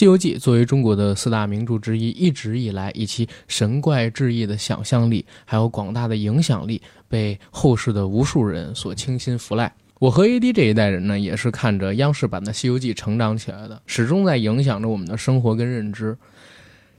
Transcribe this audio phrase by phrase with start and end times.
[0.00, 9.70] 西游记》作为中国的四大名著之一，一直以来以其神怪志异的想象力，还有广大的影响力，被后世的无数人所倾心服赖。
[9.98, 16.16] 我和 AD 这一代人呢，也是看着央视版的《西游记》成长起来的，始终在影响着我们的生活跟认知。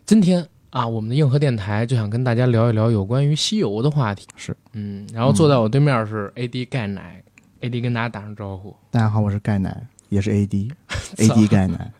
[0.05, 4.27] 今天啊，我们的硬核电台就想跟大家聊一聊有关于西游的话题。
[4.35, 7.23] 是，嗯，然后坐在我对面是 AD 盖奶
[7.61, 8.75] ，AD 跟大家打声招呼。
[8.91, 9.75] 大家好，我是盖奶，
[10.09, 11.91] 也是 AD，AD 盖奶。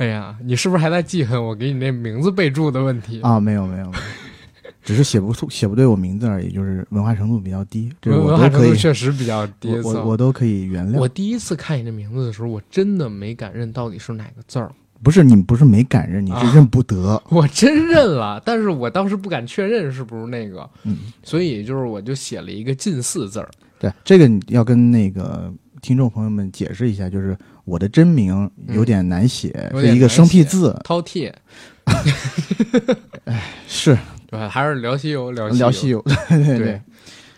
[0.00, 3.38] 哎呀，你是不是还在记恨我给你那名字备注的问题啊？
[3.38, 4.02] 没有没有没有，
[4.82, 10.96] 只是写不出写不对我名字而已，就是文化程度比较低，这文化程度确实比较低，我我都可以原谅。
[10.98, 14.72] 我第一次看你这名字的时候，我真的没敢认到底是哪个字儿。
[15.02, 17.22] 不是你不是没敢认，你是认不得。
[17.28, 23.50] 我真认了，但是我当时不敢确认是不是那个，嗯，所以就是我就写了一个近似字儿。
[23.78, 27.36] 对，这个要跟那个听众朋友们解释一下，就是。
[27.66, 31.32] 我的真名有点难写，是一个生僻字，饕餮。
[33.26, 33.96] 哎，是，
[34.28, 36.02] 对，还是聊西游，聊聊西游。
[36.28, 36.82] 对对，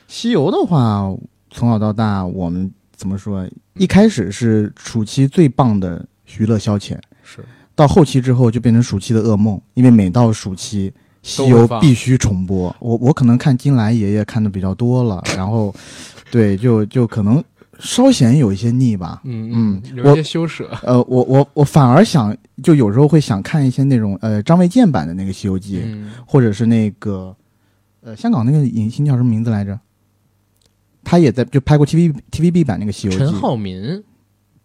[0.09, 1.03] 西游的话，
[1.51, 3.47] 从小到大，我们怎么说？
[3.75, 6.03] 一开始是暑期最棒的
[6.39, 10.91] 娱乐消遣，是到后期之后就变成暑期的噩梦，因为每到暑期，
[11.21, 12.75] 西游必须重播。
[12.81, 15.75] 我我可能看金兰爷爷看的比较多了，然后，
[16.31, 17.45] 对，就就可能。
[17.83, 20.69] 稍显有一些腻吧，嗯嗯，有一些羞涩。
[20.85, 25.81] 呃，我我我反而想，就有时候会想看一些那种呃张卫健版的那个《西游记》，
[26.25, 27.35] 或者是那个
[28.03, 29.77] 呃香港那个影星叫什么名字来着？
[31.03, 33.19] 他也在就拍过 T V T V B 版那个《西游记》。
[33.19, 34.05] 陈浩民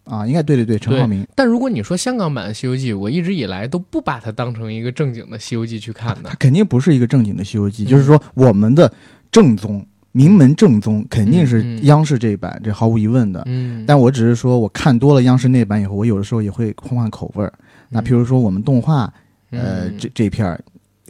[0.03, 1.27] 啊，应该对对对，陈浩民。
[1.33, 6.29] 但如果你说香港版的《西游记》，我一直以来都不把它当成一个正经的《西游记》去看的。
[6.29, 8.93] 它肯定不是一个正经的《西游记》，就是说我们的
[9.31, 9.83] 正宗。
[10.17, 13.43] 名门正宗肯定是央视这一版，这毫无疑问的。
[13.45, 17.53] 嗯，但我只是说，我看多了央视那版以后，我有的时候也会换换口味儿。
[17.89, 19.13] 那譬如说，我们动画，
[19.51, 20.59] 呃，这这片儿，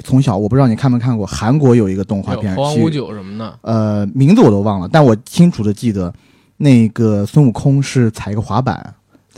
[0.04, 6.14] 从小我不知道你看没看过，韩国有一个动画片，黄五九什么的，呃，名字我都忘了，但我清楚的记得，
[6.58, 8.94] 那个孙悟空是踩个滑板。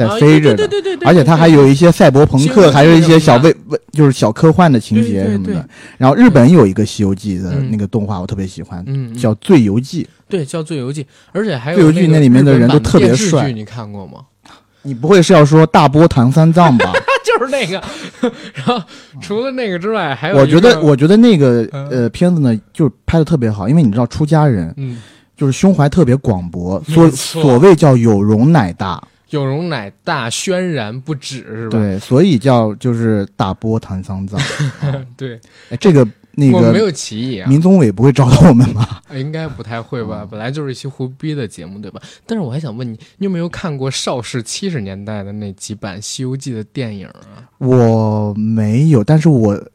[0.08, 5.68] 在飞着的，对对对对，而且它还有一些赛博朋克，还有一些小未未就是小科幻的情节什么的。
[5.98, 10.04] 然后日本有一个《西游记》的那个动画，我特别喜欢，叫《醉游记》。
[10.30, 13.52] 对，叫《醉游记》，而且还有《醉游记》那里面的人都特别帅。
[13.52, 14.20] 你看过吗？
[14.84, 16.94] 你不会是要说大波唐三藏吧？
[17.26, 17.84] 就是那个。
[18.54, 18.82] 然后
[19.22, 25.02] 除了那个之外，还有我觉得，我觉得那个呃片子呢，就是拍的特别好，因为你知道出家人，嗯，
[25.36, 29.04] 就是胸怀特别广博，所所谓叫有容乃大。
[29.29, 31.78] 有容乃大，轩然不止，是吧？
[31.78, 34.40] 对，所以叫就是大波唐三藏。
[35.16, 37.50] 对，哎，这个那个没有歧义啊。
[37.50, 39.01] 民宗委不会找到我们吧？
[39.13, 40.28] 应该不太会吧？
[40.29, 42.01] 本来就是一期胡逼的节目，对吧？
[42.25, 47.46] 但是我还想问你，你有没有看过邵氏七十年代的那几版《西游记》的电影啊？
[47.59, 49.69] 我没有，但是我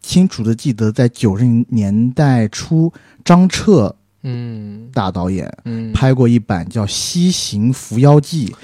[0.00, 2.92] 清楚的记得在九十年代初，
[3.24, 3.96] 张彻。
[4.24, 8.54] 嗯，大导演，嗯，拍过一版叫《西行伏妖记》，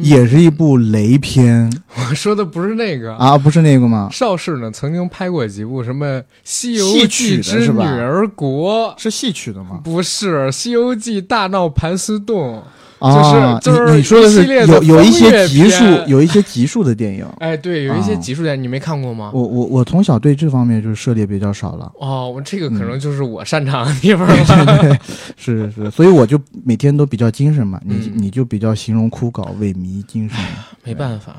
[0.00, 1.70] 也是一部雷片。
[1.96, 4.08] 我说的不是那个啊，不是那个吗？
[4.12, 6.06] 邵氏呢曾经拍过几部什么
[6.44, 9.80] 《西游记之女儿国》，是戏曲的吗？
[9.82, 12.58] 不是，《西游记大闹盘丝洞》。
[12.98, 17.24] 啊，就是就是你说的是有有一些集数，有一些集数的电影。
[17.38, 19.30] 哎，对，有一些集数的，你没看过吗？
[19.32, 21.92] 我我我从小对这方面就是涉猎比较少了。
[22.00, 24.98] 哦，我这个可能就是我擅长的地方了。
[25.36, 27.80] 是是，所以我就每天都比较精神嘛。
[27.84, 30.36] 你你就比较形容枯槁、萎靡、精神。
[30.82, 31.36] 没办法，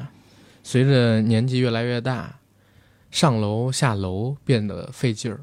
[0.63, 2.35] 随着年纪越来越大，
[3.11, 5.41] 上楼下楼变得费劲儿，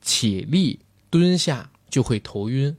[0.00, 0.78] 起立
[1.10, 2.76] 蹲下就会头晕，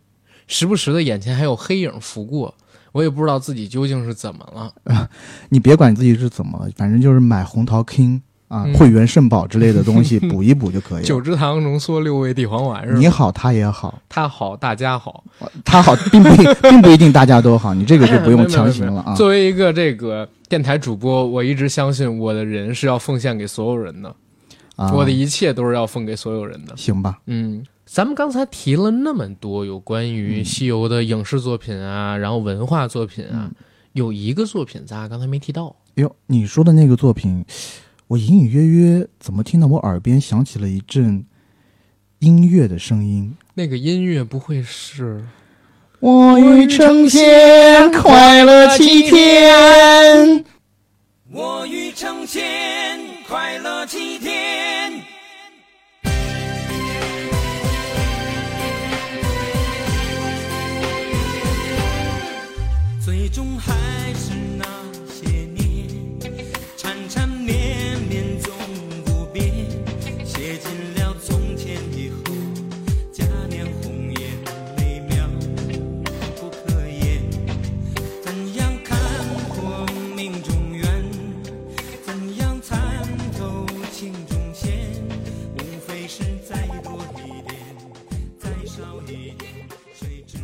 [0.48, 2.56] 时不时的眼前还有黑影拂过。
[2.92, 5.08] 我也不知道自己究竟是怎么了，
[5.50, 11.04] 你别管自己是怎么了，反正就是买红桃 King 啊、会员肾宝之类的东西 补一补就可以了。
[11.04, 12.98] 九芝堂浓缩六味地黄丸是吧？
[13.00, 15.22] 你好，他也好，他好，大家好，
[15.66, 16.30] 他好，并不
[16.70, 19.14] 并不一定大家都好，你这个就不用强行了啊。
[19.16, 24.16] 作为一个这个电台主播，我一直相信我的人是要奉献给所有人的，
[24.94, 26.78] 我的一切都是要奉给所有人的。
[26.78, 27.62] 行吧，嗯。
[27.88, 33.50] 咱们刚才提了那么多有关于西游的影视作品啊，然后文化作品啊，
[33.94, 35.74] 有一个作品咱俩刚才没提到。
[35.96, 37.46] 哟，你说的那个作品，
[38.08, 41.26] 我隐隐约约怎么听到我耳边响起了一阵
[42.20, 43.34] 音乐的声音？
[43.54, 45.24] 那个音乐不会是？
[46.00, 50.46] 我欲成仙，快乐齐天。
[51.32, 52.44] 我欲成仙，
[53.28, 54.77] 快乐齐天。
[63.28, 63.74] 最终还
[64.14, 64.66] 是那
[65.06, 65.86] 些年，
[66.78, 68.54] 缠缠绵绵总
[69.04, 69.54] 不变，
[70.24, 72.34] 写尽了从前以后，
[73.12, 74.32] 佳酿红颜，
[74.78, 75.28] 美妙
[76.40, 77.22] 不可言，
[78.24, 78.98] 怎样看
[79.50, 79.86] 破
[80.16, 81.04] 命中缘，
[82.06, 82.80] 怎样参
[83.38, 84.90] 透情中线，
[85.58, 87.60] 无非是再多一点，
[88.40, 89.36] 再少一点，
[89.94, 90.38] 谁知。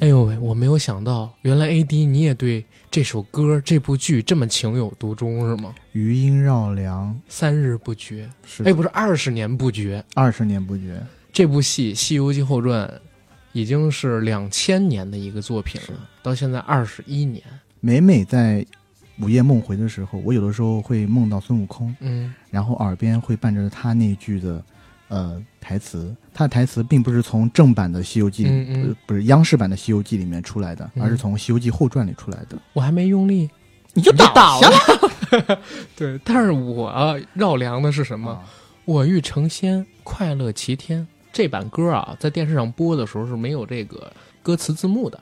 [0.00, 5.74] 哎呦喂，我没有想到，原来 AD 你也对这首歌、这部剧这么情有独钟是吗？
[5.92, 10.02] 余音绕梁，三日不绝，是哎，不是二十年不绝。
[10.14, 10.98] 二十年不绝。
[11.30, 12.88] 这部戏《西游记后传》
[13.52, 17.44] 已经是两千年的一个作品了，到现在二十一年。
[17.80, 18.64] 每每在
[19.20, 24.64] 午夜梦回的时候，我有的时候会梦到孙悟空，嗯然后耳边会伴着他那句的
[25.10, 26.16] 呃台词。
[26.32, 32.56] 他的台词并不是从正版的《西游记》嗯嗯呃不是央视版的《西游记》里面出来的，嗯而是从《西游记后传》里出来的。
[32.72, 33.50] 我还没用力，
[33.92, 34.70] 你就倒了。
[35.94, 38.30] 对，但是我啊绕梁的是什么？
[38.30, 38.40] 啊
[38.86, 41.06] 我欲成仙，快乐齐天。
[41.32, 44.10] 这版歌啊，在电视上播的时候是没有这个
[44.42, 45.20] 歌词字幕的，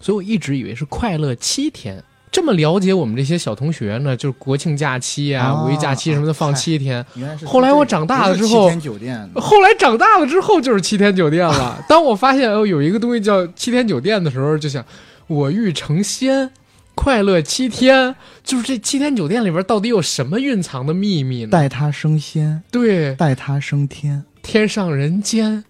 [0.00, 2.02] 所以我一直以为是快乐七天。
[2.34, 7.06] 这么了解我们这些小同学呢，就是国庆假期啊、啊五一假期什么的放七天。
[7.14, 11.80] 原来是后来我长大了之后七天酒店后来长大了之后就是七天酒店了。
[11.88, 14.84] 当我发现哦有一个东西叫七天酒店的时候，就想
[15.28, 16.50] 我欲成仙，
[16.96, 18.16] 快乐七天。
[18.42, 21.50] 就是这七天酒店里边到底有什么蕴藏的秘密呢？
[21.52, 24.24] 待他升仙，对，待他升天。
[24.42, 25.64] 天上人间，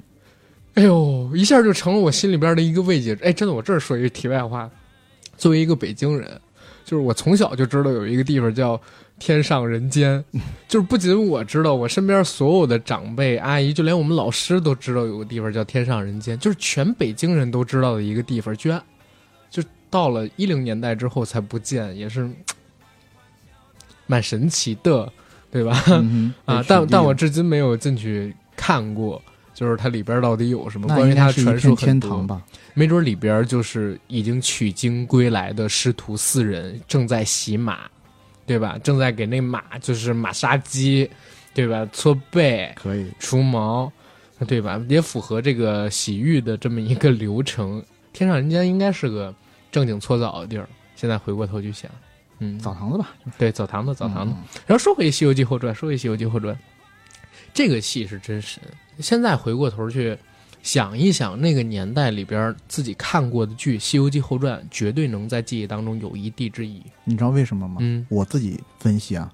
[0.74, 3.16] 哎呦，一下就成了我心里边的一个慰藉。
[3.22, 4.68] 哎，真的，我这儿说一个题外话，
[5.36, 6.40] 作为一个北京人，
[6.84, 8.80] 就是我从小就知道有一个地方叫
[9.18, 10.22] 天上人间，
[10.68, 18.82] 就是不仅我知道，我身边所有的长辈、阿姨，就连我们老师都知道有个地方叫天上人间，就是全北京人都知道的一个地方，居然
[19.50, 22.28] 就到了一零年代之后才不见，也是
[24.06, 25.10] 蛮神奇的，
[25.50, 25.82] 对吧？
[25.88, 29.22] 嗯 啊，但但我至今没有进去看过，
[29.54, 32.42] 就是它里边到底有什么关于它传说天堂多，吧？
[32.74, 37.82] 没准里边就是已经取经归来的师徒四人正在洗马，
[38.44, 38.76] 对吧？
[38.82, 41.08] 正在给那马就是马杀鸡，
[41.54, 41.88] 对吧？
[41.92, 43.90] 搓背、可以，除毛，
[44.48, 44.84] 对吧？
[44.88, 47.82] 也符合这个洗浴的这么一个流程。
[48.12, 49.34] 天上人间应该是个
[49.70, 50.68] 正经搓澡的地儿。
[50.96, 51.90] 现在回过头去想，
[52.40, 54.34] 嗯，澡堂子吧，就是对澡堂子，澡堂子。
[54.36, 56.54] 嗯然后说回《西游记后传》，说回《西游记后传》，
[57.52, 58.60] 这个戏是真神。
[58.98, 60.16] 现在回过头去
[60.62, 66.82] 想一想，那个年代里边自己看过的剧《西游记后传》，绝对能在记忆当中有一地之谊。
[67.04, 67.76] 你知道为什么吗？
[67.80, 69.30] 嗯，我自己分析啊，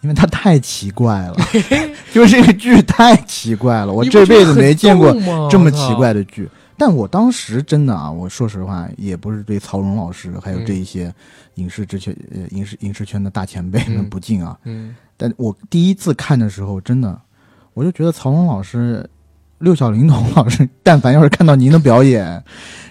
[0.00, 1.36] 因为它太奇怪了，
[2.12, 5.12] 就是这个剧太奇怪了，我这辈子没见过
[5.50, 6.48] 这么奇怪的剧。
[6.78, 11.14] 但我当时真的啊，我说实话，也不是对曹荣老师还有这一些
[11.56, 14.58] 影视之圈、呃影视影视圈的大前辈们嗯不敬啊。
[14.64, 17.20] 嗯，但我第一次看的时候，真的，
[17.74, 19.08] 我就觉得曹荣老师、
[19.58, 22.42] 六小龄童老师， 但凡要是看到您的表演，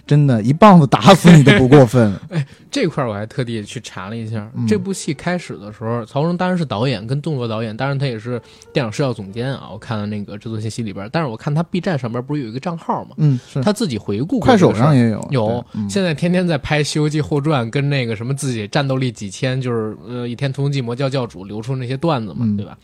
[0.06, 2.16] 真的，一棒子打死你都不过分。
[2.30, 8.40] 哎这块儿我还特地去查了一下，嗯这部戏开始的时候，曹荣当然是导演跟动作导演，当然他也是
[8.72, 9.70] 电影视效总监啊。
[9.72, 13.16] 我看了那个制作信息里边，但是我看他 B 站上边不是有一个账号吗？
[13.18, 22.78] 嗯，是他自己回顾快手上也有有，嗯现在天天在拍《西游记后传》，跟那个什么自己战斗力几千，就是呃《倚天屠龙记》魔教教主流出那些段子嘛，嗯对吧？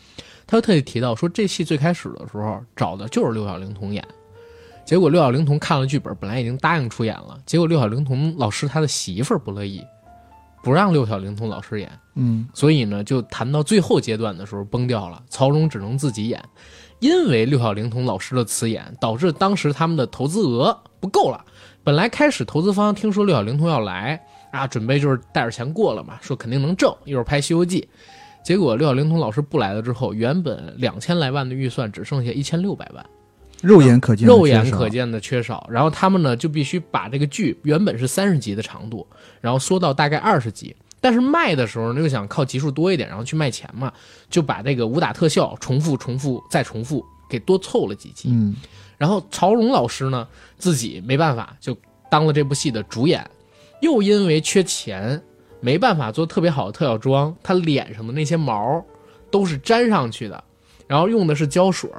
[0.46, 4.06] 他又特意提到说，这戏最开始的时候找的就是六小龄童演，
[4.84, 9.84] 结果六小龄童看了剧本，本来已经答应出演了，结果六小龄童老师他的媳妇儿不乐意，
[10.62, 16.40] 不让六小龄童老师演，嗯所以呢，就谈到最后阶段的时候崩掉了，曹荣只能自己演，
[17.00, 21.44] 因为六小龄童老师的辞演，导致当时他们的投资额不够了。
[21.82, 27.80] 本来开始投资方听说六小龄童要来啊，准备就是带着钱过了嘛，说肯定能挣，一会儿拍《西游记》。
[28.46, 33.04] 结果六小龄童老师不来了之后，原本两千来万的预算只剩下一千六百万，
[33.60, 35.66] 肉眼可见的肉眼可见的缺少。
[35.68, 39.04] 然后他们呢就必须把这个剧原本是三十集的长度，
[39.40, 40.76] 然后缩到大概二十集。
[41.00, 43.92] 但是卖的时候呢，又想靠集数多一点，然后去卖钱嘛，
[44.30, 48.28] 就把这个武打特效重复、重复再重复，给多凑了几集。
[48.30, 48.54] 嗯
[48.96, 50.24] 然后曹荣老师呢，
[50.56, 51.76] 自己没办法，就
[52.08, 53.28] 当了这部戏的主演，
[53.82, 55.20] 又因为缺钱，
[55.66, 58.84] 没办法做特别好的特效妆，他脸上的那些毛
[59.32, 60.44] 都是粘上去的，
[60.86, 61.90] 然后用的是胶水，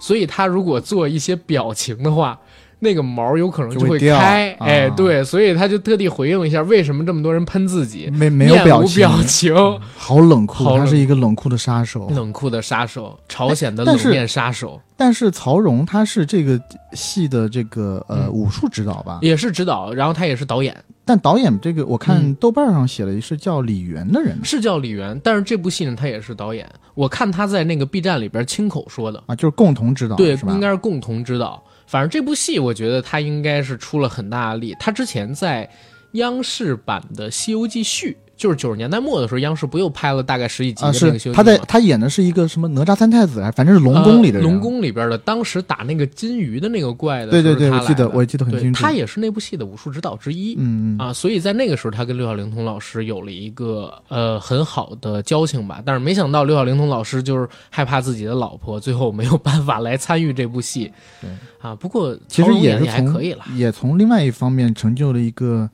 [0.00, 2.40] 所以他如果做一些表情的话。
[2.80, 12.08] 那个毛有可能会就会掉哎，对，所以他就特地回应一下，为什么这么多人喷自己，没没有表情，表情，好冷酷，他是一个冷酷的杀手。
[12.08, 16.60] 冷酷的杀手，朝鲜的冷面杀手，但是曹荣他是这个
[16.92, 18.30] 戏的这个呃嗯。
[18.32, 19.18] 武术指导吧？
[19.20, 22.34] 也是指导，然后他也是导演，但导演这个我看嗯。
[22.36, 24.38] 豆瓣上写了是叫李源的人。
[24.42, 26.66] 是叫李源，但是这部戏呢，他也是导演。
[26.94, 31.62] 我看他在那个 B 站里边亲口说的，啊，就是共同指导，对，应该是共同指导。
[31.90, 34.76] 反正这部戏，我觉得他应该是出了很大的力。
[34.78, 35.68] 他之前在
[36.12, 44.40] 央视版的《西游记续》，就是九十年代末的时候，央视不又拍了大概十几集啊，的那个《是他在吗他演的是一个什么哪吒三太子，啊反正是龙宫里的。
[44.40, 48.82] 龙宫里边的，当时打那个金鱼的那个怪的，对对对，他我记得我记得很清楚。
[48.82, 50.54] 他也是那部戏的武术指导之一。
[50.58, 55.82] 嗯嗯啊，所以在那个时候，他跟六小龄童老师有了一个呃很好的交情吧。
[55.84, 60.90] 但是没想到六小龄童老师就是害怕自己的老婆，最后没有办法来参与这部戏。
[61.20, 61.28] 对
[61.60, 63.44] 啊，不过其实演也还也是从可以了。
[63.54, 65.68] 也从另外一方面成就了一个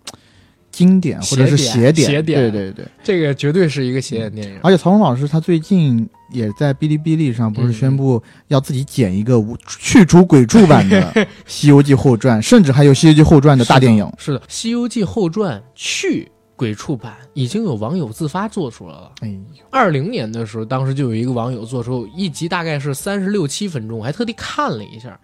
[0.77, 2.11] 经典或者是邪点点。
[2.11, 2.85] 邪点对对对。
[3.03, 4.61] 这个绝对是一个邪典电影。
[4.63, 11.01] 而且曹荣老师他最近也在哔哩哔哩上不是嗯宣布要自己剪一个无去除鬼畜版的
[11.47, 14.07] 《西游记后传》，甚至还有《西游记后传》的大电影。
[14.19, 19.13] 是的，《西游记后传》去鬼畜版已经有网友自发做出来了。
[19.21, 25.19] 哎呦，二零年的时候，当时就有一个网友做出一集，大概是三十六七分钟，我还特地看了一下。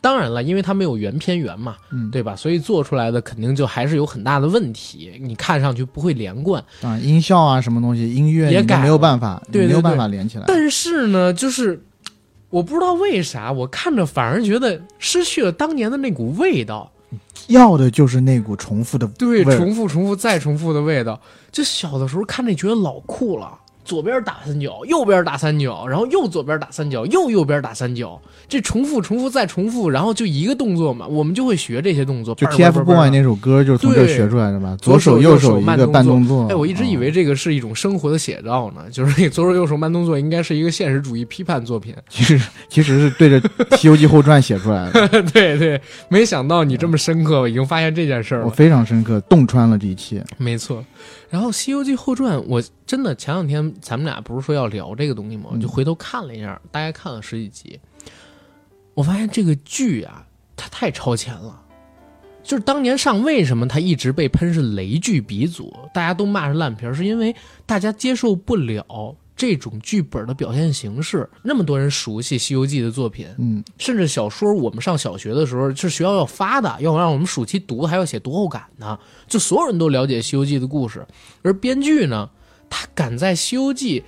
[0.00, 2.34] 当然了，因为它没有原片源嘛，嗯，对吧？
[2.34, 6.64] 所以做出来的肯定就还是有很大的问题，你看上去不会连贯。
[6.82, 10.44] 啊，音效啊，什么东西，音乐也改没有办法，对对没有办法连起来。
[10.46, 11.82] 但是呢，就是
[12.48, 16.90] 我不知道为啥，我看着反而觉得失去了当年的那股味道。
[17.48, 21.20] 要的就是那股重复的对，重复、重复再重复的味道。
[21.50, 23.58] 就小的时候看那觉得老酷了，
[23.90, 32.32] 左边打三角，右边打三角，然后右左边打三角，右右边打三角，这重复、重复再重复，然后就一个动作嘛，我们就会学这些动作。
[32.36, 34.76] 就叭叭叭叭 TFBOY 那首歌就是从这学出来的吧？
[34.80, 36.46] 左手手右手一个慢慢动作。
[36.48, 41.92] 哎，我一直以为哦这个是一种生活的写照呢，就是那左手右手慢动作应该是一个现实主义批判作品。
[42.08, 43.40] 其实其实是对着
[43.76, 48.44] 《西游记后传》写出来的， 对对，没想到你这么深刻，我已经发现这件事儿了。
[48.44, 50.24] 我非常深刻，洞穿了这一切。
[50.38, 50.84] 没错，
[51.28, 55.50] 然后《西游记后传》，我真的前两天咱们俩不是说要聊这个东西吗？
[55.52, 57.80] 我就回头看了一下，大概看了十几集，
[58.94, 60.26] 我发现这个剧啊，
[60.56, 61.62] 它太超前了。
[62.42, 71.26] 就是当年上为什么它一直被喷是雷剧鼻祖，大家都骂是烂片儿，是因为大家接受不了这种剧本的表现形式。
[71.42, 78.98] 那么多人熟悉《西游记》的作品，嗯，甚至小说，我们上小学的时候是学校要发的，要让我们暑期读，还要写读后感呢。
[79.26, 81.06] 就所有人都了解《西游记》的故事，
[81.40, 82.28] 而编剧呢，
[82.68, 84.00] 他敢在《西游记》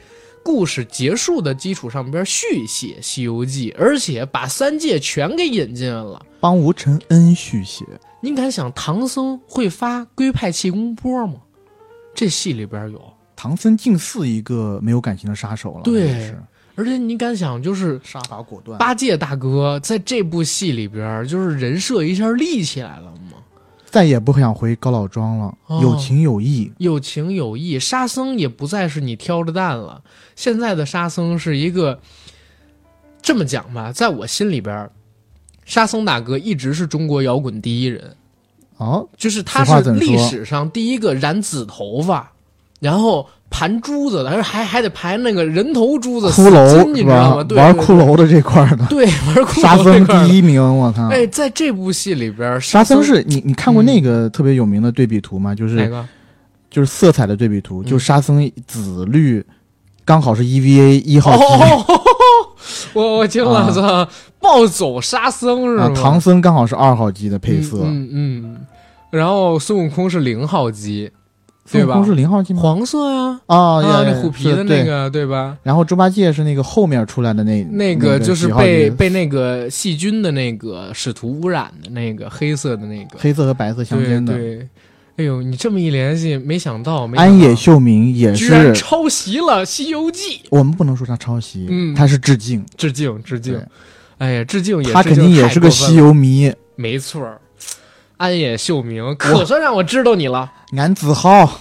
[0.44, 6.20] 故事结束的基础上边续写《西游记》，而且把三界全给引进来了。
[6.40, 7.86] 帮吴承恩续写，
[8.20, 11.36] 您敢想唐僧会发龟派气功波吗？
[12.14, 13.00] 这戏里边有，
[13.42, 15.80] 唐僧近似一个没有感情的杀手了。
[15.82, 16.32] 对
[16.76, 18.78] 而且你敢想，就是杀伐果断。
[18.78, 23.38] 八戒大哥在这部戏里边，就是人设一下立起来了吗？
[23.90, 26.72] 再也不想回高老庄了，哦有情有义。
[26.78, 30.00] 有情有义，沙僧也不再是你挑着担了。
[30.36, 31.98] 现在的沙僧是一个，
[33.20, 34.88] 这么讲吧，在我心里边，
[35.64, 38.16] 沙僧大哥一直是中国摇滚第一人，
[38.76, 42.31] 哦，就是他是历史上第一个染紫头发，
[42.82, 47.44] 然后盘珠子的，而还还得盘那个人头珠子，骷髅你知道吗？
[47.44, 51.06] 对，玩骷髅的这块儿的，对玩骷沙僧髅这块儿的第一名，我靠！
[51.06, 55.54] 哎，在这部戏里边，沙僧僧是你你看过那个特别有名的对比图吗？
[55.54, 56.04] 就是哪个？
[56.68, 59.44] 就是色彩的对比图，嗯就沙僧紫绿
[60.04, 61.84] 刚好是 EVA 一号机，哦，
[62.94, 64.08] 我我惊了，啊操！
[64.40, 65.84] 暴走沙僧是吗？
[65.84, 68.56] 啊，唐僧刚好是二号机的配色，嗯嗯嗯
[69.10, 71.10] 然后孙悟空是零号机，
[71.70, 72.04] 对吧？
[72.04, 72.60] 是零号机吗？
[72.60, 75.56] 黄色呀，啊，那虎皮的那个，对吧？
[75.62, 83.16] 然后猪八戒是那个后面出来的那那个就是被被那个细菌的那个使徒污染的那个黑色的那个。
[83.18, 84.32] 黑色和白色相间的。
[84.34, 84.68] 对对，
[85.16, 91.94] 哎呦，你这么一联系，没想到，安野秀明也居然是，抄袭了《西游记》，我们不能说他抄袭，嗯。
[91.94, 93.54] 他是致敬，致敬致敬。
[93.54, 93.62] 对。
[94.18, 96.52] 哎呀，致敬也他肯定也是个西西游，迷。
[96.76, 97.40] 没错儿。
[98.22, 101.58] 安野秀明可算让我知道你了，俺自豪，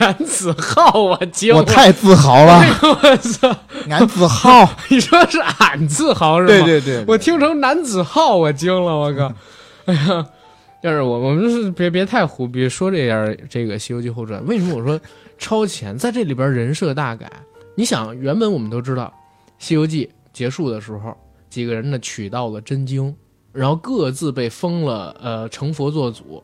[0.00, 3.56] 男子号 我惊了，我太自豪了，我操！
[3.88, 4.68] 俺自豪。
[4.88, 6.48] 你说是俺自豪是吗？
[6.48, 9.32] 对对对，我听成男子号，我惊了，我靠！
[9.84, 10.26] 哎呀，
[10.82, 15.00] 要是我我们是别别太胡逼说这样这个《西游记后传》，为什么我说
[15.38, 15.96] 超前？
[15.96, 17.30] 在这里边人设大改。
[17.76, 19.04] 你想，原本我们都知道，
[19.60, 21.16] 《西游记》结束的时候，
[21.48, 23.14] 几个人呢取到了真经，
[23.58, 26.40] 然后各自被封了呃成佛做祖。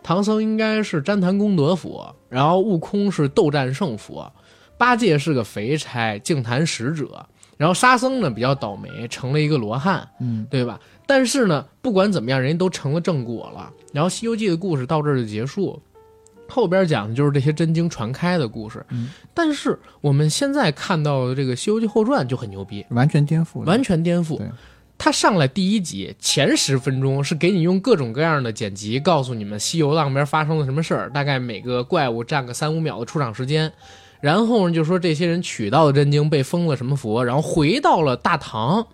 [0.00, 4.32] 唐僧应该是旃檀功德佛，然后悟空是斗战胜佛，
[4.78, 7.26] 八戒是个肥差净坛使者，
[7.56, 10.78] 然后沙僧呢比较倒霉，成了一个罗汉，嗯，对吧？
[11.08, 13.72] 但是呢，不管怎么样，人家都成了正果了。
[13.92, 15.82] 然后《西游记》的故事到这儿就结束，
[16.48, 18.86] 后边讲的就是这些真经传开的故事。
[18.90, 24.46] 嗯但是我们现在看到的这个《西游记后传》就很牛逼，完全颠覆，完全颠覆对。
[24.98, 33.72] 他上来第一集前十分钟是给你用各种各样的剪辑告诉你们西游浪边发生了什么事儿，大概每个怪物占个三五秒的出场时间，
[34.20, 38.86] 然后呢就说这些人取到了真经，被封了什么佛，然后回到了大唐。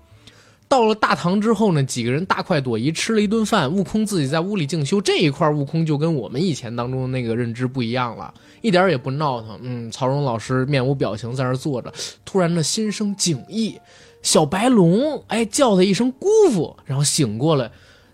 [0.68, 3.70] 到了大唐之后呢，几个人大快朵颐，吃了一顿饭。
[3.70, 8.32] 悟空自己在屋里静修，这一块悟空就跟我们以前当中的那个认知不一样了，
[8.62, 9.58] 一点也不闹腾。
[9.60, 11.92] 嗯，曹荣老师面无表情在那坐着，
[12.24, 13.78] 突然的心生警意，
[14.22, 17.70] 小白龙哎叫他一声姑父，然后醒过来，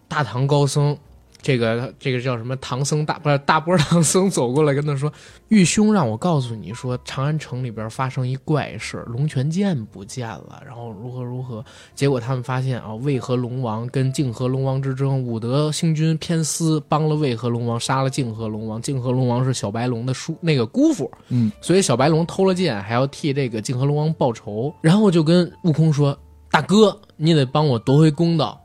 [0.08, 0.98] 大唐高僧。
[1.40, 2.56] 这个这个叫什么？
[2.56, 5.10] 唐僧大不是大波唐僧走过来跟他说
[5.48, 11.64] ：“玉兄让我告诉你说，长安城里边发生一怪事，龙泉剑不见了，然后如何如何。
[11.94, 18.82] 结果他们发现啊，渭河龙王跟泾河龙王之争，武德星君偏私，帮了渭河龙王，杀了泾河龙王。
[18.82, 24.74] 泾河龙王是小白龙的叔那个姑父，嗯，所以小白龙偷了剑，还要替这个泾河龙王报仇。
[24.82, 26.18] 然后就跟悟空说：
[26.50, 28.60] 大哥，你得帮我夺回公道。”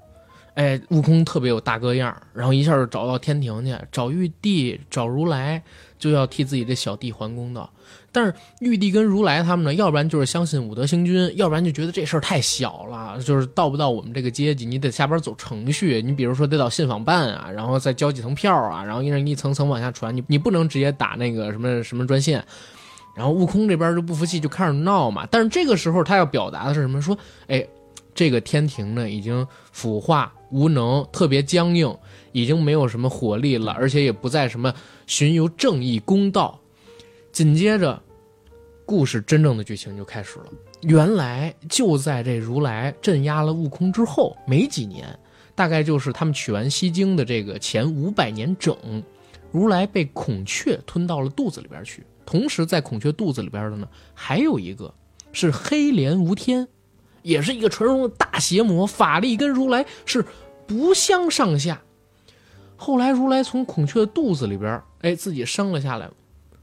[0.56, 5.62] 哎，悟空特别有大哥样然后一下就找到天庭去，找玉帝，找如来，
[5.98, 7.70] 就要替自己这小弟还公道。
[8.12, 22.46] 但是玉帝跟如来他们呢，要不然就是相信武德星君，要不然就觉得这事儿太小了，就是到不到我们这个阶级，你得下边走程序，你比如说得到信访办啊，然后再交几层票啊，然后让一层层往下传，你你不能直接打那个什么什么专线。
[23.16, 25.28] 然后悟空这边就不服气，就开始闹嘛。
[25.32, 27.02] 但是这个时候他要表达的是什么？
[27.02, 27.18] 说，
[27.48, 27.66] 哎，
[28.14, 30.32] 这个天庭呢已经腐化。
[30.54, 31.98] 无能，特别僵硬，
[32.32, 34.72] 已经没有什么活力了，而且也不再什么
[35.08, 36.60] 寻求正义公道。
[37.32, 38.00] 紧接着，
[38.86, 40.46] 故事真正的剧情就开始了。
[40.82, 45.08] 原来就在这如来镇压了悟空之后没几年，
[45.56, 48.78] 大概就是他们取完西经的这个前五百年整，
[49.52, 52.04] 如来被孔雀吞到了肚子里边去。
[52.28, 54.94] 同时，在孔雀肚子里边的呢，还有一个
[55.32, 56.68] 是黑莲无天，
[57.24, 60.24] 也是一个传说中的大邪魔，法力跟如来是。
[60.68, 61.82] 不相上下。
[62.76, 66.10] 后来如来从孔雀肚子里边，哎，自己生了下来，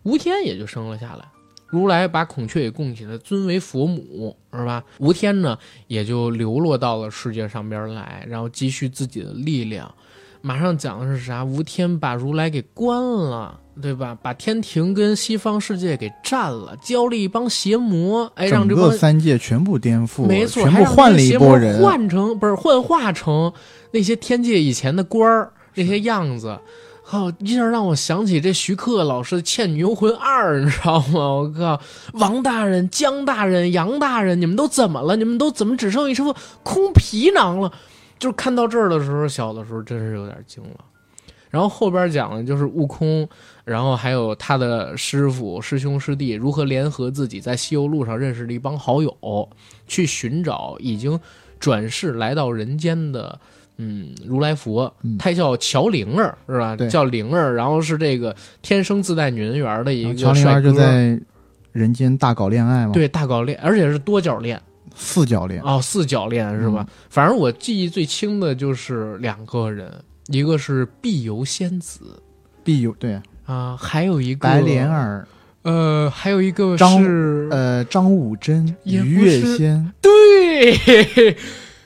[0.03, 1.25] 吴天也就生了下来。
[1.69, 4.83] 如来把孔雀也供起来，尊为佛母，是吧？
[4.99, 9.95] 吴天呢，也就流落到了世界上边来，然后积蓄自己的力量。
[10.43, 11.45] 马上讲的是啥？
[11.45, 14.16] 吴天把如来给关了，对吧？
[14.23, 23.53] 把天庭跟西方世界给占了，教了一帮邪魔，哎，让这个三界全部颠覆，没错，全部换了一波人，换成不是幻化成。
[23.93, 26.59] 那些天界以前的官儿，那些样子，
[27.05, 31.27] 靠，一下让我想起这徐克老师《倩女幽魂二》， 你知道吗？
[31.29, 31.81] 我靠，
[32.12, 35.16] 王大人、江大人、杨大人，你们都怎么了？
[35.16, 37.73] 你们都怎么只剩一副空皮囊了？
[38.19, 40.85] 就是看到这儿的时候，小的时候真是有点惊了。
[41.49, 43.29] 然后后边讲的就是悟空，
[43.64, 49.49] 然后还有他的师傅、师兄、师弟如何联合自己在西游路上认识的一帮好友，
[49.87, 51.18] 去寻找已经
[51.59, 53.38] 转世来到人间的。
[53.83, 56.77] 嗯，如来佛，他叫乔灵儿，是吧？
[56.90, 61.18] 叫灵儿，然后是这个天生自带女人缘的一个乔灵儿，就在
[61.73, 62.92] 人间大搞恋爱嘛。
[62.92, 64.61] 对，大搞恋，而且是多角恋，
[64.94, 66.87] 四角恋哦，四角恋是吧？
[67.09, 69.90] 反正我记忆最清的就是两个人，
[70.27, 72.23] 一个是碧游仙子，
[72.62, 73.18] 碧游对
[73.51, 75.27] 啊，还有一个白莲儿，
[75.63, 77.03] 呃，还有一个张
[77.51, 81.37] 呃张武贞，于月仙，对。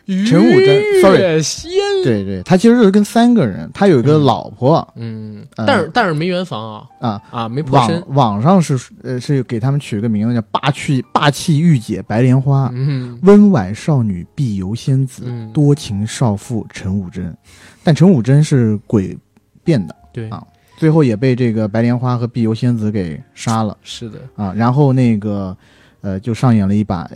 [0.06, 1.70] 陈武贞，sorry，仙，
[2.04, 6.86] 对对，他其实就是跟三个人，他有一个老婆，嗯，但是但是没圆房啊。
[7.00, 7.22] 啊。
[7.30, 7.98] 啊，没破身。
[8.08, 15.24] 网网上是呃是给他们取了个名字叫霸气霸气御姐白莲花，嗯，温婉少女碧游仙子，
[15.54, 17.34] 多情少妇陈武贞，
[17.82, 19.16] 但陈武贞是鬼
[19.64, 20.28] 变的，对。
[20.28, 25.56] 啊，最后也被这个白莲花和碧游仙子给杀了，是的啊，然后那个
[26.00, 27.08] 呃就上演了一把。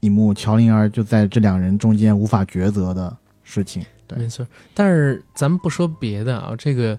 [0.00, 3.82] 一幕，乔灵儿就在这两人中间无法抉择的事情。
[4.06, 4.46] 对，没错。
[4.74, 6.98] 但是咱们不说别的啊，这个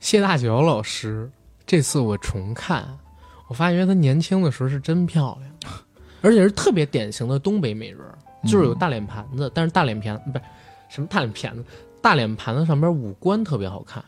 [0.00, 1.30] 谢大脚老师
[1.66, 2.88] 这次我重看，
[3.48, 5.74] 我发觉她年轻的时候是真漂亮，
[6.22, 8.00] 而且是特别典型的东北美人，
[8.50, 10.44] 就是有大脸盘子，但是大脸盘不是
[10.88, 11.62] 什么大脸盘子，
[12.00, 14.02] 大脸盘子上边五官特别好看。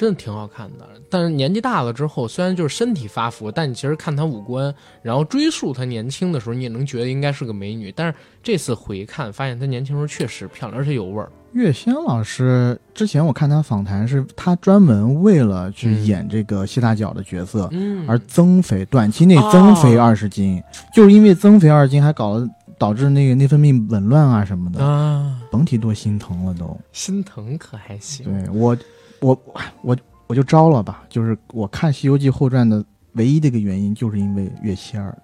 [0.00, 7.92] 真的挺好看的，但是年纪大了之后，虽然就是身体发福，但你其实看她五官，然后追溯她年轻的时候，你也能觉得应该是个美女。
[7.94, 11.30] 但是这次回看，发现她年轻时候确实漂亮，而且有味儿。
[11.52, 20.62] 月仙老师之前我看她访谈，是她专门为了去演这个谢大脚的角色，嗯，而增肥，短期内增肥二十斤，
[20.94, 26.74] 就是因为增肥二十斤，还搞了导致那个内分泌紊乱啊什么的啊，甭提多心疼了都。
[26.90, 28.24] 心疼可还行？
[28.24, 28.74] 对我。
[29.20, 35.16] 我我我就招了吧，就是我看《西游记后传》的唯一的一个原因，就是因为月仙儿。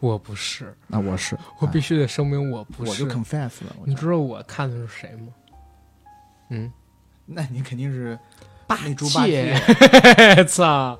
[0.00, 2.90] 我不是，那我是，我必须得声明我不是。
[2.90, 3.76] 我就 confess 了。
[3.84, 5.28] 你知道我看的是谁吗？
[6.50, 6.72] 嗯，
[7.24, 8.18] 那你肯定是
[8.66, 9.54] 八戒。
[10.48, 10.98] 操！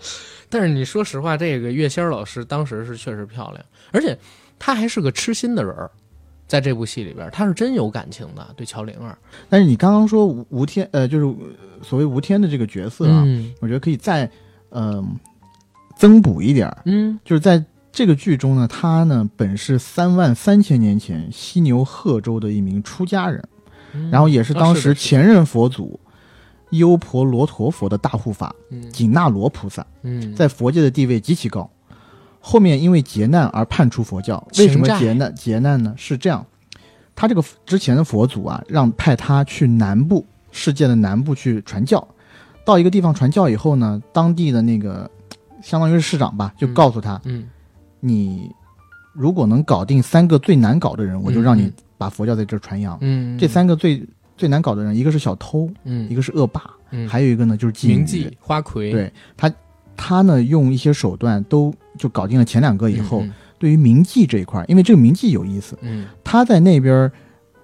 [0.49, 4.16] 但是你说实话，这个月仙老师当时是确实漂亮，而且
[4.59, 5.90] 她还是个痴心的人儿，
[6.46, 9.16] 在这部戏里边，他是真有感情的对乔灵儿。
[9.48, 11.35] 但是你刚刚说吴吴天，呃，就是
[11.83, 13.50] 所谓吴天的这个角色啊，嗯。
[13.61, 14.31] 我觉得可以再
[14.70, 15.18] 嗯、
[15.96, 17.18] 增补一点儿，嗯。
[17.24, 23.42] 就是在这个剧中呢，他呢本是三万三千年前犀牛贺州的一名出家人，
[23.94, 24.11] 嗯。
[24.11, 25.98] 然后也是当时前任佛祖
[26.70, 28.90] 优婆罗陀佛的大护法嗯。
[28.90, 31.70] 紧那罗菩萨，嗯，在佛界的地位极其高。
[32.42, 34.44] 后面因为劫难而叛出佛教。
[34.59, 35.35] 为什么劫难？
[35.35, 35.94] 劫难呢？
[35.96, 36.44] 是这样，
[37.14, 42.07] 他这个之前的佛祖啊，让派他去南部世界的南部去传教。
[42.64, 45.11] 到一个地方传教以后呢，当地的那个
[45.62, 47.48] 相当于是市长吧，就嗯告诉他，嗯
[48.00, 48.50] 你
[49.12, 52.98] 如果能搞定三个最难搞的人，我就让你嗯把佛教在这儿传扬。
[53.00, 54.05] 嗯，这三个最
[54.37, 58.37] 最难搞的人，一个是小偷，嗯一个是恶霸，嗯还有一个呢就是妓女。
[58.40, 59.52] 花魁对他，
[59.96, 67.12] 他呢用一些手段都就搞定了前两个以后，嗯对于铭记这一块儿，因为这个铭记有意思，嗯，他在那边儿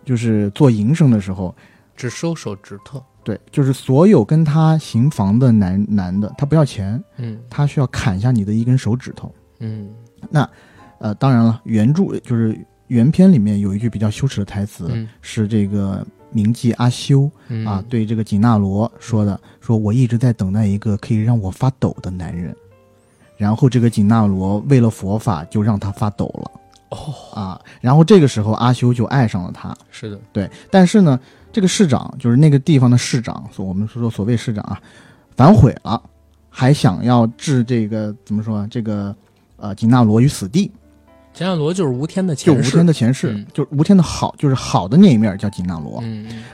[0.04, 1.52] 就是做营生的时候，
[1.96, 7.36] 只收手指头，对，就是所有跟他行房的男男的，他不要钱，嗯。
[7.50, 9.34] 他需要砍下你的一根手指头。
[9.58, 9.90] 嗯。
[10.30, 10.48] 那
[11.00, 15.08] 呃，当然了，原著就是原片里面有一句比较羞耻的台词，嗯。
[15.20, 17.66] 是这个铭记阿修嗯。
[17.66, 22.54] 啊对这个紧纳罗说的，说我一直在等待一个可以让我发抖的男人。
[23.38, 26.50] 然后这个紧那罗为了佛法就让他发抖了。
[26.90, 29.74] 哦，啊，然后这个时候阿修就爱上了他。
[29.90, 31.18] 是的，对，但是呢，
[31.52, 34.80] 这个市长就是那个地方的市长，所我们说说所谓市长啊，
[35.36, 36.02] 反悔了，
[36.48, 39.14] 还想要置这个怎么说啊这个
[39.56, 40.72] 呃紧那罗于死地，
[41.34, 42.52] 紧那罗就是吴天的前世。
[42.52, 43.46] 就吴前世，天的前世，嗯。
[43.52, 46.02] 就是吴天的好，就是好的那一面叫紧那罗。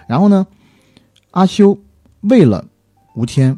[0.09, 0.45] 然后呢，
[1.31, 1.79] 阿修
[2.23, 2.65] 为了
[3.15, 3.57] 吴天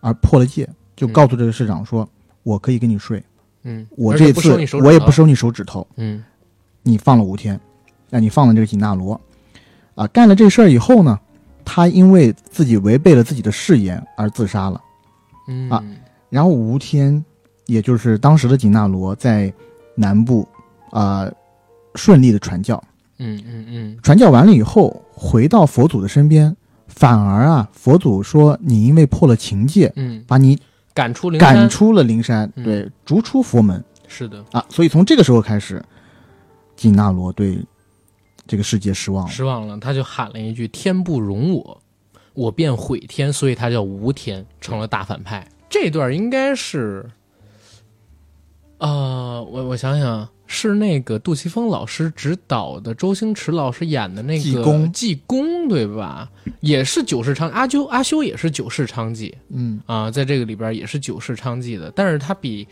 [0.00, 2.06] 而破了戒，就告诉这个市长说
[2.50, 3.22] ：“我可以跟你睡，
[3.62, 4.50] 嗯，我这次
[4.82, 6.22] 我也不，收你手指头，嗯。
[6.82, 7.60] 你放了吴天，
[8.08, 9.20] 那你放了这个紧那罗。”
[9.94, 11.18] 啊，干了这事儿以后呢，
[11.64, 14.80] 他因为自己违背了自己的誓言而自杀了。
[15.46, 15.70] 嗯。
[15.70, 15.84] 啊
[16.30, 17.24] 然后吴天，
[17.66, 19.52] 也就是当时的紧那罗，在
[19.94, 20.46] 南部
[20.90, 21.28] 啊、
[21.94, 22.82] 顺利的传教。
[23.18, 23.98] 嗯嗯嗯。
[24.02, 30.58] 传教完了以后，回到佛祖的身边，反而啊，佛祖说你因为破了情戒，嗯，把你
[30.92, 34.64] 赶出灵山赶出了灵山，嗯对，逐出佛门是的，啊。
[34.68, 35.82] 所以从这个时候开始，
[36.76, 37.58] 紧那罗对
[38.46, 39.30] 这个世界失望了。
[39.30, 41.80] 失望了，他就喊了一句“天不容我，
[42.34, 45.46] 我便毁天”，所以他叫无天，成了大反派。
[45.68, 47.08] 这段应该是，
[48.78, 54.92] 呃，我我想想，是那个杜琪峰老师指导的，周星驰老师演的那个济公。
[54.92, 56.28] 济公对吧？
[56.58, 62.66] 也是九世昌，阿修阿修也是九世昌济嗯，啊，在这个里边也是九世昌济的，但是他比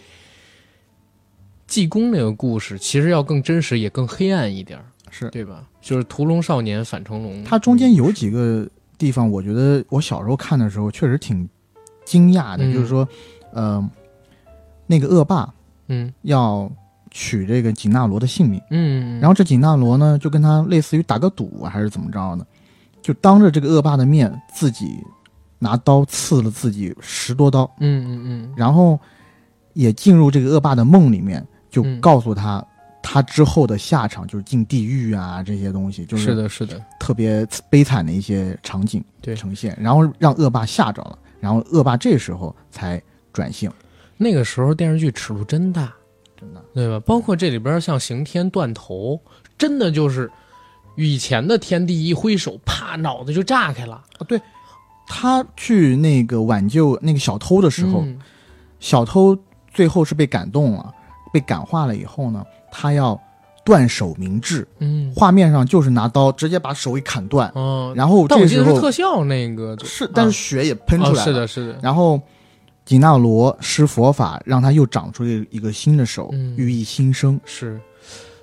[1.68, 4.84] 济公那个故事其实要更真实，也更黑暗一点儿。
[5.12, 5.30] 是。
[5.30, 5.64] 对吧？
[5.80, 11.48] 就是屠龙少年反成龙，他中间有几个地方，我觉得我小时候看的时候确实挺
[12.04, 12.74] 惊讶的，嗯。
[12.74, 13.08] 就是说，
[13.52, 13.88] 呃，
[14.88, 15.54] 那个恶霸
[15.86, 16.12] 嗯。
[16.22, 16.68] 要
[17.18, 18.62] 取这个紧纳罗的性命。
[18.70, 22.46] 嗯，然后这紧纳罗呢，就跟他类似于打个赌啊，还是怎么着呢，
[23.02, 24.86] 就当着这个恶霸的面，自己
[25.58, 28.54] 拿刀刺了自己十多刀，嗯嗯嗯。
[28.56, 28.96] 然后
[29.72, 32.00] 也进入这个恶霸的梦里面，就嗯。
[32.00, 32.64] 告诉他，
[33.02, 39.34] 他之后的下场就是进地狱啊，这些东西，就是是的，是的，特别悲惨的一些场景对。
[39.34, 43.02] 呈现，然后让恶霸吓着了，然后恶霸这时候才
[43.32, 43.68] 转性，
[44.16, 45.92] 那个时候电视剧尺度真大，
[46.38, 47.00] 真的，对吧？
[47.00, 49.20] 包括这里边像刑天断头，
[49.56, 50.30] 真的就是
[50.96, 53.96] 以前的天帝一挥手，啪，脑子就炸开了。
[54.18, 54.40] 啊，对，
[55.06, 58.18] 他去那个挽救那个小偷的时候，嗯。
[58.80, 59.36] 小偷
[59.74, 60.94] 最后是被感动了，
[61.32, 63.20] 被感化了以后呢，他要
[63.64, 72.20] 断手明志，嗯，画面上就是拿刀直接把手给砍断，哦，然后但我记得是这时候特效那个是，但是血也喷出来了，哦是的，是的，然后
[72.88, 77.38] 紧那罗施佛法，让他又长出了一个新的手，嗯寓意新生。
[77.44, 77.78] 是，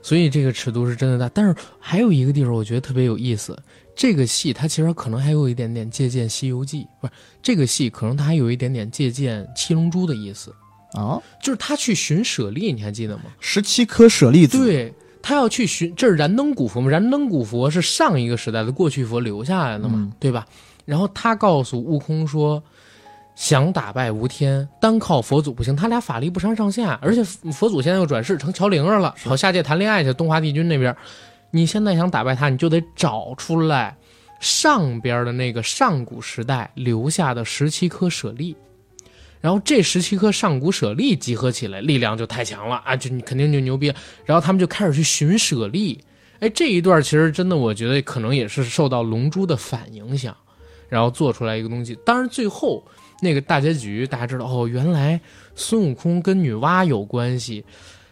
[0.03, 1.27] 所以这个尺度是真的大。
[1.33, 3.57] 但是还有一个地方我觉得特别有意思，
[3.95, 10.53] 这个戏它其实可能还有一点点借鉴《西游记》，不是这个戏可能它还有一点点借鉴《七龙珠》的意思，
[10.93, 13.23] 啊，就是他去寻舍利，你还记得吗？
[13.39, 16.87] 十七颗舍利子，，对他要去寻，这是燃灯古佛嘛？
[16.87, 20.45] 燃灯古佛是上一个时代的过去佛留下来的嘛，嗯对吧？
[20.85, 22.63] 然后他告诉悟空说
[23.35, 27.21] ：“想打败吴天，单靠佛祖不行，他俩法力不相上下，而且
[27.51, 30.13] 佛祖现在又转世成乔灵儿了，跑下界谈恋爱去。
[30.13, 30.95] 东华帝君那边，
[31.51, 33.97] 你现在想打败他，你就得找出来
[34.39, 38.55] 上边的那个上古时代留下的十七颗舍利，
[39.41, 43.93] 然后这十七颗上古舍利集合起来，力量就太强了啊，就你肯定就牛逼。
[44.23, 46.01] 然后他们就开始去寻舍利，
[46.39, 50.33] 哎，这一段其实真的，我觉得可能也是受到龙珠的反影响，
[50.87, 51.99] 然后做出来一个东西。
[52.05, 52.81] 当然最后。
[53.25, 55.19] 那个大结局，大家知道哦，原来
[55.55, 57.65] 孙悟空跟女娲有关系，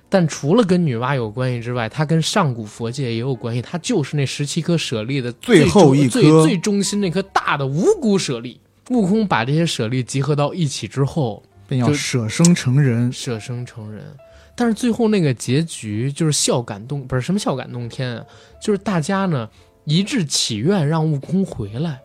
[0.10, 8.60] 但除了跟女娲有关系之外，他跟上古佛界也有关系，他就是那十七颗舍利的最后一颗、最最中心那颗大的五谷舍利。
[8.90, 14.04] 悟空把这些舍利集合到一起之后，便要舍生成人，舍生成人。
[14.56, 18.26] 但是最后那个结局就是孝感动，不是什么孝感动天啊，
[18.62, 19.50] 就是大家呢
[19.86, 22.00] 一致祈愿让悟空回来。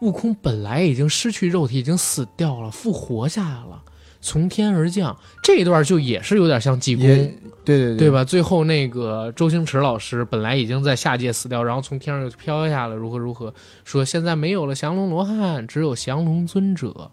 [0.00, 3.82] 悟空本来已经失去肉体，已经死掉了，复活下来了，
[4.20, 5.16] 从天而降。
[5.42, 7.26] 这一段就也是有点像济公，对
[7.64, 8.22] 对对，对吧？
[8.22, 13.52] 最后那个周星驰老师本来已经在下界死掉，然后从天上又飘下来，如何如何？
[13.84, 17.10] 说现在没有了降龙罗汉，只有降龙尊者，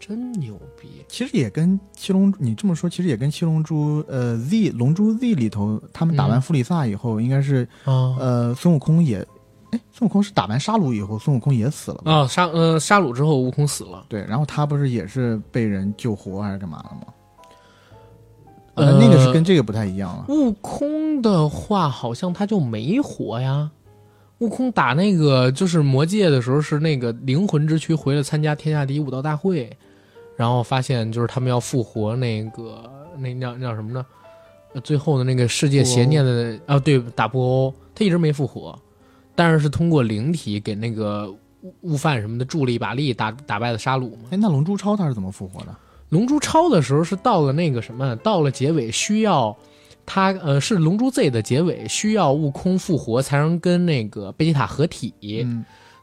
[0.00, 0.88] 真牛逼！
[1.08, 9.24] 其实也跟七龙，你这么说，其实也跟七龙珠，呃，Z 龙珠 Z 里头，他们打完弗里萨以后，应该是，呃，孙悟空也。
[9.92, 12.26] 孙悟空是打完沙鲁以后，孙悟空也死了啊！
[12.26, 14.04] 沙呃沙鲁之后，悟空死了。
[14.08, 17.12] 对，然后他不是也是被人救活还是干嘛了吗？
[18.74, 20.24] 呃，那个是跟这个不太一样了。
[20.28, 23.70] 悟空的话，好像他就没活呀。
[24.38, 29.70] 悟空打那个就是魔界的时候，是那个灵魂之躯回来参加天下第一武道大会，
[30.36, 32.82] 然后发现就是他们要复活那个
[33.16, 34.04] 那叫叫什么呢？
[34.82, 38.76] 最后的那个世界邪念的啊，对，打布欧，他一直没复活。
[39.34, 41.30] 但是是通过灵体给那个
[41.62, 44.28] 悟悟饭什么的助了一把力，打打败了沙鲁嘛？
[44.30, 45.74] 哎，那龙珠超他是怎么复活的？
[46.10, 49.56] 龙珠超的时候是到了那个什么，到了结尾需要
[50.06, 55.12] 他呃，是龙珠 Z 的结尾需要悟空复活才能跟那个贝吉塔合体，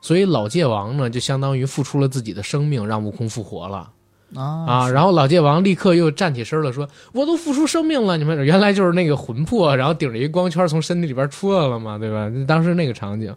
[0.02, 3.89] 所以老界王呢就相当于付出了自己的生命让悟空复活了。
[4.36, 4.89] 啊啊！
[4.89, 12.32] 然后老界王立刻又站起身了，说：“我都付出生命了，你们原来就是那个魂魄，然后顶着一光圈从身体里边出来了嘛，对吧？
[12.48, 13.36] 当时那个场景，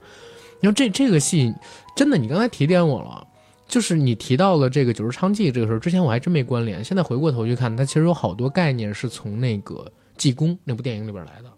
[0.60, 1.52] 你说这这个戏
[1.96, 3.26] 真的，你刚才提点我了，
[3.66, 11.50] 就是你提到了这个九十昌记这个时候，之前我还真没关联，现在回过头去看，它其实有好多概念是从那个济公那部电影里边来的，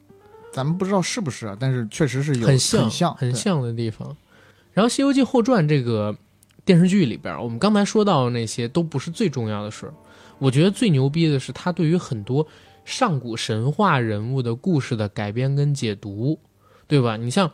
[0.50, 4.16] 咱们不知道是不是，但是确实是有很像很像很像的地方。
[4.72, 6.16] 然后《西游记后传》这个。
[6.66, 9.90] 电视剧里边，我们刚才说到的那些都不是最重要的事
[10.38, 12.46] 我觉得最牛逼的是他对于很多
[12.84, 16.38] 上古神话人物的故事的改编跟解读，
[16.88, 17.16] 对吧？
[17.16, 17.50] 你像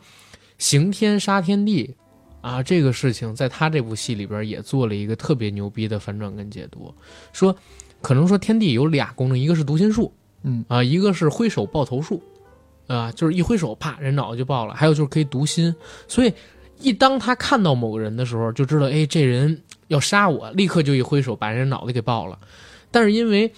[0.57, 1.95] 刑天杀天地
[2.41, 6.93] 啊，这个事情在他这部戏里边也做了一个特别牛逼的反转跟解读，
[7.31, 7.55] 说
[8.01, 12.21] 可能说天地有俩功能，一个是读心术，嗯啊，一个是挥手爆头术，
[12.87, 15.73] 啊，就是一挥手啪人脑子就爆了，还有就是可以读心，
[16.07, 16.33] 所以。
[16.83, 22.37] 一当他看到某个人的时候，就知道，哎，这人要杀我，立刻就一挥手把人脑袋给爆了。
[22.91, 23.51] 但是因为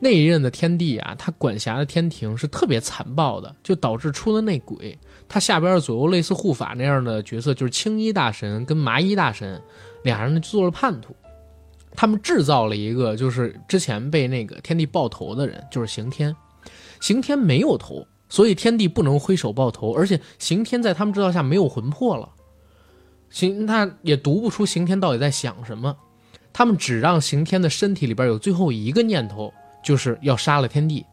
[0.00, 4.98] 那一任的天帝啊，他管辖的天庭是特别残暴的，就导致出了内鬼。
[5.28, 9.60] 他下边左右类似护法那样的角色，就是青衣大神跟麻衣大神，
[10.02, 11.14] 俩人呢做了叛徒。
[11.94, 16.34] 他们制造了一个，就是之前被那个天帝爆头的人，就是刑天。
[17.00, 22.28] 刑天没有头，所以天帝不能挥手爆头，而且刑天在他们制造下没有魂魄了。
[23.30, 25.96] 刑他也读不出刑天到底在想什么，
[26.52, 29.52] 他们只让刑天的身体里边有最后一个念头，
[29.84, 31.04] 就是要杀了天帝。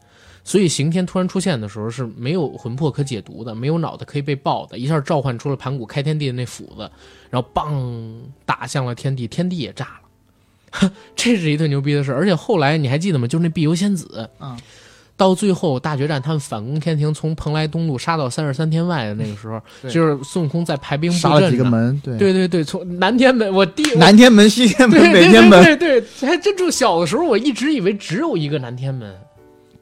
[0.46, 6.90] 所以刑天突然出现的时候是没有魂魄可解读的，没有脑袋可以被爆的，一下召唤出了盘古开天地的那斧子，
[7.30, 10.90] 然后梆打向了天帝，天帝也炸了。
[11.16, 13.26] 这是一特牛逼的事，而且后来你还记得吗？
[13.26, 14.58] 就是那碧游仙子，嗯。
[15.16, 22.18] 到最后大决战，他们反攻天庭，从蓬莱东路杀到三十三天外的那个时候，就是孙悟空在排兵布阵杀了几个门，对。
[22.18, 29.14] 对对对，从南天门，我第南天门、西天门、北天门，对对，还真就小的时候，我一直以为只有一个南天门，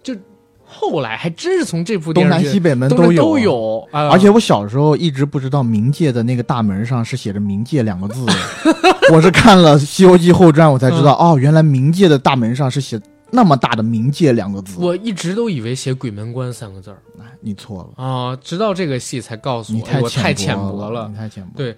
[0.02, 0.14] 就
[0.62, 3.22] 后来还真是从这部东南西北门都有。
[3.22, 8.26] 都有，而且我小时候一直不知道冥界的那个大门上是写着“冥界”两个字，
[9.10, 13.00] 我是看了《西游记后传》我才知道，哦，原来冥界的大门上是写。
[13.34, 17.02] 那么大的冥界两个字，我一直都以为写鬼门关三个字儿。
[17.40, 18.36] 你错了啊！
[18.36, 21.50] 直到这个戏才告诉我，我太浅薄了，你太浅薄。
[21.56, 21.74] 对，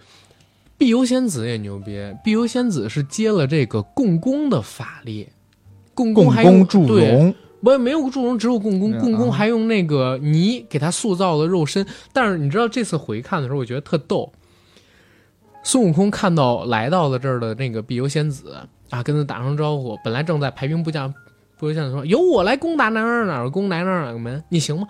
[0.76, 5.28] 碧游仙子也牛逼，碧游仙子是接了这个共工的法力，
[5.94, 11.86] 共工还用祝融，不没有祝融，只有共工，共工还用那个泥给他塑造了肉身。
[12.12, 14.32] 但是你知道这次回看的时候，我觉得特逗。
[15.62, 18.56] 孙悟空看到来到了这儿的那个碧游仙子。
[18.90, 19.98] 啊，跟他打声招呼。
[20.04, 21.12] 本来正在排兵布将，
[21.58, 24.86] 布将说：“由我来攻打哪哪哪儿攻哪儿哪儿哪个门，你行吗？”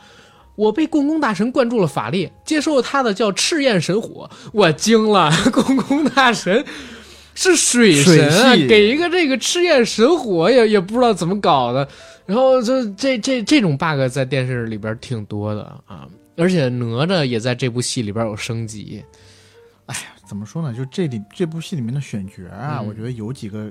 [0.57, 5.29] 我被共工大神灌注了法力，接受他的叫赤焰神火，我惊了。
[5.53, 6.64] 共工大神
[7.35, 11.88] 是水神啊，给一个这个赤焰神火也也不知道怎么搞的。
[12.24, 19.03] 然后这这这这种 bug 在电视里边挺多的啊，而且哪吒也在这部戏里边有升级。
[19.87, 20.72] 哎呀，怎么说呢？
[20.72, 23.68] 就这里这部戏里面的选角啊，嗯我觉得有几个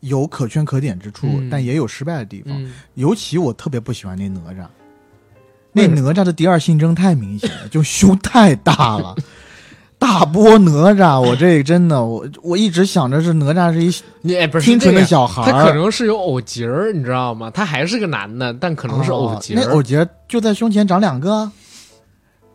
[0.00, 2.52] 有可圈可点之处，嗯但也有失败的地方。
[2.62, 4.66] 嗯，尤其我特别不喜欢那哪吒，
[5.72, 9.14] 那嗯哪吒的第二性征太明显了，就胸太大了。
[9.98, 17.50] 大波哪吒，我这真的，我我一直想着是哪吒是一你哎不是清纯的小孩儿，他可能是有偶节儿，你知道吗？
[17.50, 21.50] 他还是个男的，但可能是偶节那偶节儿就在胸前长两个，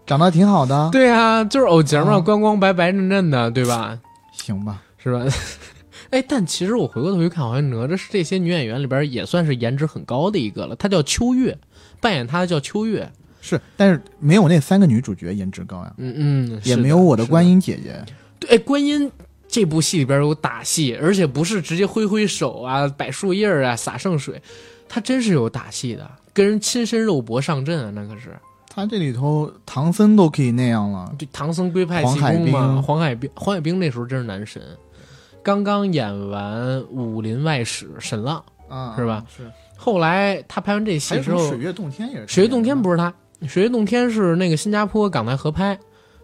[0.05, 3.99] 长得挺好的，对啊，就是偶节儿嘛，哦光光白白嫩嫩的，对吧？
[4.31, 4.81] 行吧？
[4.97, 5.25] 是吧？
[6.13, 10.75] 哎，但其实我回过头去看，好像哪吒是这些女演员里边也算是颜值很高的一个了。
[10.75, 11.57] 她叫秋月，
[11.99, 13.11] 扮演她的叫秋月。
[13.41, 17.99] 是，但是没有那三个女主角颜值高呀，嗯嗯，也没有我的观音姐姐。
[18.39, 19.11] 对，哎，观音
[19.47, 24.39] 这部戏里边有打戏，而且不是直接挥挥手啊、摆树叶啊、洒圣水，
[24.87, 28.29] 她真是有打戏的，跟人亲身肉搏上阵啊，那可是。
[28.69, 34.61] 她这里头唐僧都可以那样了，就唐僧归派气功嘛，黄海冰，黄海冰那时候真是男神，
[35.43, 39.23] 刚刚演完《武林外史》沈浪，啊是吧？
[39.27, 39.43] 是。
[39.75, 42.27] 后来他拍完这戏之后水，月洞天也是。
[42.27, 43.13] 水月洞天不是他，
[43.47, 45.77] 水月洞天是那个新加坡港台合拍，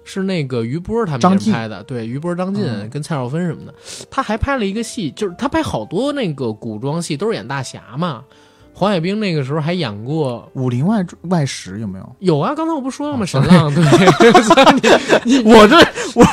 [0.06, 3.74] 是那个于波他们张拍的，对，于波、张晋、嗯跟蔡少芬什么的。
[4.10, 8.24] 他还拍了一个戏，就是他拍好多那个古装戏都是演大侠嘛。
[8.72, 12.16] 黄海冰那个时候还演过，武林外外史有没有？
[12.20, 13.24] 有啊，刚才我不说了吗？
[13.24, 13.84] 哦神浪，对，
[15.44, 15.78] 我这
[16.16, 16.24] 我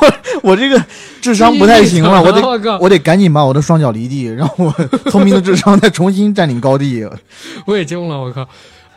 [0.00, 0.10] 我
[0.42, 0.82] 我这个
[1.20, 4.74] 智商不太行了，我得 我得赶紧把我的双脚离地，让我
[5.10, 7.06] 聪明的智商再重新占领高地。
[7.66, 8.46] 我也惊了，我靠！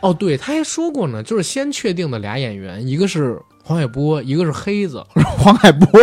[0.00, 5.04] 哦，对，他还说过呢，就是先确定的俩演员，一个是黄海波，一个是黑子。
[5.38, 6.00] 黄海波，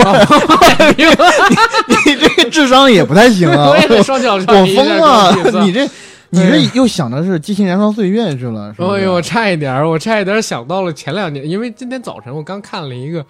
[2.05, 3.69] 你这个智商也不太行啊！
[3.69, 5.87] 我也得双脚我上一下疯了你这
[6.29, 8.75] 你这又想的是《激情燃烧岁月》去了？
[8.77, 13.25] 哎呦，我差一点儿，我差一点儿想到了前两年，因为今天早晨我刚看了一个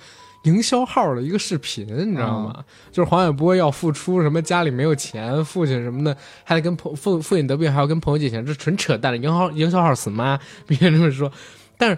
[0.46, 2.64] 营销号的一个视频，你知道吗？
[2.92, 11.32] 就是黄海波要复出，什么家里没有钱，父亲什么的还得跟朋父父亲得病，还要跟朋友借钱，这纯扯淡的营销营销号死妈， 别这么说。
[11.78, 11.98] 但是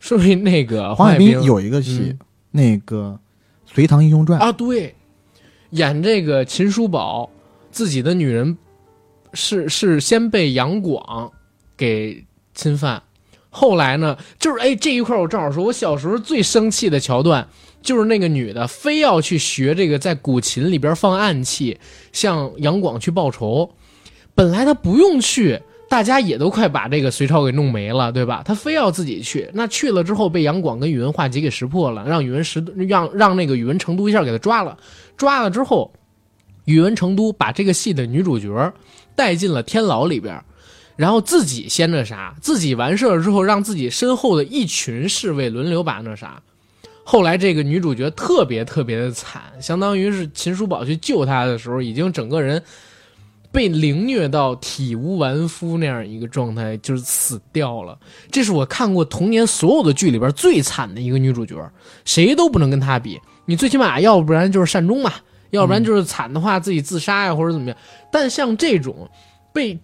[0.00, 2.18] 说明那个黄海冰冰有一个戏嗯，
[2.52, 3.18] 那个
[3.74, 4.94] 《隋唐英雄传》啊，对，
[5.70, 7.28] 演这个秦叔宝
[7.70, 8.56] 自己的女人
[9.34, 11.30] 是是先被杨广
[11.76, 13.02] 给侵犯，
[13.50, 17.46] 后来呢，就是哎这一块我正好说，我小时候最生气的桥段
[17.82, 21.78] 就是那个女的非要去学这个在古琴里边放暗器，
[22.12, 23.70] 向杨广去报仇，
[24.34, 25.60] 本来她不用去。
[25.90, 28.42] 大家也都快把这个隋朝给弄没了，对吧？
[28.44, 34.76] 她非要自己去，那去了之后被杨广跟宇文化及给识破了，让宇文识让让那个宇文成都一下给他抓了，
[35.16, 35.90] 抓了之后，
[36.66, 38.70] 宇文成都把这个戏的女主角
[39.16, 40.38] 带进了天牢里边，
[40.94, 46.42] 然后自己先那啥，自己完事儿之后，让自己身后的一群侍卫轮流把那啥。
[47.10, 52.62] 后来这个女主角特别特别的惨，相当于是秦叔宝去救她的时候，已经整个人
[53.50, 57.98] 被凌虐到体无完肤那样一个状态，就是死掉了。
[58.30, 61.56] 这是我看过童年所有的剧里边最惨的一个女主角，
[62.04, 63.18] 谁都不能跟她比。
[63.46, 65.10] 你最起码要不然就是善终嘛，
[65.48, 67.78] 要不然就是惨的话自己自杀呀、或者怎么样。
[68.12, 69.08] 但像这种
[69.50, 69.78] 被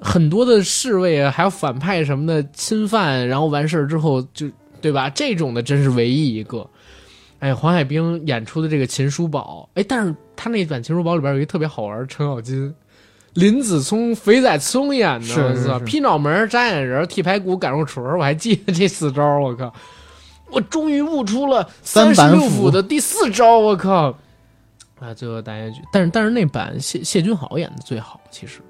[0.00, 4.50] 很多的侍卫啊，还有反派什么的侵犯，然后完事儿之后就
[4.84, 5.08] 对吧？
[5.08, 6.68] 这种的真是唯一一个。
[7.38, 12.74] 哎，黄海冰演出的这个秦叔宝，哎，但是他那版秦叔宝里边有一个特别好玩儿程咬金。
[13.32, 15.78] 林子聪、肥仔聪演的，是我操！
[15.80, 19.72] 劈脑门、扎眼人、剃排骨、赶肉锤儿，我还记得这四招，我靠！
[20.50, 24.14] 我终于悟出了三十六的第四招，我靠！
[25.00, 28.60] 啊，最后大结局，但是但是那版谢谢君豪演的最好，其实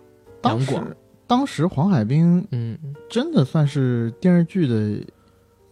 [0.40, 0.96] 当时杨广，
[1.26, 2.78] 当时黄海冰嗯，
[3.10, 5.04] 真的算是电视剧的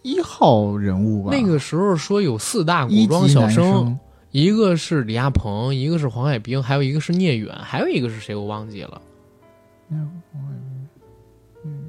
[0.02, 1.30] 一号人物吧？
[1.32, 3.98] 那个时候说有四大古装小生，生，
[4.30, 9.00] 一个是李亚鹏，一个是黄海冰，还有一个是聂远，还有一个是谁我忘记了，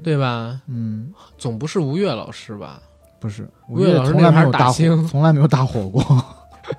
[0.02, 0.60] 对吧？
[0.66, 2.80] 嗯，总不是吴越老师吧？
[3.20, 6.24] 不是，吴越老师从来没有大火，从来没有打火过。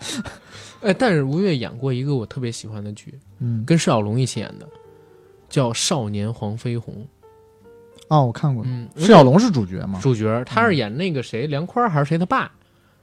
[0.82, 4.68] 哎，但是吴越演过一个我特别喜欢的剧，嗯，跟释小龙一起演的，
[5.50, 6.94] 叫《少年黄飞鸿》。
[8.08, 10.00] 哦，我看过，嗯，释小龙是主角吗？
[10.02, 12.52] 主角他是演那个谁梁宽还是谁他爸，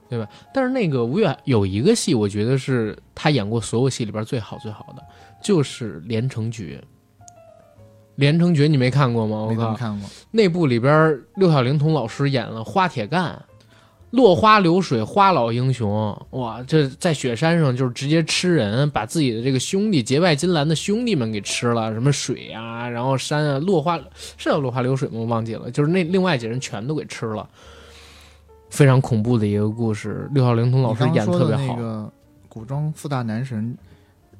[0.08, 0.28] 对吧？
[0.54, 5.02] 但是那个吴越有一个戏，我觉得是他演过所有戏里边最好最好的，
[5.42, 6.82] 就是《连城诀》。
[8.16, 9.38] 《连城诀》你没看过吗？
[9.38, 10.08] 我没看过。
[10.30, 13.42] 那部里边六小龄童老师演了花铁干，
[14.12, 23.98] 落花流水花老英雄，哇，这在雪山上就是直接吃人，把自己的这个兄弟结拜金兰的兄弟们给吃了，什么水啊，然后山啊，落花
[24.36, 25.14] 是叫落花流水吗？
[25.18, 27.48] 我忘记了，就是那另外几人全都给吃了，
[28.68, 30.28] 非常恐怖的一个故事。
[30.34, 32.12] 六号灵童老师演的特别好，那个
[32.50, 33.74] 古装四大男神，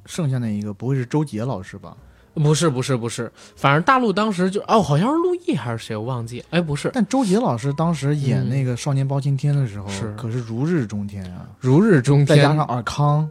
[0.05, 1.97] 剩下那一个不会是周杰老师吧？
[2.35, 11.47] 不是不是不是，反正大陆当时就哦，好像是陆毅还是谁，我忘记，哎，不是，但周杰老师当时演嗯那个《少年包青天》的时候，是可是如日中天啊！
[11.61, 13.29] 如日中天，再加上尔康，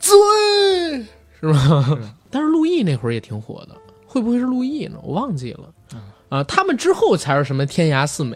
[0.00, 1.06] 自卫
[1.40, 1.98] 是吧？
[2.30, 3.76] 但是陆毅那会儿也挺火的，
[4.06, 4.98] 会不会是陆毅呢？
[5.02, 5.64] 我忘记了。
[5.94, 8.34] 嗯啊，他们之后才是什么天涯四美，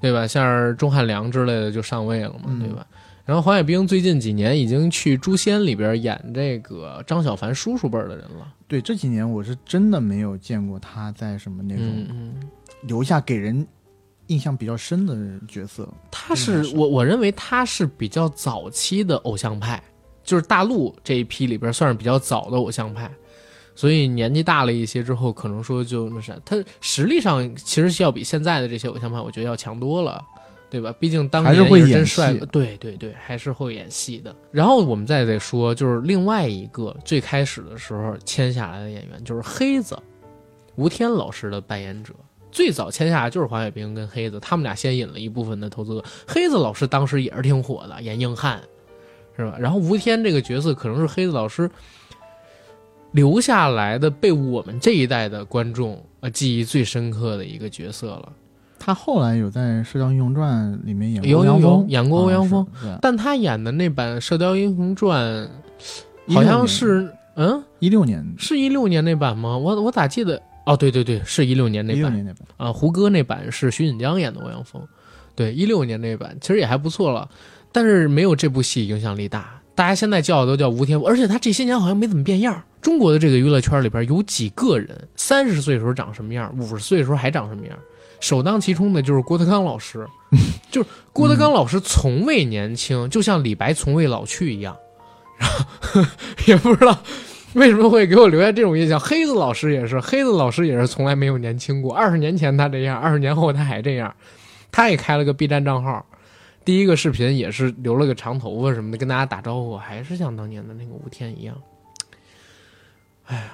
[0.00, 0.26] 对吧？
[0.26, 2.84] 像是钟汉良之类的就上位了嘛，嗯对吧？
[3.24, 8.52] 然后黄海冰最近几年已经去《诛仙》里边演这个张小凡叔叔辈儿的人了。
[8.66, 12.34] 对这几年我是真的没有见过他在什么那种
[12.82, 13.66] 留下给人
[14.26, 15.16] 印象比较深的
[15.46, 15.88] 角色。
[16.10, 19.80] 他嗯是是我我认为他是比较早期的偶像派，
[20.24, 23.08] 就是大陆这一批里边算是比较早的偶像派，
[23.76, 30.20] 所以年纪大了一些之后，可能说就那啥，他实力上其实是要比现在的这些偶像派，我觉得要强多了。
[30.72, 30.94] 对吧？
[30.98, 34.34] 毕竟当年也是真演帅戏，对对对，还是会演戏的。
[34.50, 39.94] 然后我们再再说，就是另外一个最开始的时候签下来的演员，就是黑子，
[40.76, 42.14] 吴天老师的扮演者。
[42.50, 46.02] 最早签下来就是黄晓冰跟黑子，他们俩先引了一部分的投资额。
[46.26, 48.58] 黑子老师当时也是挺火的，演硬汉，
[49.36, 49.54] 是吧？
[49.60, 51.70] 然后吴天这个角色可能是黑子老师
[53.10, 58.32] 留下来的，被我们这一代的观众呃记忆最深刻的一个角色了。
[58.84, 65.48] 他后来有在《射雕英雄传》里面演过有有有欧阳锋，演过欧阳锋啊，但他演的那版《射雕英雄传》
[66.34, 69.56] 好像是嗯，一六年，是一六年那版吗？
[69.56, 70.42] 我我咋记得？
[70.66, 72.72] 哦，对对对，是一六年那版年那版，啊。
[72.72, 74.82] 胡歌那版是徐锦江演的欧阳锋，
[75.36, 77.28] 对，一六年那版其实也还不错了，
[77.70, 79.60] 但是没有这部戏影响力大。
[79.76, 82.60] 大家现在叫的都叫吴天，而且他这些年好像没怎么变样。
[82.80, 87.78] 中国的这个娱乐圈里边有几个人三十岁时候长什么样，五十岁的时候还长什么样？
[88.22, 90.08] 首当其冲的就是郭德纲老师，
[90.70, 94.76] 就是郭德纲老师从未年轻，就像李白从未老去一样。
[95.36, 96.00] 然后
[96.46, 96.96] 也不知道
[97.54, 98.98] 为什么会给我留下这种印象。
[98.98, 101.92] 黑子老师也是，黑子老师也是从来没有年轻过。
[101.92, 104.14] 二十年前他这样，二十年后他还这样。
[104.70, 106.06] 他也开了个 B 站账号，
[106.64, 111.60] 第一个视频也是留了个长头发什么的，跟大家打招呼，还是像当年的那个吴天一样。
[113.26, 113.52] 哎呀，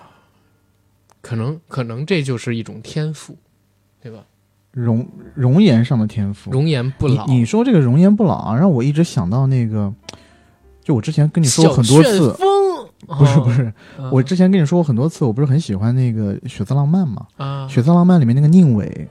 [1.22, 3.36] 可能可能这就是一种天赋，
[4.02, 4.24] 对吧？
[4.82, 6.50] 容容颜上的天赋。
[6.50, 7.26] 容颜不老。
[7.26, 9.92] 你你说这个容颜不老啊，让我一直想到那个，
[10.82, 12.48] 就我之前跟你说过很多次，风
[13.06, 19.08] 不是不，是，哦我之前跟你说过很多次，我不是很喜欢那个《血色浪漫》嘛，啊《血色浪漫》里面那个宁伟，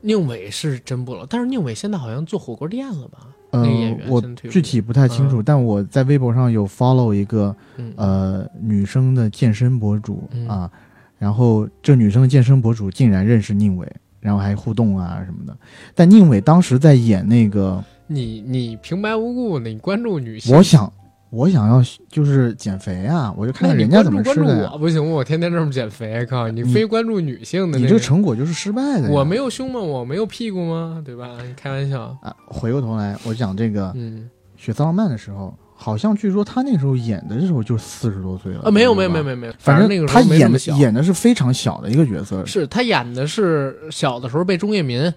[0.00, 3.18] 宁伟是真不老，但是宁伟现在好像做火锅店了吧？
[3.50, 10.70] 呃那个演员，我具体不太清楚，但我在微博上有 follow 一个嗯呃女生的健身博主、嗯啊，
[11.18, 15.56] 然后这女生的健身博主竟然认识宁伟，然后还互动啊什么的。
[15.94, 20.92] 但宁伟当时在演那个，你你平白无故的你关注女性，我想
[21.30, 24.78] 我想要就是减肥啊，我就看看人家怎么吃的我。
[24.78, 25.10] 不行？
[25.10, 29.08] 我天天这么减肥，靠你你非关注女性的、那个你这个成果就是失败的。
[29.10, 29.80] 我没有胸吗？
[29.80, 31.02] 我没有屁股吗？
[31.04, 31.36] 对吧？
[31.46, 32.16] 你开玩笑。
[32.22, 40.76] 啊，回过头来我讲这个《嗯血色浪漫》的时候，好像据说他那时候演的时候就四十多岁了啊，没有没有没有没有没有，反正那个时他演的候没这么小。
[40.76, 45.10] 演的是非常小的一个角色，是他演的是小的时候被钟跃民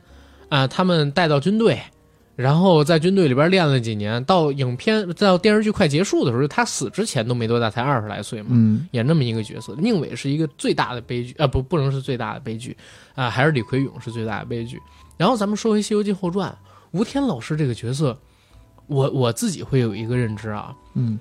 [0.47, 1.77] 啊、他们带到军队，
[2.37, 8.49] 然后在军队里边练了几年，到影片到电视剧快结束的时候，他死之前都没多大，才二十来岁嘛。
[8.51, 12.77] 嗯，演这么一个角色，宁伟是一个最大的悲剧啊，不，不能是最大的悲剧
[13.15, 14.79] 啊，还是李奎勇是最大的悲剧。
[15.17, 16.49] 然后咱们说回《西游记后传》，
[16.91, 18.17] 吴天老师这个角色，
[18.87, 21.19] 我我自己会有一个认知啊，嗯，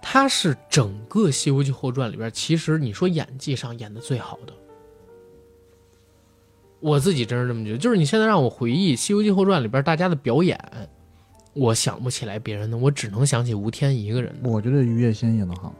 [0.00, 4.52] 他是整个《西游记后传》里边，其实你说演技上演的最好的。
[6.80, 10.58] 我自己真是这么觉得，就是你现在让我回忆《西游记后传》里边大家的表演，
[11.52, 14.32] 我想不起来别人的，我只能想起吴天一个人。
[14.44, 15.74] 我觉得于月仙演的好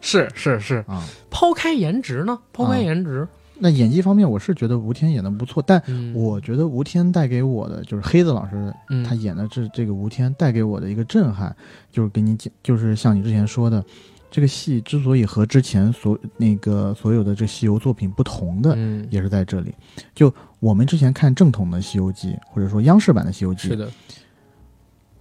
[0.00, 1.04] 是是是，啊。
[1.28, 2.38] 抛开颜值呢？
[2.52, 3.26] 抛开颜值，
[3.58, 11.54] 那演技方面，我是觉得吴天演的不错，但嗯，我觉得吴天带给我的就是黑子老师嗯他演的这这个吴天带给我的一个震撼，
[11.90, 13.82] 就是给你讲，就是像你之前说的，
[14.30, 19.74] 这个戏之所以和之前所那个所有的这西游作品不同的，嗯，也是在这里。
[20.14, 23.88] 就我们之前看正统的《西游记》，或者说央视版的《西游记》，是的，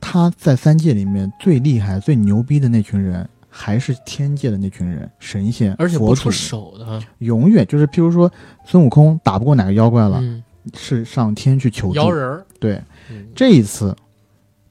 [0.01, 3.27] 他在三界里面最厉害、最牛逼的那群人，
[3.57, 8.29] 还是天界的那群人，神仙，而且佛出手的，永远就是，譬如说
[8.65, 10.43] 孙悟空打不过哪个妖怪了，嗯，
[10.73, 11.95] 是上天去求助。
[11.95, 13.25] 摇人儿，对，嗯。
[13.33, 13.95] 这一次，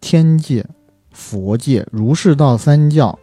[0.02, 0.62] 天界、
[1.12, 3.18] 佛界、儒释道三教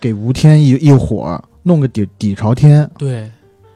[0.00, 3.30] 给吴天一一伙儿弄个底底朝天，对，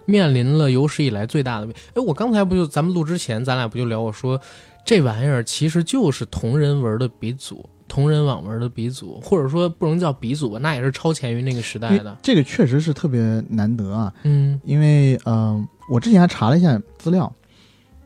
[0.07, 1.75] 面临了有史以来最大的危。
[1.93, 4.41] 哎，我刚才不就咱们录之前，咱俩不就聊我说，
[4.83, 12.17] 这玩意儿其实就是同人文的鼻祖，同人网文的鼻祖，或者说不能叫鼻祖吧，那也是超前于那个时代的。
[12.23, 14.13] 这个确实是特别难得啊。
[14.23, 15.61] 嗯因为呃，
[15.91, 17.31] 我之前还查了一下资料，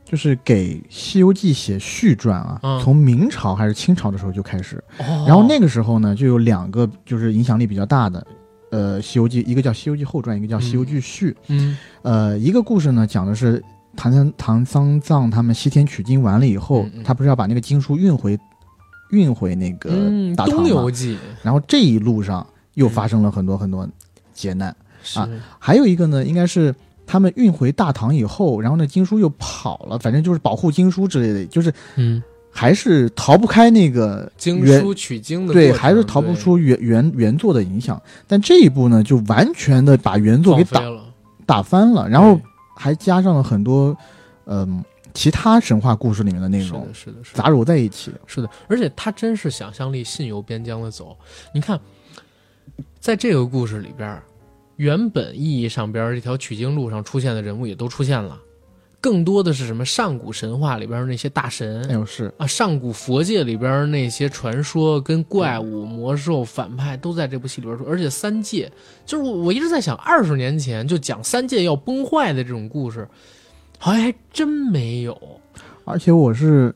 [0.02, 4.82] 就是给《西游记》写续传啊，嗯从明朝还是清朝的时候就开始。
[5.00, 8.26] 哦，然后那个时候呢，就有两个就是影响力比较大的，
[8.70, 11.30] 呃，《西游记》，一个叫《西游记后传》，一个叫《西游记续》。
[11.48, 13.62] 嗯呃，一个故事呢，讲的是
[13.96, 18.38] 唐三唐三藏他们西天取经完了以后，嗯嗯他不是要把那个经书运回
[19.14, 20.90] 运回那个嗯，《大唐吗东游？
[20.90, 23.88] 记》然后这一路上又发生了很多很多
[24.34, 24.74] 劫难。
[25.02, 26.74] 是、啊还有一个呢，应该是
[27.06, 38.00] 他们运回大唐以后，然后那经书又跑了，反正就是保护经书之类的，就是嗯，还是逃不开那个经书取经的对，还是逃不出原原原作的影响。
[38.26, 40.82] 但这一步呢，就完全的把原作给打
[41.44, 42.40] 打翻了，然后
[42.74, 43.94] 还加上了很多
[44.46, 44.82] 嗯、
[45.14, 48.12] 其他神话故事里面的内容是的，是的，杂糅在一起。
[48.26, 51.16] 是的，而且他真是想象力信由边疆的走。
[51.54, 51.80] 你看，
[52.98, 54.20] 在这个故事里边，
[54.76, 58.36] 原本意义上边这条取经路上出现的人物也都出现了，
[59.00, 61.88] 更多的是什么上古神话里边那些大神。
[61.88, 68.68] 哎呦，是啊，上古佛界里边那些传说、跟怪物、魔兽、反派都在这部戏里边儿说，而且三界，
[69.06, 73.08] 就是我我一直在想，二十年前就讲三界要崩坏的这种故事，
[73.78, 75.16] 好像还真没有。
[75.84, 76.74] 而且我是，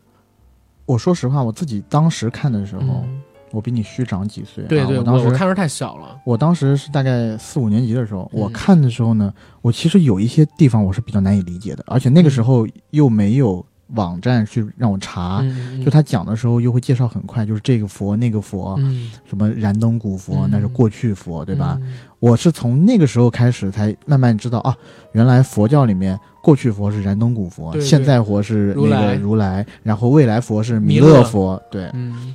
[0.84, 4.62] 我说实话，我自己当时看的时候，嗯我比你虚长几岁。
[4.64, 6.20] 对对，啊我当时我看时候太小了。
[6.22, 9.32] 我当时是大概四五年级的时候，嗯我看的时候呢，
[9.62, 15.42] 我其实有一些地方我是比较难以理解的，而且那个时候又没有网站去让我查，
[15.82, 21.78] 就他讲的时候又会介绍很快，就是这个佛那个佛，嗯，什么燃灯古佛，嗯那是过去佛，对吧？
[21.80, 21.94] 嗯？
[22.18, 24.76] 我是从那个时候开始才慢慢知道啊，
[25.12, 27.84] 原来佛教里面过去佛是燃灯古佛，对对。
[27.86, 29.06] 现在佛是那如来。
[29.06, 32.34] 个如来，然后未来佛是弥弥勒勒佛，对，嗯。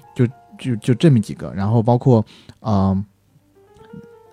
[0.60, 2.24] 就就这么几个，然后包括
[2.60, 3.06] 啊、呃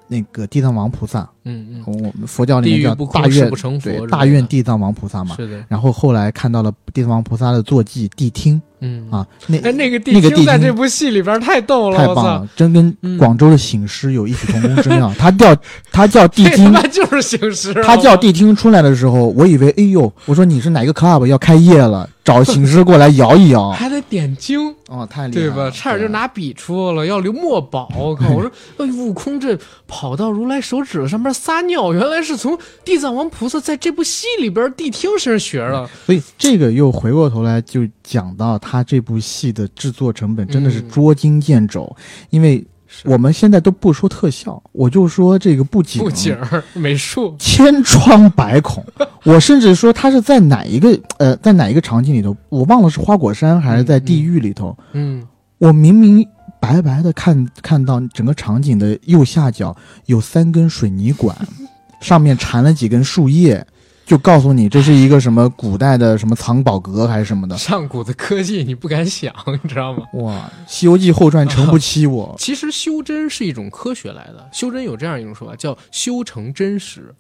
[0.07, 5.35] 那个地藏王菩萨，嗯嗯我们佛教里面叫大愿不成佛对大愿地藏王菩萨嘛。
[5.37, 9.07] 是的，然后后来看到了地藏王菩萨的坐骑谛听嗯。
[9.11, 15.13] 啊，那哎，那个地那个地听在这部戏里边太逗了，太棒了，真跟嗯广州的醒狮有异曲同工之妙。
[15.19, 15.57] 他叫
[15.91, 23.71] 他叫谛听他听就是醒狮，他叫谛听出来的时候，我以为哎呦，我说你是哪个 club 要开业了，找醒狮过来摇一摇。
[23.71, 25.71] 还得点睛，哦，太厉害了，对吧？
[25.71, 27.91] 差点就拿笔戳了，要留墨宝。
[27.97, 28.29] 我靠！
[28.31, 35.89] 我说，哎，悟空这跑到如来手指上面撒尿，原来是从地藏王菩萨在这部戏里边谛听身上学的。
[36.07, 41.95] 所以这个又回过头来就讲到他这部戏的制作成本真的是嗯捉襟见肘，
[42.31, 42.65] 因为
[43.05, 46.37] 我们现在都不说特效，我就说这个布景，布景、
[46.75, 48.85] 美术，千疮百孔。
[49.25, 55.25] 我甚至说他是在哪一个呃，在哪一个场景里头，我忘了是花果山还是在地狱里头，嗯，
[55.59, 56.27] 我明明
[56.61, 59.75] 白白的看看到整个场景的右下角
[60.07, 61.37] 有三根水泥管，
[62.01, 63.67] 上面缠了几根树叶。
[64.07, 69.33] 就告诉你这是一个什么古代的什么藏宝阁还是什么的，上古的科技你不敢想，
[69.63, 70.03] 你知道吗？
[70.15, 70.35] 哇，
[70.67, 72.35] 《西游记后传》 诚不欺我。
[72.37, 77.15] 其实修真是一种科学来的，修真有这样一种说法，叫修成真实。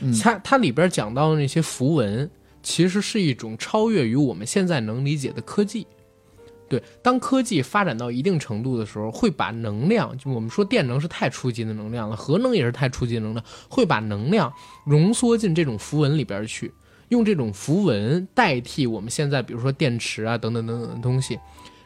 [0.00, 2.30] 嗯它它里边讲到的那些符文，
[2.62, 5.84] 其实是一种超越于我们现在能理解的科技。
[6.68, 14.52] 对，当科技发展到一定程度的时候，会把能量，就我们说电能是太初级的能量了，核能也是太初级的能量，会把能量
[14.86, 16.72] 浓缩进这种符文里边去，
[17.10, 21.38] 用这种符文代替我们现在比如说电池啊等等等等的东西。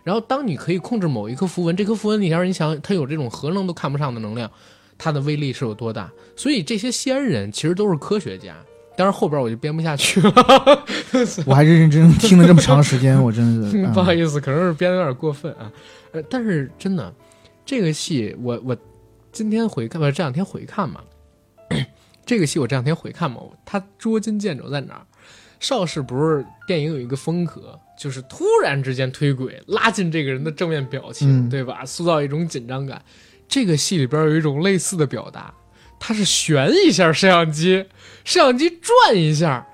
[0.03, 4.51] 然后，当你可以控制某一颗符文，这颗符文里边，你想它有这种核能都看不上的能量，
[4.97, 6.11] 它的威力是有多大？
[6.35, 8.57] 所以这些先人其实都是科学家。
[9.01, 10.85] 当然后边我就编不下去了，
[11.47, 15.73] 我还认认真真听了这么长时间，我真是、 嗯、不好意思，可能是编的有点过分啊。
[16.13, 17.11] 呃，但是真的，
[17.65, 18.77] 这个戏我我
[19.33, 21.01] 今天回看，不是这两天回看嘛。
[22.27, 25.07] 这个戏我这两天回看嘛，它捉襟见肘在哪儿？
[25.61, 31.87] 邵氏不是电影有一个风格，就是突然之间推轨，拉近这个人的正面表情，嗯对吧？
[31.87, 33.01] 塑造一种紧张感。
[33.49, 35.53] 这个戏里边有一种类似的表达，
[35.99, 37.85] 它是旋一下摄像机，
[38.31, 39.67] 摄像机转一下，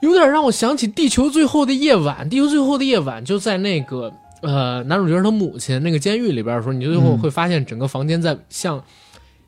[0.00, 2.16] 有点让我想起《地球最后的夜晚》。
[2.30, 8.82] 《地球最后的夜晚》就在那个呃，男主角他母亲那个监狱里边的时候，你最后嗯会发现整个房间在像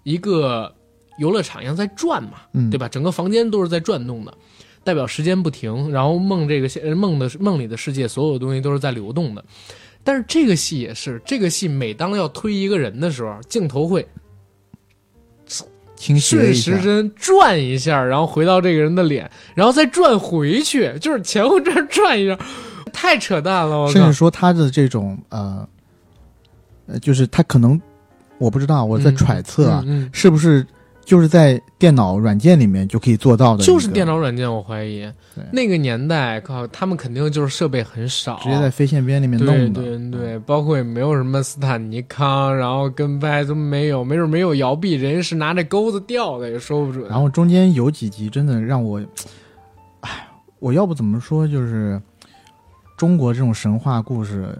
[0.02, 0.70] 一个
[1.18, 2.86] 游乐场一样在转嘛，嗯，对吧？
[2.86, 4.34] 整个房间都是在转动的，
[4.84, 5.90] 代表时间不停。
[5.90, 9.42] 然后梦这个现梦的梦里的世界，所有东西都是在流动的。
[10.04, 14.06] 但是这个戏也是，这个戏每当要推一个人的时候，镜头会
[16.18, 22.38] 顺时，针转一下，然后回到这个人的脸，然后再转回去，就是前后这样转一下，
[22.92, 23.78] 太扯淡了！
[23.78, 25.68] 我靠甚至，说他的这种呃，
[26.86, 27.78] 呃，就是他可能
[28.38, 30.66] 我不知道，我在嗯揣测啊，嗯嗯是不是
[31.10, 33.64] 就是在电脑软件里面就可以做到的？
[33.64, 35.04] 就是电脑软件，我怀疑
[35.50, 39.82] 那个年代，靠，他们肯定就是设备很少，直接在飞线边里面弄的。
[39.82, 47.04] 对对对，包括也没有什么斯坦尼康，然后跟拍都没有，没准没有摇臂，人是拿着钩子吊的，也说不准。
[47.08, 49.02] 然后中间有几集真的让我，
[50.02, 50.28] 哎，
[50.60, 52.00] 我要不怎么说，就是
[52.96, 54.56] 中国这种神话故事，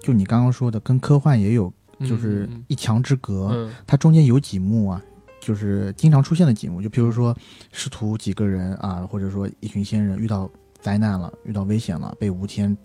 [0.00, 3.50] 就你刚刚说的，跟科幻也有就是嗯一墙之隔。
[3.52, 5.00] 嗯它中间有几幕啊，
[5.44, 7.36] 就是经常出现的几幕，就比如说
[7.72, 10.48] 师徒几个人啊，或者说一群仙人遇到
[10.80, 12.76] 灾难了，遇到危险了，被吴天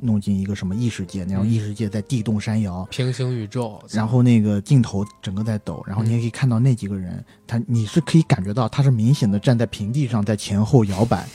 [0.00, 1.50] 弄进一个什么异世界，那种嗯。
[1.50, 11.26] 异世界在地动山摇，平行宇宙，然后那个镜头整个在抖，然后你也可以看到那几个人，他你是可以感觉到他是明显的站在平地上，在前后摇摆，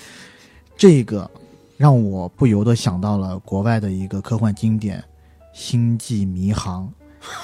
[0.77, 1.29] 这个
[1.75, 4.99] 让我不由得想到了国外的一个科幻经典
[5.53, 6.87] 《星际迷航》。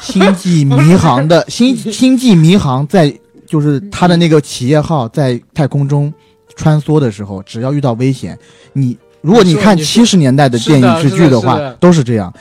[0.02, 3.14] 星际迷航的 星星际迷航在
[3.46, 6.14] 就是他的那个企业号在太空中
[6.56, 8.38] 穿梭的时候，只要遇到危险，
[8.74, 12.34] 你如果你看七十年代的电影剧的话是的是的，都是这样。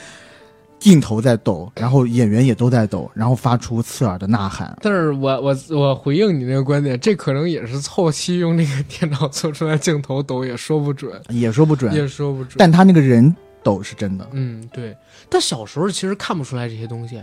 [0.77, 4.77] 镜头在抖，然后演员也都在抖，然后发出刺耳的呐喊。
[4.81, 12.53] 但是我我我回应你那个观点，这可能也是后期用那个电脑做出来镜头抖，也说不准，也说不准，也说不准。
[12.57, 14.27] 但他那个人抖是真的。
[14.33, 14.95] 嗯，对。
[15.29, 17.21] 但小时候其实看不出来这些东西。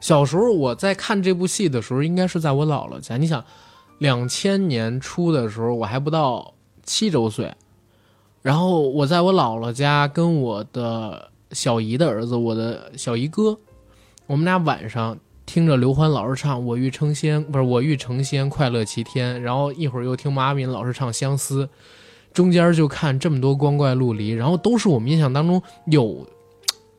[0.00, 3.16] 小时候我在看这部戏的时候，应该是在我姥姥家。
[3.16, 3.42] 你想，
[3.98, 7.52] 两千年初的时候，我还不到七周岁，
[8.42, 13.58] 然后我在我姥姥家跟我的小姨的儿子，我的小姨哥，
[14.26, 21.64] 我们俩晚上听着刘欢老师唱《我欲成仙》，不是《我欲成仙，快乐齐天》，然后一会儿又听马敏老师唱《相思》，
[22.34, 26.26] 中间就看这么多光怪陆离，然后都是我们印象当中有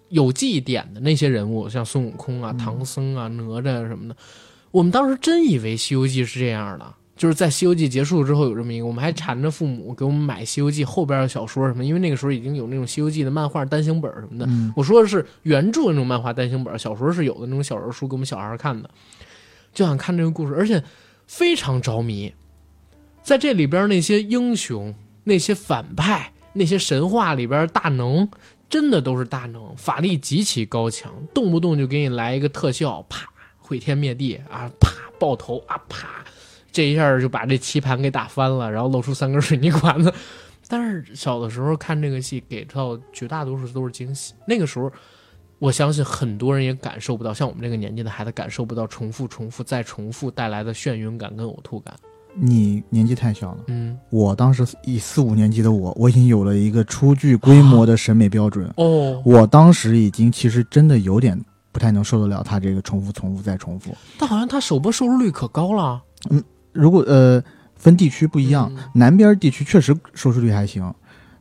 [0.10, 4.16] 有记忆点的那些人物，像孙悟空啊、嗯唐僧啊、哪吒啊什么的。
[4.72, 14.46] 我们当时真以为《西游记》是这样的，就是在《西游记》结束之后有这么一个，我们还缠着父母给我们买《西游记》后边的小说什么，因为那个时候已经有那种《西游记》的漫画单行本什么的。
[14.48, 18.90] 嗯，我说的是原著那种漫画单行本，小时候是有的那种小人书给我们小孩看的，
[19.74, 20.84] 就想看这个故事，而且
[21.26, 22.34] 非常着迷。
[23.24, 24.94] 在这里边那些英雄、
[25.24, 28.30] 那些反派、那些神话里边大能，
[28.70, 33.26] 真的都是大能，法力极其高强，动不动就给你来一个特效，啪
[33.58, 36.08] 毁天灭地啊，啪爆头啊，啪，
[36.72, 40.14] 这一下就把这棋盘给打翻了，然后露出三根水泥管子。
[40.68, 44.34] 但是小的时候看这个戏，给到绝大多数都是惊喜。
[44.46, 44.92] 那个时候，
[45.60, 51.96] 我相信很多人也感受不到，像我们这个年纪的孩子感受不到重复、重复再重复带来的眩晕感跟呕吐感。
[52.40, 53.64] 你年纪太小了。
[53.68, 58.72] 嗯，我当时以四五年级的我，我已经有了一个初具规模的审美标准。
[58.78, 61.40] 哦，我当时已经其实真的有点
[61.72, 63.96] 不太能受得了他这个重复、重复再重复。
[64.18, 66.02] 但好像他首播收视率可高了。
[66.30, 67.44] 嗯如果呃
[67.76, 70.94] 分地区不一样，嗯南边地区确实收视率还行，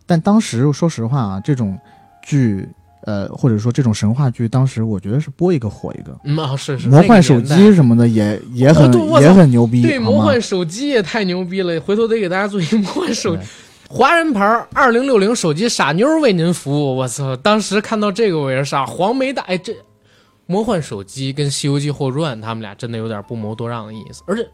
[0.06, 1.78] 但当时说实话啊，这种
[2.22, 2.66] 剧
[3.06, 6.14] 呃或者说这种神话剧，当时我觉得是播一个火一个。
[6.24, 6.88] 嗯啊，是是。
[6.88, 8.92] 魔幻手机什么的也也很、
[9.22, 13.42] 也很牛逼，对，魔幻手机也太牛逼了，回头得给大家做一魔幻手机
[13.88, 14.44] 华人牌
[14.74, 16.96] 二零六零手机傻妞为您服务。
[16.96, 17.34] 我操！
[17.36, 19.72] 当时看到这个我也是傻，黄梅大哎这。
[20.48, 24.22] 魔幻手机跟《西游记后传》，他们俩真的有点不谋多让的意思。
[24.26, 24.48] 而且，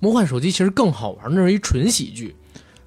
[0.00, 2.34] 魔幻手机其实更好玩，那是一纯喜剧，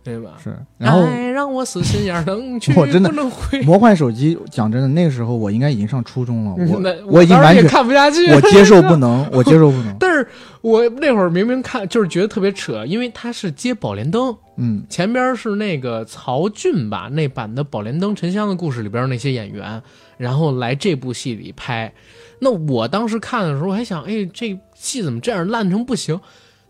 [0.03, 0.37] 对吧？
[0.43, 3.61] 是，然后爱让我死心眼儿能 去我真的不能回。
[3.61, 9.95] 魔幻手机，讲真的，那个时候我应该已经上初中了， 那我我已经完全看不下去，我接受不能，我接受不能。
[9.99, 10.27] 但是
[10.61, 19.81] 我那会儿明明看，就是觉得特别扯，因为他是接宝莲灯，嗯，前边是那个曹骏吧，那版的《宝莲灯沉香》的故事里边那些演员，
[20.17, 21.93] 然后来这部戏里拍。
[22.39, 26.19] 那我当时看的时候，我还想，哎，这戏怎么这样烂成不行？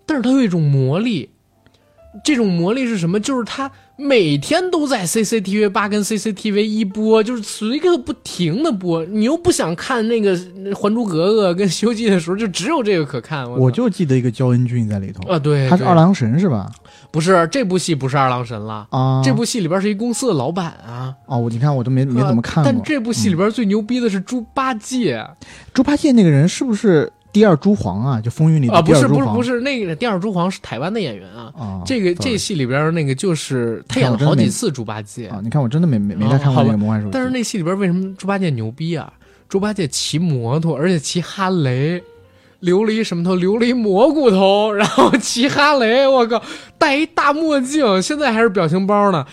[0.05, 1.29] 但是它有一种魔力，
[2.23, 3.19] 这种魔力是什么？
[3.19, 9.05] 就是它每天都在 CCTV 八跟 CCTV 一播，就是随个不停的播。
[9.05, 10.35] 你又不想看那个
[10.75, 13.49] 《还珠格格》跟《西游记》的时候，就只有这个可看。
[13.49, 16.69] 我我就记得一个焦恩俊在里头啊，对，他是二郎神是吧？
[17.11, 21.13] 不是，这部戏不是二郎神了啊，这部戏里边是一公司的老板啊。
[21.27, 22.71] 哦，我你看我都没没怎么看过。
[22.71, 25.25] 但这部戏里边最牛逼的是猪八戒，
[25.73, 27.11] 猪八戒那个人是不是？
[27.31, 31.51] 第二朱黄啊，就风云里的啊，不是不是不是那个第二朱黄是台湾的演员啊。
[31.57, 35.39] 啊，这个这戏里边那个就是他演了好几次猪八戒啊。
[35.41, 37.11] 你看我真的没没没太看过那个魔幻手机。
[37.13, 39.11] 但是那戏里边为什么猪八戒牛逼啊？
[39.47, 42.01] 猪八戒骑摩托，而且骑哈雷，
[42.61, 43.35] 琉璃什么头？
[43.35, 46.41] 琉璃蘑菇头，然后骑哈雷，我靠，
[46.77, 49.25] 戴一大墨镜，现在还是表情包呢。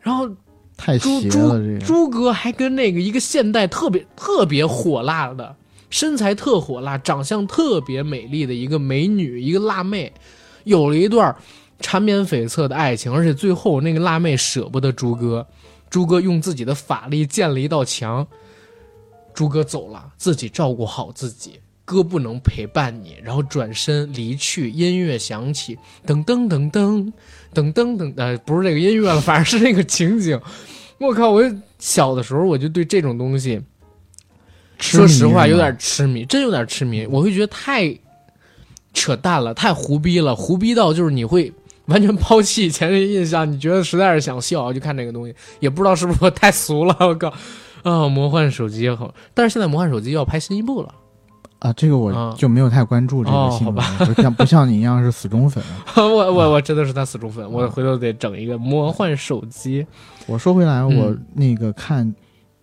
[0.00, 0.28] 然后
[0.76, 5.54] 太邪了，这个猪哥还跟那个一个现代特别特别火辣的。
[5.90, 10.12] 身材特火辣，长相特别美丽的一个美女，一个辣妹，
[10.64, 11.34] 有了一段
[11.80, 15.46] 缠绵悱恻的爱情，而且最后那个辣妹舍不得猪哥，
[15.90, 18.26] 猪哥用自己的法力建了一道墙，
[19.34, 25.76] 猪哥走了，自己照顾好自己，哥不能陪伴你，然后转身离去，音乐响起，
[26.06, 27.12] 噔噔噔噔
[27.52, 30.40] 噔噔噔，呃，不是这个音乐了，反正是那个情景，
[30.98, 31.42] 我靠，我
[31.78, 33.60] 小的时候我就对这种东西。
[34.80, 37.06] 说实话，有点痴迷，真有点痴迷。
[37.06, 37.94] 我会觉得太
[38.92, 41.52] 扯淡了，太胡逼了，胡逼到就是你会
[41.86, 43.50] 完全抛弃以前的印象。
[43.50, 46.96] 你觉得实在是想笑，就看这个东西，也不知道是不是我太俗了。
[47.00, 47.28] 我靠
[47.82, 48.08] 啊！
[48.08, 50.94] 魔幻手机好，但是现在魔幻手机要拍新一部了
[51.60, 51.72] 啊！
[51.74, 53.74] 这个我就没有太关注这个新闻，
[54.14, 55.62] 不像不像你一样是死忠粉。
[55.94, 59.86] 我我我真的是他死忠粉，我回头得整一个魔幻手机。
[60.26, 62.12] 我说回来，我那个看，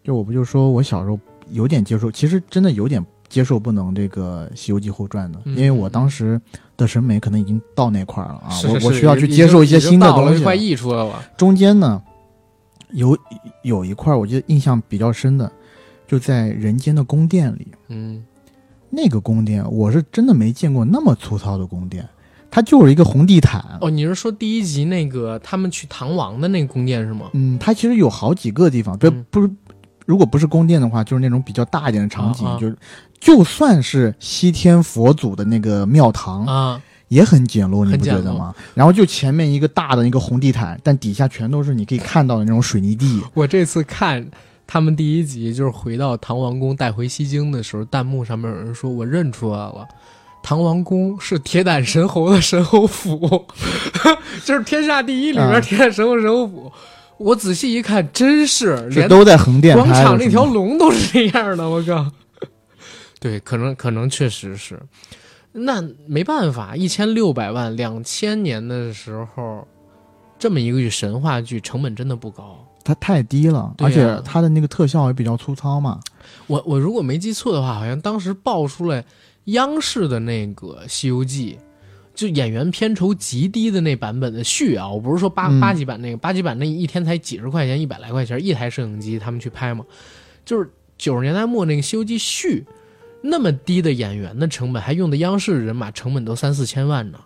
[0.04, 1.18] 就我不就说我小时候。
[1.52, 6.40] 有点接受，其实真的有点接受不能这个《西游记后传》的，因为我当时
[6.76, 10.44] 的审美可能已经到那块了啊，我我需要去接受一些新的东西。
[10.44, 11.22] 快溢出来了。
[11.38, 12.02] 中间呢，
[12.92, 13.18] 有
[13.64, 15.52] 有一块我记得印象比较深的，
[16.08, 17.68] 就在人间的宫殿里。
[17.90, 18.24] 嗯，
[18.90, 22.08] 那个宫殿我是真的没见过那么粗糙的宫殿，
[22.50, 23.62] 它就是一个红地毯。
[23.82, 27.30] 哦，你是说第一集那个他们去唐王的那个宫殿是吗？
[27.34, 29.50] 嗯，它其实有好几个地方，不不是。
[30.08, 32.78] 如果不是宫殿的话，就是那种比较大一点的场景，就是
[33.20, 38.56] 就算是西天佛祖的那个庙堂啊，也很简陋，你不觉得吗？
[38.74, 43.22] 然后就前面一个大的一个红地毯，但底下全都是你可以看到的那种水泥地。
[43.34, 44.26] 我这次看
[44.66, 49.86] 他们第一集，就是回到唐王宫带回西京的时候，弹幕上面有人说我认出来了，
[50.42, 53.46] 唐王宫是铁胆神侯的神侯府，
[54.46, 56.72] 就是天下第一里边铁胆神侯神猴府。
[57.18, 61.68] 我仔细一看，真是连都在横店广场那条龙都是这样的。
[61.68, 62.12] 我靠，
[63.20, 64.80] 对，可能可能确实是，
[65.52, 69.68] 那没办法，一千六百万，两千年的时候，
[70.38, 76.00] 这么一个神话剧，成本真的不高，它太低了，而且它的那个特效也比较粗糙嘛。
[76.46, 79.04] 我我如果没记错的话，好像当时爆出来
[79.46, 81.58] 央视的那个《西游记》。
[82.18, 89.86] 就演员片酬极低的那版本的续啊，我不是说八八级版那个八级版那一天才几十块钱一百来块钱一台摄影机，他们去拍嘛，
[90.44, 92.66] 就是九十年代末那个《西游记》续，
[93.22, 97.20] 那么低的演员的成本，还用的央视人马，成本都三四千万呢，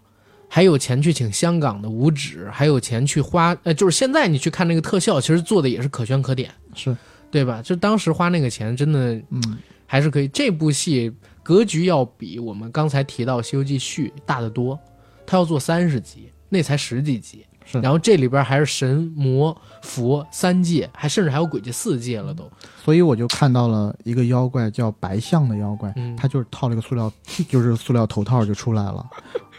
[0.50, 6.94] 还有钱去请香港的五指，还有钱去花，呃，就是现在你去看那个特效，其实做的也是可圈可点，是
[7.32, 7.62] 对吧？
[7.62, 10.28] 就当时花那个钱，真的，嗯，还是可以。
[10.28, 11.10] 这部戏。
[11.44, 14.80] 格局要比我们刚才提到《西游记续》大得多，
[15.26, 17.46] 它要做三十集，那才十几集。
[17.64, 22.50] 是，然后这里边还是神魔佛三界，还甚至还有鬼界四界了都。
[22.84, 27.12] 所以我就看到了一个妖怪叫白象的妖怪，他就是套了个塑料，
[27.48, 29.06] 就是塑料头套就出来了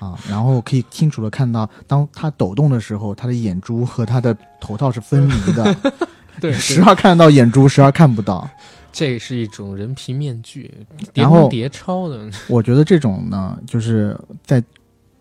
[0.01, 5.77] 啊，然后可以清楚的看到，当他抖动的时候，他的眼珠和他的头套是分离的。
[6.41, 8.49] 对，时而看得到眼珠，时而看不到。
[8.93, 10.71] 这是一种人皮面具，
[11.15, 12.31] 然后叠钞的。
[12.47, 14.15] 我觉得这种呢，就是
[14.45, 14.63] 在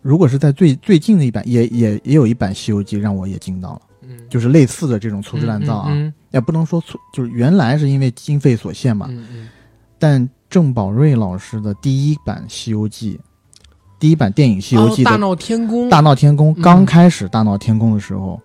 [0.02, 9.48] 如果是在最最近的一版，也也也有一版《西游记》让我也惊到了，嗯，就是类似的这种粗制滥造啊，也不能说粗，就是原来是因为经费所限嘛，嗯嗯。
[9.98, 13.14] 但郑宝瑞老师的第一版《西游记》，
[13.98, 18.38] 第一版电影《西游记》大闹天宫，大闹天宫刚开始大闹天宫的时候，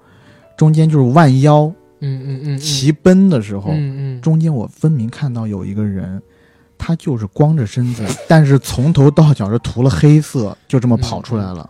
[0.56, 1.70] 中间就是万妖。
[2.00, 6.22] 嗯嗯嗯，骑奔的时候，嗯嗯，中间我分明看到有一个人，
[6.78, 11.70] 他就是光着身子， 但是从头到脚是涂了黑色，就这么跑出来了。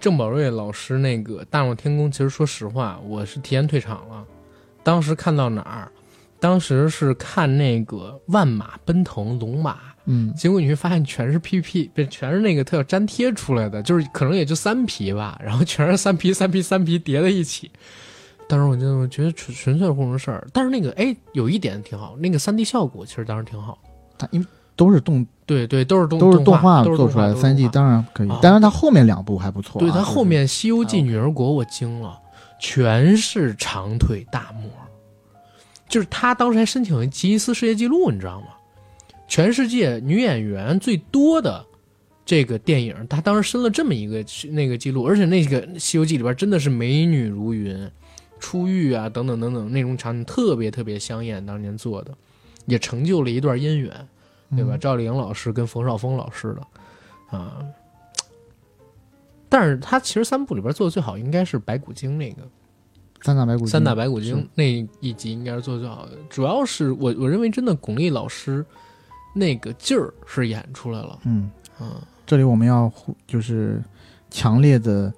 [0.00, 4.24] 郑宝瑞老师那个《大闹天宫》，其实说实话，我是提前退场了。
[4.82, 5.92] 当时看到哪儿？
[6.40, 17.70] 当时是看那个万马奔腾龙马，嗯，结果你会发现全是 PP，不全是那个特效粘贴出来的，就是可能也就三皮吧，然后全是三皮三皮三皮叠在一起。
[18.50, 20.44] 但是我就我觉得纯纯粹糊弄事儿。
[20.52, 23.78] 但是那个哎，有一点挺好，那个三 D 效果其实当时挺好。
[24.18, 28.40] 它因为都是动对对，都是动都是动画做出来的，三 D 当当然可以啊。
[28.42, 29.80] 当然，它后面两部还不错啊。
[29.80, 32.18] 对它后面《西游记女儿国》我惊了，
[32.58, 34.68] 全是长腿大模，
[35.88, 38.48] 就是他当时还申请了吉尼斯世界纪录，你知道吗？
[39.28, 41.64] 全世界女演员最多的
[42.24, 47.88] 这个电影，他当时申了这么一个那个记录，而且那个《西游记》里边真的是美女如云，
[48.40, 52.12] 出狱啊等等等等那种场景特别特别香艳，当年做的，
[52.66, 54.08] 也成就了一段姻缘。
[54.56, 54.74] 对吧？
[54.74, 54.80] 嗯。
[54.80, 57.64] 赵丽颖老师跟冯绍峰老师的，啊，
[59.48, 62.42] 但是他其实三部里边做的最好应该是白骨精那个。
[63.22, 64.64] 三打白骨精，三打白骨精那
[64.98, 68.66] 一集应该是做的最好的，主要是我我认为真的巩俐老师
[69.32, 71.48] 那个劲儿是演出来了，嗯，
[71.80, 71.92] 嗯，
[72.26, 72.92] 这里我们要
[73.28, 73.80] 就是
[74.30, 75.14] 强烈的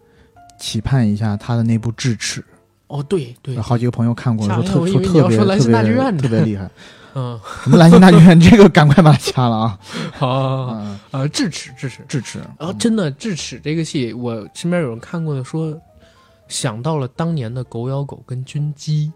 [0.59, 2.45] 期盼一下他的那部《智齿
[2.93, 6.71] 哦对对》，，好几个朋友看过，吓说特我一跳我以为你说特别特别特别厉害。
[7.15, 8.41] 嗯，什么兰心大剧院？
[8.41, 9.79] 这个赶快把它掐了啊！
[10.17, 15.79] 好好好，嗯，呃，智齿智齿，智齿，然后真的智齿这个戏，我身边有人看过的说，
[16.49, 19.13] 想到了当年的狗咬狗跟军机，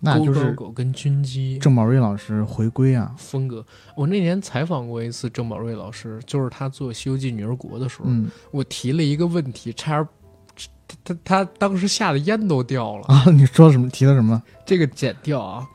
[0.00, 3.14] 那就是狗跟军机，郑宝瑞老师回归啊。
[3.16, 3.64] 风格。
[3.96, 8.28] 我那年采访过一次郑宝瑞老师，就是他做《西游记女儿国》的时候，嗯。
[8.50, 10.08] 我提了一个问题，差点
[11.04, 13.88] 他他他当时吓得烟都掉了，啊，你说什么？
[13.90, 14.42] 提的什么？
[14.66, 15.66] 这个剪掉啊。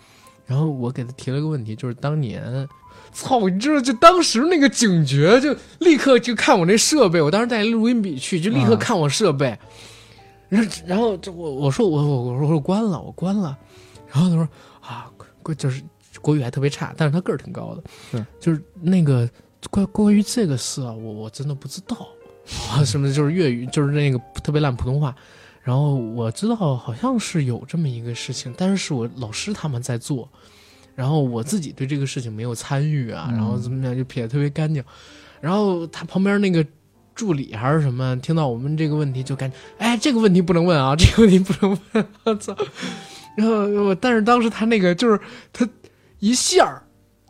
[0.46, 2.66] 然后我给他提了个问题，就是当年，
[3.12, 9.60] 操，你知道，就当时那个警觉，就立刻就看我那设备，我当时带录音笔去，就立刻啊看我设备，
[10.48, 13.58] 然后然后这我我说我我我说我关了，我关了，
[14.08, 14.48] 然后他说
[14.80, 15.12] 啊，
[15.44, 15.84] 国就是
[16.22, 19.30] 国语还特别差，但是他个儿挺高的，是就是那个
[19.70, 22.08] 关关于这个事啊，我我真的不知道啊，
[22.86, 25.16] 什么就是粤语，就是那个特别烂普通话。
[25.62, 30.30] 然后我知道好像是有这么一个事情，但是是我老师他们在做，
[30.96, 34.82] 然后我自己对这个事情没有参与啊，嗯然后怎么样就撇得特别干净。
[35.42, 36.66] 然后他旁边那个
[37.14, 42.56] 助理还是什么，听到我们这个问题就赶紧，哎，这个问题不能问啊，这个问题不能问，我操！
[43.36, 45.20] 然后我但是当时他那个就是
[45.52, 45.68] 他
[46.20, 46.82] 一下儿，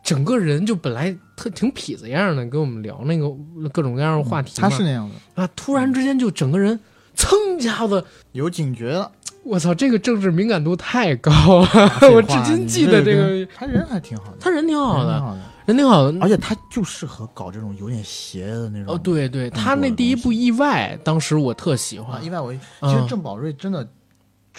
[0.08, 3.28] 整个人就本来特挺痞子样的，跟我们聊那个
[3.70, 6.80] 各种各样的话题嘛，他是那样的，啊，突然之间就整个人
[7.14, 8.02] 噌一下子。
[8.32, 9.12] 有警觉了。
[9.44, 11.30] 我操，这个政治敏感度太高
[11.60, 11.68] 了，
[12.14, 13.46] 我至今记得这个。
[13.54, 16.18] 他人还挺好的，他人挺好的，人挺好的。
[16.20, 18.94] 而且他就适合搞这种有点邪的那种。
[18.94, 23.86] 哦，对对，他那第一部《意外》，当时我特喜啊，欢，意外我其嗯实郑宝瑞真的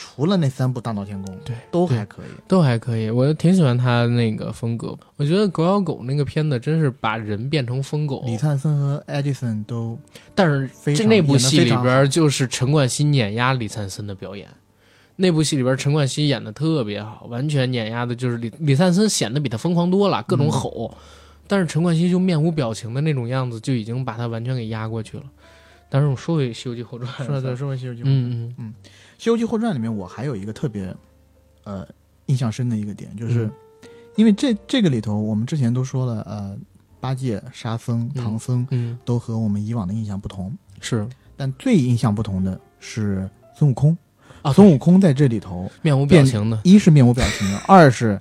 [0.02, 2.26] 除了那三部《大闹天宫》，对对都还可以。
[2.48, 4.98] 都还可以，我挺喜欢他那个风格。
[5.18, 10.00] 我觉得《狗咬狗》那个片子真是把人变成疯狗，李灿森和艾迪森都
[10.34, 14.48] 但是这那部戏里边就是陈冠希碾压李灿森的表演。
[15.18, 20.98] 那部戏里边，陈冠希演的特别好，完全碾压的就是李李灿森显得比他疯狂多了，各种嗯吼，
[21.46, 25.24] 但是陈冠希就面无表情的那种样子，就已经把他完全给压过去了。
[25.90, 28.74] 但是我说回《西游记后传》，说的说回《西游记》，《嗯嗯嗯
[29.20, 30.92] 西游记后传》里面，我还有一个特别
[31.66, 31.88] 呃
[32.26, 33.52] 印象深的一个点，就是、嗯。
[34.16, 36.58] 因为这这个里头，我们之前都说了，呃，
[37.00, 41.08] 八戒、沙僧、嗯唐僧嗯，都和我们以往的印象不同，是。
[41.38, 43.98] 但最印象不同的是孙悟空。
[44.42, 48.20] 啊，孙悟空在这里头，面无表情的，一是面无表情的，二是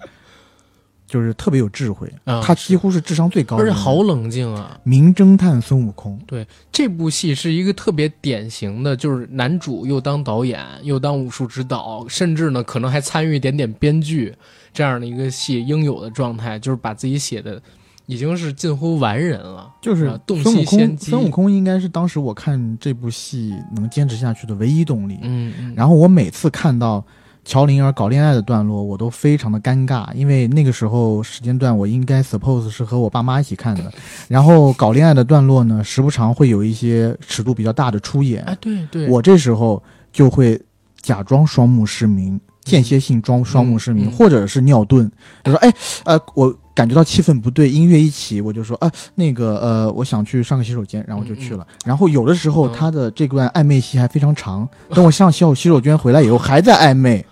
[1.09, 4.79] 就是特别有智慧，啊他几乎是智商最高的，而且好冷静啊。
[4.85, 6.21] 名侦探孙悟空。
[6.27, 14.35] 对这部戏是一个特别典型的，就是男主又当导演，又当武术指导，甚至呢可能还参与一点点编剧
[14.73, 17.61] 这样的一个戏应有的状态，就是把自己写的
[18.05, 19.73] 已经是近乎完人了。
[19.81, 25.19] 就是啊洞孙悟先机孙悟空应该是当时我看这部戏能坚持下去的唯一动力。
[25.23, 27.03] 嗯嗯，然后我每次看到
[27.49, 33.91] 乔灵儿搞恋爱的段落，我都非常的尴尬，因为那个时候时间段我应该 suppose 是和我爸妈一起看的，
[34.29, 39.83] 然后搞恋爱的段落呢，时不常会有一些尺度比较大的出演，哎对对，我这时候
[40.13, 40.61] 就会
[41.01, 42.39] 假装双目失明。
[42.65, 45.09] 间歇性装双目失明，嗯或者是尿遁，
[45.43, 45.73] 就说哎
[46.05, 51.67] 呃，我感觉到气氛不对，音乐一起，我就说啊那个呃，我想去上个洗手间，然后就去了。
[51.87, 57.25] 然后有的时候嗯他的这段暧昧戏还非常长，等我上洗手洗手间回来以后还在暧昧，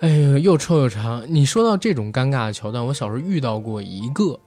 [0.00, 1.24] 哎呦，又臭又长。
[1.26, 4.38] 你说到这种尴尬的桥段，我小时候遇到过一个，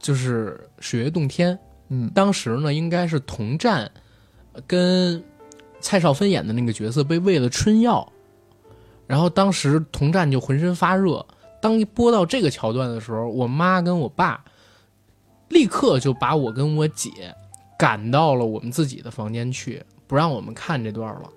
[0.00, 1.54] 就是《水月洞天》。
[1.88, 3.88] 嗯当时呢，应该是童战
[4.52, 5.22] 呃跟
[5.78, 8.12] 蔡少芬演的那个角色被喂了春药，
[9.06, 11.24] 然后当时童战就浑身发热。
[11.62, 14.44] 当播到这个桥段的时候，我妈跟我爸
[15.48, 17.32] 立刻就把我跟我姐
[17.78, 21.30] 赶到了我们自己的房间去，不让我们看这段了。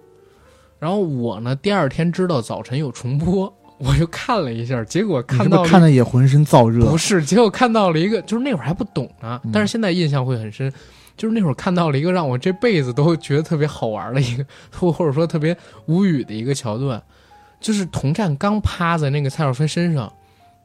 [0.80, 6.97] 然后我呢，第二天知道早晨有重播，我就看了一下，结果看到了看的也浑身燥热不？
[6.97, 10.71] 是，结果看到了一个，就是那会儿还不懂呢，嗯但是现在印象会很深。
[11.17, 17.01] 就是那会儿看到了一个让我这辈子都觉得特别好玩的一个，或或者说特别无语的一个桥段，
[17.59, 20.09] 就是童战刚趴在那个蔡少芬身上，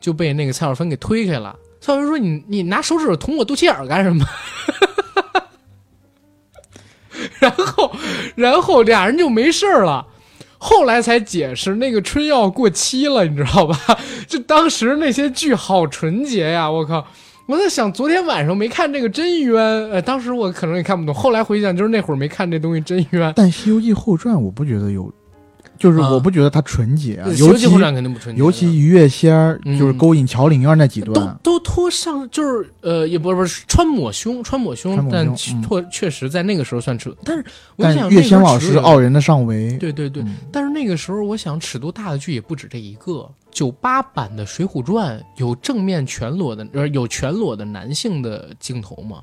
[0.00, 1.56] 就被那个蔡少芬给推开了。
[1.80, 4.24] 蔡少芬说：“你你拿手指头捅我肚脐眼干什么？”
[7.40, 7.96] 然后，
[8.36, 10.06] 然后俩人就没事儿了。
[10.66, 13.76] 后来才解释，那个春药过期了，你知道吧？
[14.26, 16.70] 就当时那些剧好纯洁呀！
[16.70, 17.06] 我靠，
[17.44, 21.14] 我在想，昨天晚上没看这个真冤，呃，当时我可能也看不懂。
[21.14, 23.30] 后来回想，就是那会儿没看这东西真冤。
[23.36, 25.12] 但《西游记后传》我不觉得有，
[25.79, 35.55] 就是啊我不觉得它纯洁啊，《尤其记后传》肯定不纯洁，尤其于月仙儿嗯就是勾引乔灵儿那几都段，都都脱上，就是呃，也不是不是穿抹胸，穿抹胸，但确
[35.91, 37.45] 确实在那个时候算尺，但是
[37.77, 43.29] 我想月仙老师傲人的上围，对对对，嗯但是那个时候，我想尺度大的剧也不止这一个。
[43.51, 49.22] 九八版的《水浒传》有正面全裸的，呃，有全裸的男性的镜头吗？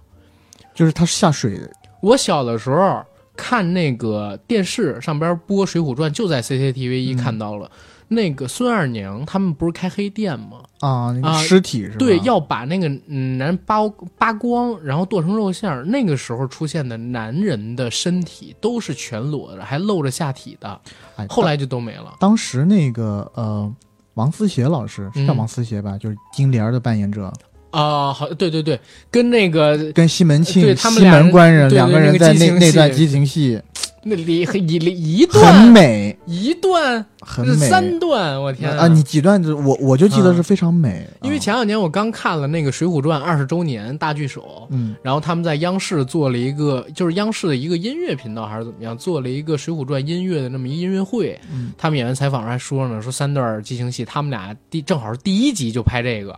[0.74, 1.70] 就是他下水的，
[2.02, 3.04] 我小的时候
[3.42, 7.72] 看那个电视上边播《水浒传》，就在 CCTV 一嗯看到了、
[8.10, 10.60] 那个孙二娘他们不是开黑店吗？
[10.80, 11.96] 啊，那啊个尸体是吧？
[11.98, 13.80] 对，要把那个嗯男扒
[14.20, 15.84] 扒光，然后剁成肉馅儿。
[15.86, 20.80] 那个时候出现的男人的身体都是全裸的，还露着下体的，
[21.16, 22.14] 哎后来就都没了。
[22.20, 23.74] 当时那个呃，
[24.14, 25.98] 王思贤老师是叫嗯王思贤吧？
[25.98, 27.34] 就是金莲儿的扮演者，
[27.72, 33.62] 啊、好，对对对，跟那个跟西门庆、对他们西俩人门官人对对两个人在那个激情那那段激情戏
[34.04, 37.70] 那里一一很段美，一段很美。
[37.70, 38.88] 三段，我天啊！
[38.88, 51.40] 你几段子我我就记得是非常美，因为啊前两年我刚看了那个《水浒传》二十周年大剧首，嗯然后他们在央视做了一个，就是央视的一个音乐频道还是怎么样，做了一个《水浒传》音乐的那么一音乐会。
[51.54, 56.38] 嗯他们演员采访上还说呢，说三段激情戏，他们俩第正好是第一集就拍这个，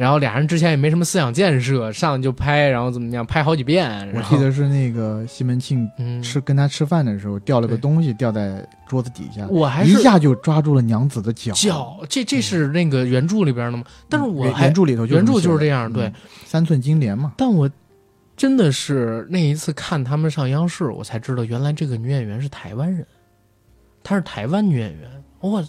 [0.00, 4.10] 然后俩人之前也没什么思想建设，上来就拍，然后怎么样，拍好几遍。
[4.14, 11.52] 我记得是那个西门庆嗯，吃跟他吃饭的时候掉了个东西掉在桌子底下，我还是一下就抓住了娘子的脚。
[11.52, 13.84] 脚，这这是那个原著里边的吗？
[14.08, 16.06] 但是我还原原著里头原著就是这样，对。
[16.06, 16.12] 嗯
[16.46, 17.70] 三寸金莲嘛，但我
[18.36, 23.06] 真的是那一次看他们上央视，我才知道原来这个女演员是台湾人，
[24.02, 25.08] 她是台湾女演员。
[25.40, 25.62] 我，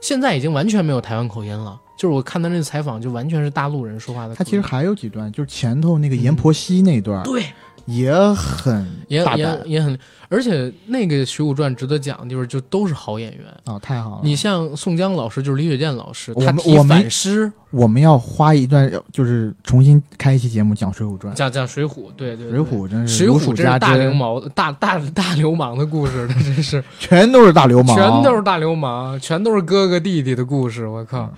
[0.00, 1.78] 现在已经完全没有台湾口音了。
[2.00, 4.34] 就是我看他那个采访，就完全是大陆人说话的。
[4.34, 7.44] 他其实还有几段，就是前头那个阎婆惜那段，对，
[7.84, 9.98] 也很也也也很，
[10.30, 13.44] 而且那个《水浒传》值得讲的，就是就都是好演员。
[13.66, 14.20] 啊，太好了。
[14.22, 21.34] 你像宋江老师，就是李雪健老师，我他提们我们反诗，我们要花一段，就是重新开一期节目讲《水浒传》。
[21.36, 26.82] 讲讲水浒，对对水对浒真是水浒真是大流，氓，大大大流氓的故事，这真是。
[26.98, 30.86] 全都是大流氓，全都是大流氓，全都是哥哥弟弟的故事。
[30.86, 31.32] 我靠，嗯，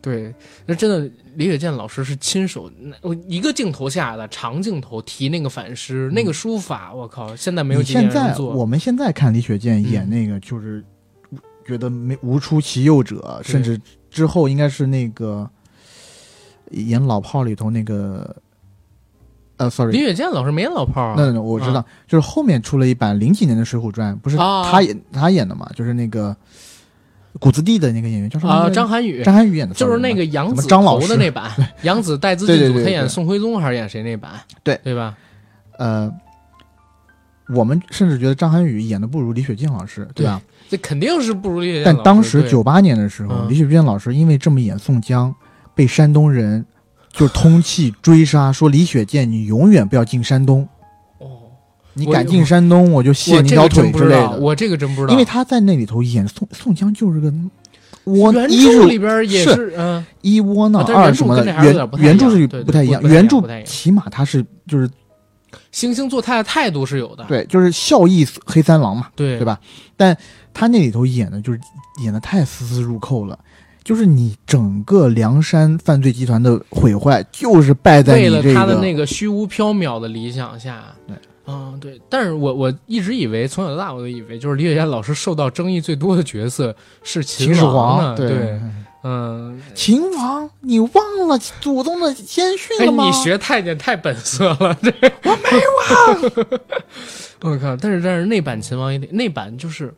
[0.00, 0.32] 对，
[0.64, 8.54] 那真的李雪健老师是亲手，那我一个镜头下的长镜头提那个反诗，那个书法，我靠，现在没有现在做。
[8.54, 10.84] 我们现在看李雪健演嗯那个，就是
[11.66, 13.52] 觉得没无出其右者，对。
[13.52, 15.50] 甚至之后应该是那个
[16.70, 18.36] 演老炮里头那个，
[19.56, 24.70] 呃李，sorry，李雪健老师没演老炮儿啊，那那我知道，就是后面出了一版零几年的《水浒传》，不是啊。
[24.70, 26.36] 他演他演的嘛，就是那个
[27.40, 28.70] 谷子地的那个演员叫什么啊？
[28.70, 29.22] 张涵予。
[29.22, 31.50] 张涵予演的，就是那个杨什么紫张老师的那版，
[31.82, 34.32] 杨紫带资进组，他演宋徽宗还是演谁那版？
[34.62, 35.16] 对对吧？
[35.78, 36.10] 呃，
[37.48, 40.40] 我们甚至觉得张涵予演的不如李雪健老师，对吧？
[40.70, 42.02] 这肯定是不如李雪健但老师。
[42.02, 45.34] 对当时九八年的时候，嗯李雪健老师因为这么演宋江，
[45.74, 46.64] 被山东人
[47.12, 50.68] 就通气追杀，说李雪健你永远不要进山东，哦，
[51.94, 54.38] 你敢进山东我就卸你条腿之类的。
[54.38, 57.32] 我这个真不知道，因为他在那里头演宋宋江就是个
[58.04, 60.04] 窝原一是著里边也是是嗯。
[60.20, 64.88] 一窝囊二什么的，原原著是不太一样，原著起码他是就是
[65.72, 69.44] 惺惺作态的态度是有的，对，就是孝义黑三郎嘛，对对？
[69.44, 69.58] 吧？
[69.96, 70.16] 但
[70.52, 71.60] 他那里头演的就是
[72.02, 73.38] 演的太丝丝入扣了，
[73.84, 81.16] 就是你整个梁山犯罪集团的毁坏，就是败在为了他的那个虚无缥缈的理想下，对，
[81.46, 82.00] 嗯，对。
[82.08, 88.60] 但是我我一直以为，从小到大我都以为，就是李雪健老师受到争议最多的角色是秦始皇呢，皇，对对，
[89.02, 89.62] 嗯。
[89.74, 93.04] 秦王，你忘了祖宗的先训哎，了吗？
[93.04, 94.90] 你学太监太本色了，这
[95.24, 96.58] 我没忘。
[97.52, 97.76] 我靠！
[97.76, 99.90] 但是但是那版秦王也得，那版就是《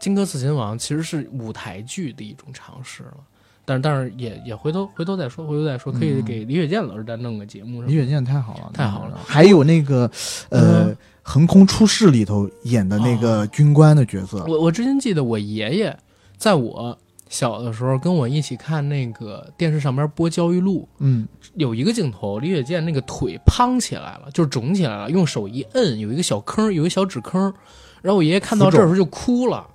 [0.00, 3.18] 荆轲刺秦王》，其实是舞台剧的一种尝试了。
[3.66, 6.22] 但是但是也也回头回头再说，回头再说，可以嗯。
[6.24, 7.82] 给李雪健老师再弄个节目。
[7.82, 10.10] 李雪健太好了，太好了还有那个
[10.48, 15.98] 呃嗯，《横空出世》里头演的那个军官的角色，我我之前记得我爷爷
[16.38, 16.96] 在我
[17.28, 27.52] 小的时候跟我一起看那个电视上边播焦裕禄，嗯，有一个镜头，李雪健那个腿胖起来了，就是肿起来了，用手一摁，有一个小坑，有一个小纸坑，
[28.00, 29.66] 然后我爷爷看到这时候就哭了，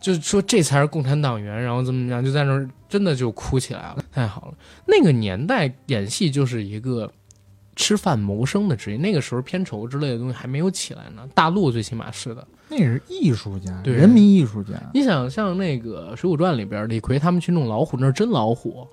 [0.00, 4.54] 就说这才是共产党员，然后怎么怎么样，就在那儿真的就哭起来了，太好了。
[4.86, 7.12] 那个年代演戏就是一个
[7.76, 12.46] 吃饭谋生的职业，那个时候片酬之类的东西还没有起来呢，大陆最起码是的。
[12.68, 18.86] 那也是艺术家，对人民艺术家，你想像那个《水浒传》里边，李逵他们去弄老虎，那是真老虎，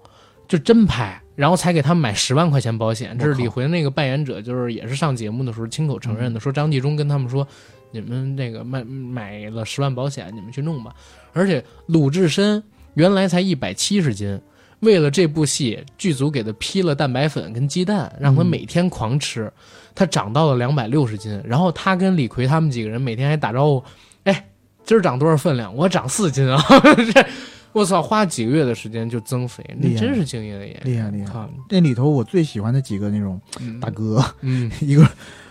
[0.48, 3.16] 就真拍，然后才给他们买十万块钱保险。
[3.20, 7.48] 这是李逵那个扮演者，就是也是上节目的时候亲口承认的，说张纪中跟他们说，
[7.92, 10.94] 你们那个买买了十万保险，你们去弄吧。
[11.34, 12.64] 而且鲁智深
[12.96, 14.40] 原来才一百七十斤。
[14.82, 19.52] 为了这部戏，剧组给他批了蛋白粉跟鸡蛋，让他每天狂吃，
[19.96, 21.42] 他长到了两百六十斤。
[21.44, 23.84] 然后他跟李逵他们几个人每天还打招呼，
[24.26, 24.48] 哎，
[24.84, 25.76] 今儿长多少分量？
[25.76, 26.64] 我长四斤啊！
[27.12, 27.26] 这
[27.74, 35.08] 我操，花几个月的时间就增肥，那真是敬业的演员，厉害厉害那里头我最喜欢的几个那种嗯大哥，嗯， 一个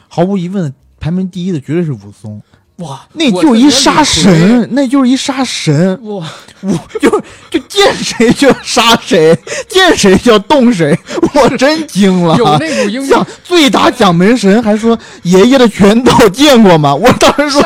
[0.06, 0.72] 毫无疑问
[1.06, 2.42] 排名第一的绝对是武松，
[2.76, 6.26] 哇，那就是一杀神，那就是一杀神，哇
[6.60, 7.08] 我，就
[7.50, 9.34] 就见谁就杀谁，
[9.66, 10.98] 见谁就动谁，
[11.34, 12.36] 我真惊了。
[12.36, 16.94] 有那股英 像勇最大奖门神还说爷爷的拳头见过吗？
[16.94, 17.62] 我当时说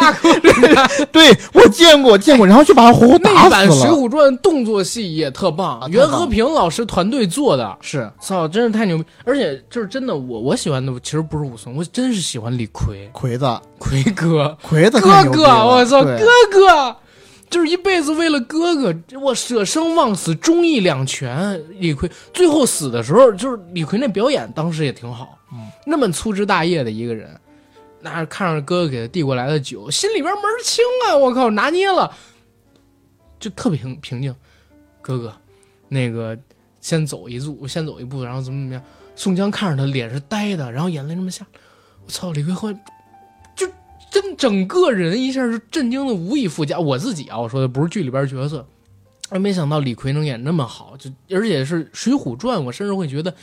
[1.10, 3.86] 对我见过见过，然后就把他活活打那版《死了。
[3.86, 9.04] 水浒传》动作戏也特棒，啊袁和平老师团队做的，是操，真是太牛逼！
[9.24, 13.44] 而且就是真的，我我喜欢的其实不是武松，我真是喜欢李逵，魁子，
[13.78, 16.96] 逵哥，魁子哥哥，我操，哥哥，
[17.48, 21.60] 就是一辈子为了哥哥，我舍生忘死，忠义两全。
[21.80, 27.38] 李逵最后死的时候，就是李逵那表演，当时也挺好，嗯，那么粗枝大叶的一个人，
[28.00, 32.14] 那看着哥哥给他递过来的酒，心里边门儿清啊，我靠，拿捏了，
[33.38, 34.34] 就特别平平静。
[35.02, 35.34] 哥哥，
[35.88, 36.38] 那个
[36.80, 38.82] 先走一步，先走一步，然后怎么怎么样。
[39.16, 41.44] 宋江看着他脸是呆的，然后眼泪那么下，
[42.06, 42.80] 我操，李逵后来就
[44.10, 46.78] 真整个人一下是震惊的无以复加。
[46.78, 48.66] 我自己啊，我说的不是剧里边角色，
[49.28, 53.34] 而没想到李逵能演那么好，就而且是《水浒传》，我甚至会觉得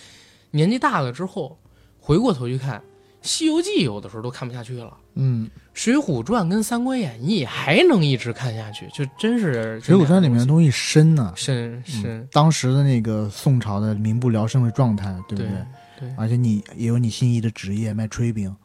[0.51, 1.57] 年纪大了之后
[1.99, 2.79] 回过头去看
[3.21, 4.95] 《西游记》，有的时候都看不下去了。
[5.15, 16.07] 嗯，《水浒传》跟《三国演义》还能一直看下去，就真是《水浒传》里面的东西深呐、深深嗯，当时的那个宋朝的民不聊生的状态，对不对对？
[16.07, 18.55] 对，而且你也有你心仪的职业，卖炊饼，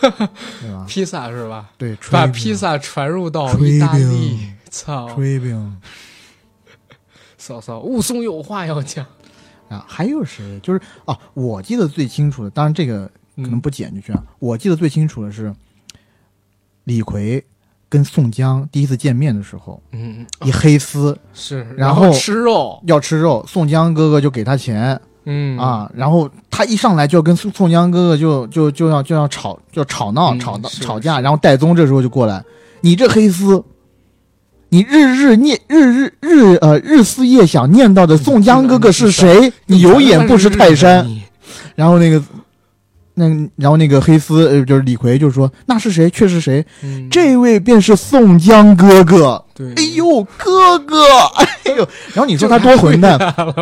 [0.00, 0.86] 对吧？
[0.88, 1.70] 披萨是吧？
[1.76, 5.08] 对，把披萨传入到炊意大利饼，操！
[5.10, 5.80] 炊饼
[7.36, 9.04] 嫂嫂，武松有话要讲，
[9.68, 10.60] 啊，还有谁？
[10.62, 13.06] 就是哦，我记得最清楚的，当然这个
[13.36, 14.22] 可能嗯不剪进去啊。
[14.38, 15.54] 我记得最清楚的是
[16.84, 17.44] 李逵
[17.88, 32.42] 跟宋江第一次见面的时候，嗯，一黑丝是，然后后吃肉，要吃肉，宋江哥哥就给他钱，嗯啊，然后他一上来就要跟宋宋江哥哥就就就要就要吵就吵闹嗯吵闹是吵架，然后戴宗这时候就过来，
[32.80, 33.62] 你这黑丝，
[34.70, 39.52] 你日日念日日日呃日思夜想念叨的宋江哥哥是谁？
[39.66, 41.06] 你有眼不识泰山。
[41.74, 42.22] 然后那个
[43.20, 46.08] 那然后那个黑丝呃就是李逵就说那是谁？
[46.10, 46.64] 却是谁？
[46.82, 49.44] 嗯这位便是宋江哥哥。
[49.54, 51.04] 对，哎呦，哥哥，
[51.64, 53.18] 哎呦，然后你说他多混蛋，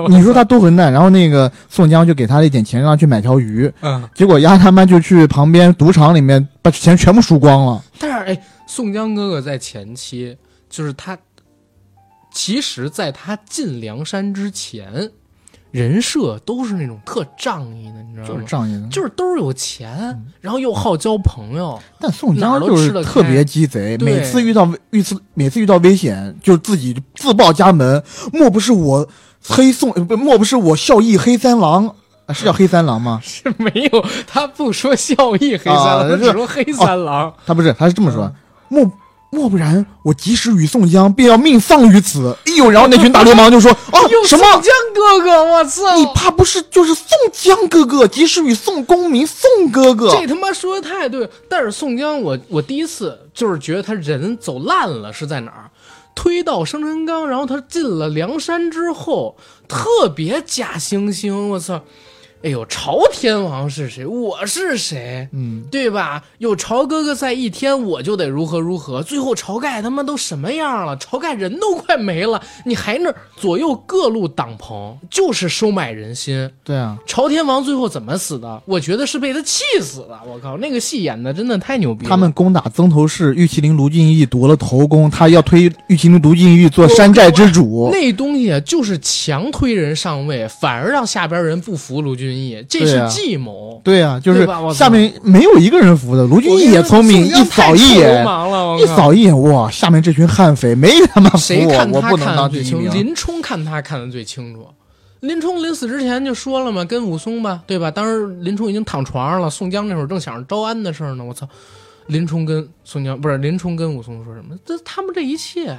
[0.09, 7.83] 你说他多混蛋，然后那个宋江就给他了一点钱，让他去买条鱼，嗯，结果丫他妈就去旁边赌场里面把钱全部输光了。
[7.99, 10.37] 但是哎，宋江哥哥在前期，
[10.71, 11.19] 就是他，
[12.33, 15.11] 其实在他进梁山之前，
[15.71, 18.35] 人设都是那种特仗义的，你知道吗？
[18.35, 29.07] 就是仗义的，就是都是有钱，然后又好交朋友，但宋江就是特别鸡贼，每次遇到遇次每次遇到危险就自己自报家门，莫不是我
[29.47, 31.95] 黑宋呃不莫不是我孝义黑三郎
[32.27, 33.21] 啊是叫黑三郎吗？
[33.25, 37.33] 是没有他不说孝义黑三郎，他只说黑三郎。
[37.47, 38.33] 他不是他是这么说，
[38.71, 38.91] 嗯
[39.31, 42.37] 莫莫不然我及时与宋江便要命丧于此。
[42.47, 44.63] 哎呦，然后那群大流氓就说 啊有什么宋？
[44.63, 45.97] 江哥哥，我操！
[45.97, 50.11] 你怕不是就是宋江哥哥，及时雨宋公明宋哥哥。
[50.11, 51.29] 这他妈说的太对。
[51.49, 55.71] 但是宋江我，我第一次就是觉得他人走烂了是在哪儿？
[56.15, 59.37] 推到生辰纲，然后他进了梁山之后，
[59.69, 61.81] 特别假惺惺，我操！
[62.45, 64.07] 哎呦，朝天王是谁？
[64.07, 65.29] 我是谁？
[65.33, 66.23] 嗯，对吧？
[66.39, 69.03] 有朝哥哥在一天，我就得如何如何。
[69.03, 70.97] 最后晁盖他妈都什么样了？
[70.97, 76.49] 晁盖人都快没了，你还那左右各路党朋，就是收买人心。
[76.63, 78.63] 对啊，朝天王最后怎么死的？
[78.67, 80.17] 我觉得是被他气死的。
[80.25, 82.09] 我靠，那个戏演的真的太牛逼了。
[82.09, 87.91] 他们攻打曾头市，玉麒麟卢俊义夺了头功，他要推玉麒麟卢俊义做山寨之主。
[87.91, 93.81] 那东西就是强推人上位，反而让下边人不服卢俊义，这是计谋。
[93.85, 102.85] 对啊，就是下面没有一个人服的，卢俊义也聪明，一扫一太眼一靠扫一眼，哇，下面这群悍匪没他妈服我，谁看他我不能看的最清楚？
[102.85, 103.07] 当第一名。
[103.07, 104.67] 林冲看他看的最清楚。
[105.21, 107.91] 林冲临死之前就说了嘛，跟武松吧，对吧？
[107.91, 111.25] 当时林冲已经躺床上了，宋江那会儿正想着招安的事儿呢。
[111.25, 111.49] 我操，
[112.07, 114.57] 林冲跟宋江不是林冲跟武松说什么？
[114.65, 115.77] 这他们这一切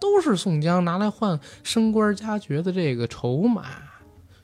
[0.00, 3.62] 都是宋江拿来换升官加爵的这个筹码。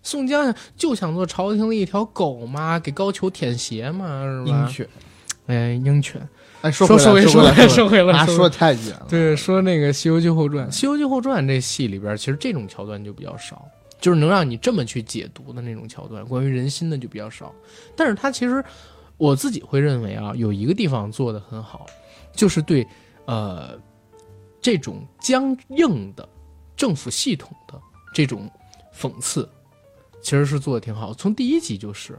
[0.03, 4.59] 宋江就想做朝廷的一条狗嘛，给高俅舔鞋嘛，是吧？
[4.59, 4.89] 鹰犬，
[5.47, 6.29] 哎，鹰犬。
[6.63, 9.07] 哎，说说回来，说回说回来，说回说太远了。
[9.09, 13.67] 对，说那个《西游记后传》，《西游记后传》这戏里边，其实这种桥段就比较少，
[13.99, 17.55] 就是能让你这么去解读的那种桥段，关于人心的就比较少。
[17.97, 18.63] 但是它其实
[19.17, 21.87] 我自己会认为啊，有一个地方做的很好，
[22.35, 22.87] 就是对
[23.25, 23.71] 呃
[24.61, 26.29] 这种僵硬的
[26.77, 27.81] 政府系统的
[28.13, 28.51] 这种
[28.95, 29.49] 讽刺，
[30.21, 31.13] 其实是做的挺好。
[31.15, 32.19] 从第一集就是。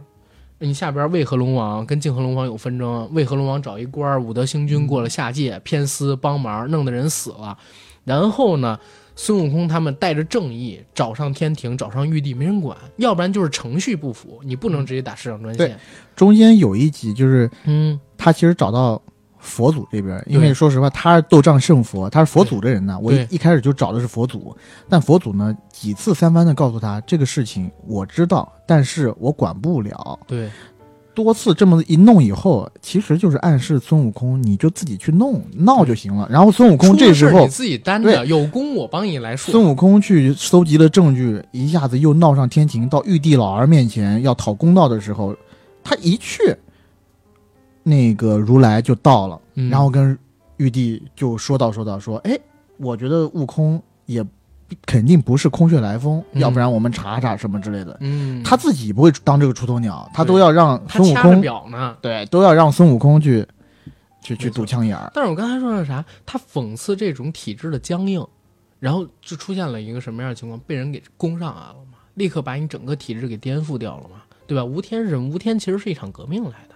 [0.63, 7.57] 你下边渭河龙王跟泾河龙王有纷争，渭河龙王找一官武德星君过了下界，偏私帮忙，弄得人死了。
[8.03, 8.79] 然后呢，
[9.15, 15.79] 孙悟空他们带着正义找上天庭，找上玉帝，没人管，要不然就是程序不符，你不能直接打市长专线。
[16.15, 19.01] 中间有一集就是嗯，他其实找到
[19.41, 22.97] 佛祖这边，因为说实话，他是斗战胜佛，他是佛祖的人呢。
[23.01, 24.55] 我一一开始就找的是佛祖，
[24.87, 30.19] 但佛祖呢几次三番的告诉他这个事情我知道，但是我管不了。
[30.27, 30.49] 对，
[31.13, 36.27] 多次这么一弄以后，其实就是暗示孙悟空你就自己去弄闹就行了。
[36.31, 39.51] 然后孙悟空这时候你，自己担着，有功我帮你来说。
[39.51, 45.35] 孙悟空去搜集了证据，一下子又闹上天庭，到玉帝老儿面前要讨公道的时候，
[45.83, 46.55] 他一去，
[47.83, 49.39] 那个如来就到了。
[49.55, 50.17] 嗯然后跟
[50.57, 52.37] 玉帝就说道说道说，哎，
[52.77, 54.25] 我觉得悟空也
[54.85, 57.97] 肯定不是空穴来风，嗯要不然我们查查什么之类的。
[57.99, 61.97] 嗯，他自己不会当这个出头鸟，他都要让他掐着孙悟空表呢。
[62.01, 63.45] 对，都要让孙悟空去
[64.21, 65.11] 去去堵枪眼儿。
[65.13, 66.05] 但是我刚才说的是啥？
[66.25, 68.25] 他讽刺这种体制的僵硬，
[68.79, 70.59] 然后就出现了一个什么样的情况？
[70.65, 74.63] 被人给攻上来了嘛，立刻把你整个体制给颠覆掉了嘛，对吧？
[74.63, 75.27] 吴天是什么？
[75.27, 76.75] 吴天其实是一场革命来的，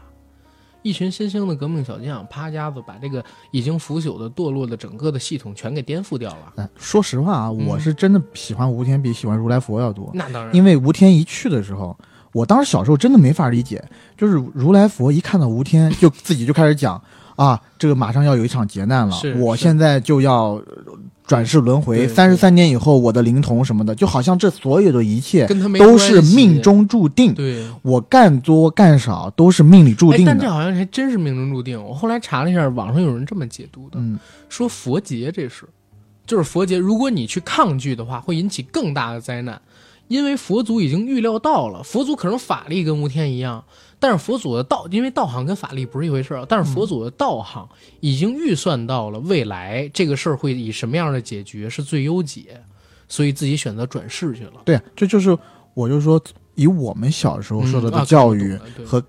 [0.86, 6.54] 一群新兴的革命小将，啪家子把这个已经腐朽的、堕落的整个的系统全给颠覆掉了。
[6.58, 11.98] 哎，说实话啊，嗯我是真的喜欢吴天比喜欢如来佛要多，那当然，因为吴天一去的时候，
[12.32, 13.84] 我当时小时候真的没法理解，
[14.16, 17.02] 就是如来佛一看到吴天，就 自己就开始讲
[17.36, 20.64] 啊，这个马上要有一场劫难了我现在就要呃
[21.28, 27.66] 转世轮回，三十三年以后我的灵童什么的，就好像这所有的一切跟他没都是命中注定，对。
[27.82, 30.32] 我干多干少都是命里注哎，定的。
[30.34, 31.84] 但这好像还真是命中注定。
[31.84, 34.20] 我后来查了一下，网上有人这么解读的，嗯，
[34.50, 35.66] 说佛劫这是，
[36.28, 39.60] 就是佛劫，如果你去抗拒的话，会引起更大的灾难，
[40.08, 43.64] 因为佛祖已经预料到了，佛祖可能法力跟吴天一样，
[44.08, 47.68] 但是佛祖的道，因为道行跟法力不是一回事儿，但是佛祖的道行
[48.02, 52.62] 已经预算到了未来这个事儿会以什么样的解决是最优解，
[53.10, 54.62] 所以自己选择转世去了。
[54.64, 55.36] 对，这就是
[55.74, 56.24] 我就说，
[56.54, 58.56] 以我们小时候受到的教育
[58.86, 59.04] 和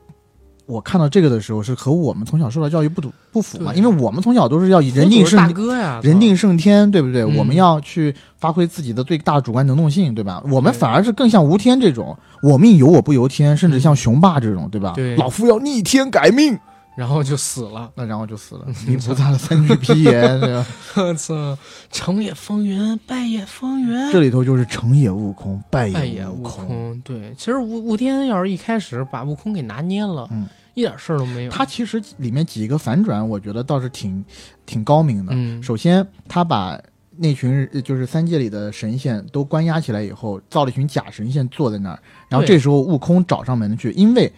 [0.66, 3.72] 我看到这个的时候，是和我们从小受到教育不符不符嘛？
[3.74, 7.22] 因为我们从小都是要以人定胜大哥呀，人定胜天，对不对？
[7.22, 10.42] 嗯我们要去发挥自己的最大主观能动性，对吧？
[10.50, 14.92] 我们反而是更像吴天这种，我命由我不由天，甚至像雄霸这种，对吧？
[14.96, 16.58] 对老夫要逆天改命，
[16.96, 17.90] 然后就死了。
[17.94, 18.66] 那然后就死了。
[18.88, 20.66] 你菩萨的三句批言，对吧？
[20.96, 21.56] 我操，
[21.90, 24.12] 成也风云，败也风云。
[24.12, 26.66] 这里头就是成也悟空，败败也悟也空。
[26.66, 31.50] 空，对，其实悟悟天要是一开始把悟空给拿捏了，嗯，一点事儿都没有。
[31.50, 34.22] 他其实里面几个反转，我觉得倒是挺
[34.66, 35.32] 挺高明的。
[35.34, 36.78] 嗯，首先，他把
[37.16, 41.98] 那群呃就是三界里的神仙都关押起来以后，造了一群假神仙坐在那儿。
[42.28, 44.30] 然后这时候悟空找上门去，因为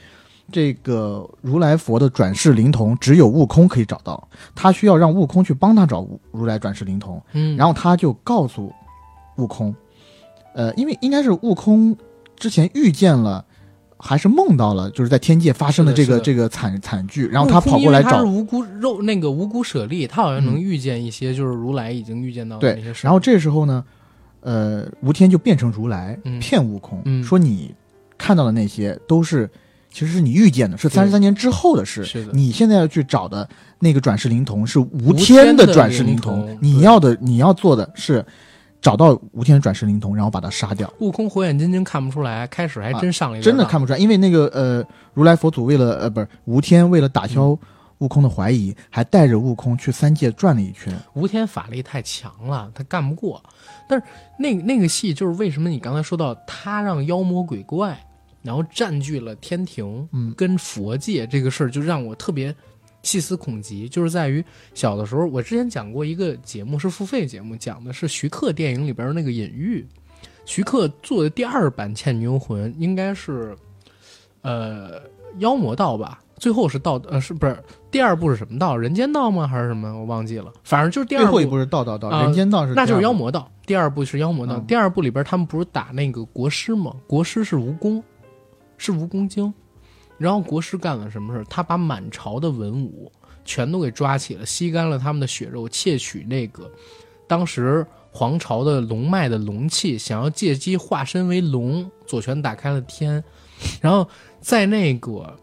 [0.53, 7.21] 这个如来佛的转世灵童只有悟空可以找到，他需要让悟空去帮他找如来转世灵童。
[7.33, 8.73] 嗯，然后他就告诉
[9.39, 9.75] 悟空，
[10.55, 11.97] 呃，因为应该是悟空
[12.37, 13.45] 之前遇见了。
[13.99, 20.61] 还是梦到了，就是在天界发生的这个这个惨惨剧，然后他跑过来找他是无辜肉那个无辜舍利，他好像能嗯。
[20.61, 23.01] 预见一些，就是如来已经预见到的对那些事。
[23.05, 23.85] 然后这时候呢，
[24.41, 26.39] 呃，吴天就变成如来，嗯。
[26.39, 27.23] 骗悟空，嗯。
[27.25, 27.75] 说你
[28.17, 29.51] 看到的那些都是，
[29.93, 32.05] 其实是你预见的，是三十三年之后的事。
[32.05, 32.33] 是的。
[32.33, 33.49] 你现在要去找的
[33.81, 38.25] 那个转世灵童是无无天天的转世灵童，你要的你要做的是
[38.81, 40.93] 找到吴天转世灵童，然后把他杀掉。
[41.01, 44.85] 悟空火眼金睛看不出来，开始还真上了一当真的看不出来，因为那个呃，
[45.15, 47.59] 如来佛祖为了呃不是吴天为了打消
[47.99, 50.95] 悟空的怀疑，还带着悟空去三界转了一圈。
[51.15, 53.43] 吴天法力太强了，他干不过。
[53.89, 54.07] 但是
[54.39, 57.99] 那那个戏就是为什么你刚才说到他让妖魔鬼怪，
[58.43, 62.55] 然后占据了天庭，嗯跟佛界这个事儿，就让我特别
[63.09, 63.89] 细思恐极。
[63.89, 64.45] 就是在于
[64.75, 69.87] 小的时候，我之前讲过一个节目，是付费节目，讲的是徐克电影里边的那个隐喻。
[70.45, 73.57] 徐克做的第二版《倩女幽魂》应该是，
[74.43, 75.01] 呃，
[75.39, 76.21] 妖魔道吧？
[76.37, 77.57] 最后是道，呃，是不是
[77.91, 78.77] 第二部是什么道？
[78.77, 79.47] 人间道吗？
[79.47, 79.93] 还是什么？
[79.99, 80.53] 我忘记了。
[80.63, 83.03] 反正就是第二部最后一部是道道道，啊人间道是那就是。
[83.03, 83.51] 妖魔道。
[83.67, 86.95] 第二部是妖魔道，嗯第二部里边他们不是打那个国师吗？
[87.07, 88.03] 国师是蜈蚣，
[88.79, 89.53] 是蜈蚣精。
[90.19, 91.45] 然后国师干了什么事儿？
[91.45, 93.11] 他把满朝的文武
[93.45, 96.71] 全都给抓起了，吸干了他们的血肉，窃取那个
[97.27, 101.91] 当时皇朝的龙脉的龙气，想要借机化身为龙。
[102.07, 103.23] 左拳打开了天，
[103.83, 104.09] 然后
[104.41, 105.37] 在那个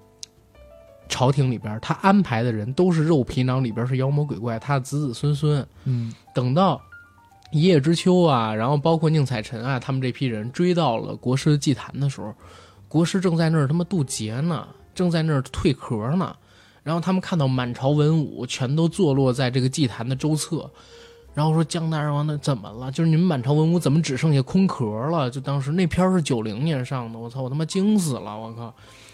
[1.07, 5.63] 朝廷里边，他安排的人都是肉皮囊里边是妖魔鬼怪，他的子子孙孙。
[5.83, 6.81] 嗯，等到
[7.51, 12.33] 一叶知秋啊，然后包括宁采臣啊，他们这批人追到了国师的祭坛的时候，
[12.87, 16.35] 国师正在那儿他妈渡劫呢，正在那儿蜕壳呢。
[16.83, 20.69] 然后他们看到满朝文武全都坐落在这个祭坛的周侧，
[21.33, 22.91] 然后说江大人王那怎么了？
[22.91, 25.27] 就是你们满朝文武怎么只剩下空壳了？
[25.31, 28.71] 就当时那片是九零年上的，我操，我他妈惊死了，我靠！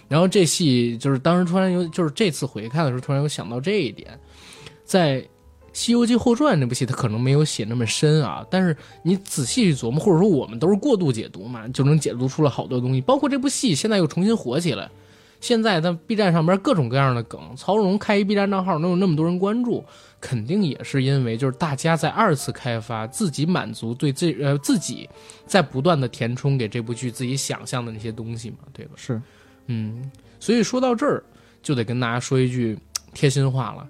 [0.09, 4.19] 然后这戏就是当时突然有，就是这次回看的时候突然有想到这一点，
[4.83, 5.21] 在
[5.73, 13.01] 《西游记后传》这部戏，它可能没有写那么深啊，但是你仔细去琢磨，或者说我们都是过度解读嘛，就能解读出了好多东西。
[13.01, 14.89] 包括这部戏现在又重新火起来，
[15.39, 19.83] 现在在 B 站上边各种各样的梗，曹荣开一 B 站账号能有那么多人关注，
[20.19, 25.09] 肯定也是因为就是大家在二次开发，自己满足对这呃自己
[25.45, 28.91] 在不断的填充给这部剧自己想象的那些东西嘛，对吧？
[28.97, 29.21] 是
[29.67, 31.23] 嗯，所以说到这儿，
[31.63, 32.77] 就得跟大家说一句
[33.13, 33.87] 贴心话了，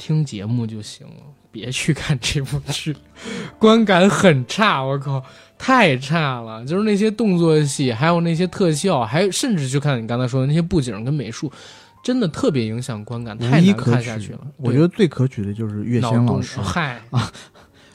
[0.00, 1.22] 听节目就行了，
[1.52, 2.96] 别去看这部剧，
[3.60, 5.22] 观感很差，我靠，
[5.58, 6.64] 太差了！
[6.64, 11.52] 就是那些动作戏，还有那些特效，还甚至去看你刚才说的那些布景跟美术，
[12.02, 14.40] 真的特别影响观感，太难看下去了。
[14.56, 17.30] 我觉得最可取的就是岳脑洞仙老师嗨啊，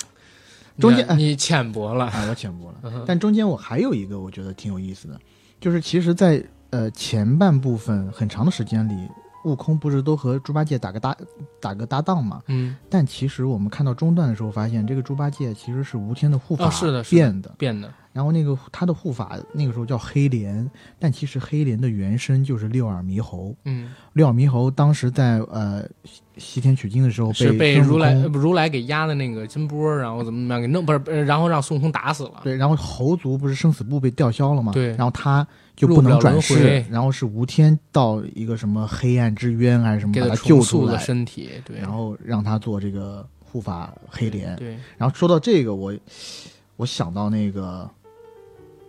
[0.79, 2.75] 中间你你浅薄了，啊，我浅薄了。
[2.83, 5.19] 嗯但中间我还有一个我觉得挺有意思的，
[5.59, 8.93] 就是其实在，呃前半部分很长的时间里，
[9.45, 11.15] 悟空不是都和猪八戒打个搭
[11.61, 12.41] 打个搭档嘛？
[12.47, 17.55] 嗯，但其实我们看到中段的时候，发现这个猪八戒其实是吴天的护法哦是的是的变的。
[17.57, 20.69] 变的，然后那个他的护法那个时候叫黑莲，
[20.99, 23.55] 但其实黑莲的原身就是六耳猕猴。
[23.65, 25.83] 嗯，六耳猕猴当时在呃
[26.37, 32.41] 西天取经的时候是被如来如来给压的那个金钵，然后怎么怎么样给弄，不是，呃然后让孙悟空打死了。
[32.43, 34.71] 对，然后猴族不是生死簿被吊销了吗？
[34.73, 35.45] 对然后他
[35.75, 44.55] 就不能转世然后是吴天到一个什么黑暗之渊还是什么把他救出来，身体，对，然后让他做这个护法黑莲。
[44.55, 45.93] 对，然后说到这个，我
[46.77, 47.89] 我想到那个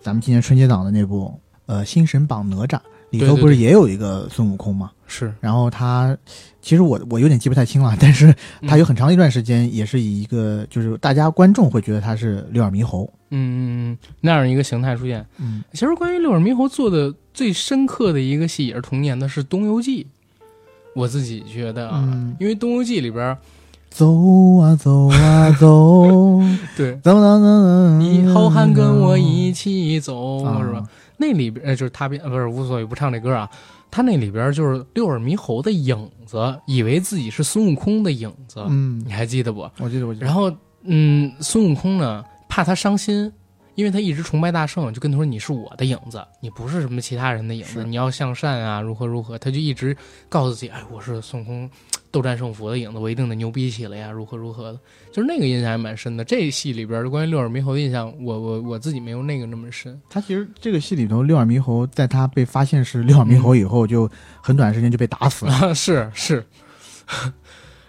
[0.00, 2.78] 咱们今年春节档的那部呃《新神榜哪吒》
[3.18, 4.90] 里头不是也有一个孙悟空吗？
[5.08, 6.16] 是然后他
[6.60, 13.08] 其实我我有点记不太清了，但是嗯他有很长一段时间也是以一个就是大家观众会觉得他是六耳猕猴。
[13.30, 15.24] 嗯嗯那样一个形态出现。
[15.38, 20.04] 嗯，其实关于六耳猕猴做的最深刻的一个戏，也是童年的，是《东游记》。
[20.94, 23.36] 我自己觉得啊，嗯因为《东游记》里边，
[23.90, 26.40] 走啊走啊走，
[26.76, 30.84] 对，走走走走，你好汉跟我一起走，啊是吧？？
[31.16, 33.48] 那里边呃就是他编呃不是无所谓不唱这歌啊，
[33.90, 39.02] 他那里边就是六耳猕猴的影子，以为自己是孙悟空的影子，嗯。
[39.06, 39.70] 你，还记得不？
[39.78, 40.26] 我记得我记得。
[40.26, 40.52] 然后
[40.82, 43.32] 嗯，孙悟空呢怕他伤心，
[43.74, 49.96] 因为他一直崇拜大圣，就跟他说你是我的影子，你不是什么其他人的影子，你要向善啊，如何如何，他就一直
[50.28, 51.70] 告诉自己，哎，我是孙悟空
[52.10, 54.80] 斗战胜佛的影子，我一定得牛逼起来呀，如何如何的，
[55.12, 56.24] 就是那个印象还蛮深的。
[56.24, 60.00] 这戏里边关于六耳猕猴的印象，我我我自己没有那个那么深。
[60.08, 64.10] 他其实这个戏里头，六耳猕猴在他被发现是六耳猕猴以后，就
[64.40, 65.52] 很短时间就被打死了。
[65.68, 66.44] 啊，是是，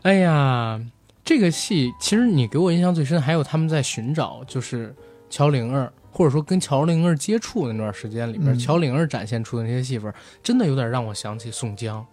[0.02, 0.82] 哎呀，
[1.24, 4.96] 这个戏其实你给我印象最深，还有他们在寻找就是
[5.30, 12.06] 乔灵儿，或者说跟乔灵儿接触的那段时间里边，嗯乔灵儿展现出的那些戏份，真的有点让我想起宋江。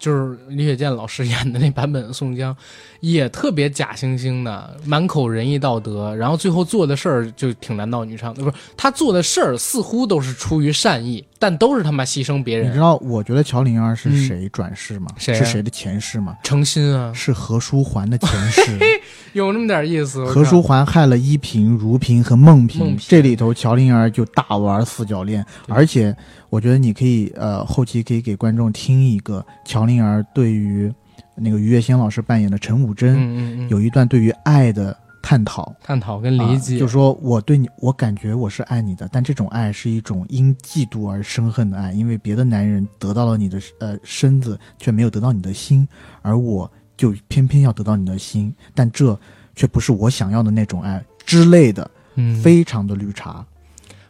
[0.00, 2.56] 就是李雪健老师演的那版本的宋江，
[3.00, 12.70] 也特别假惺惺的，满口仁义道德，然后最后做的事儿就挺男盗女娼的，不是他做的事儿似乎都是出于善意，但都是他妈牺牲别人。
[12.70, 15.08] 你知道，我觉得乔灵儿是谁转世吗？
[15.18, 16.34] 谁啊是谁的前世吗？
[16.42, 18.78] 诚心啊，是何书桓的前世。
[19.34, 20.22] 有那么点意思。
[20.22, 26.16] 我何书桓害了依萍、如萍和孟萍，孟萍这里头乔灵儿就大玩四角恋，而且
[26.50, 30.92] 我觉得你可以呃后期可以给观众听一个乔灵儿对于
[31.36, 35.74] 那个于月仙老师扮演的陈武贞、嗯嗯嗯，有一段对于爱的探讨。
[35.82, 45.86] 探讨跟理解，啊就说我对你，我感觉我是爱你的，但这种爱是一种因嫉妒而生恨的爱，因为别的男人得到了你的呃身子，却没有得到你的心，
[46.20, 49.18] 而我就偏偏要得到你的心，但这
[49.54, 53.46] 却不是我想要的那种爱之类的，嗯非常的绿茶。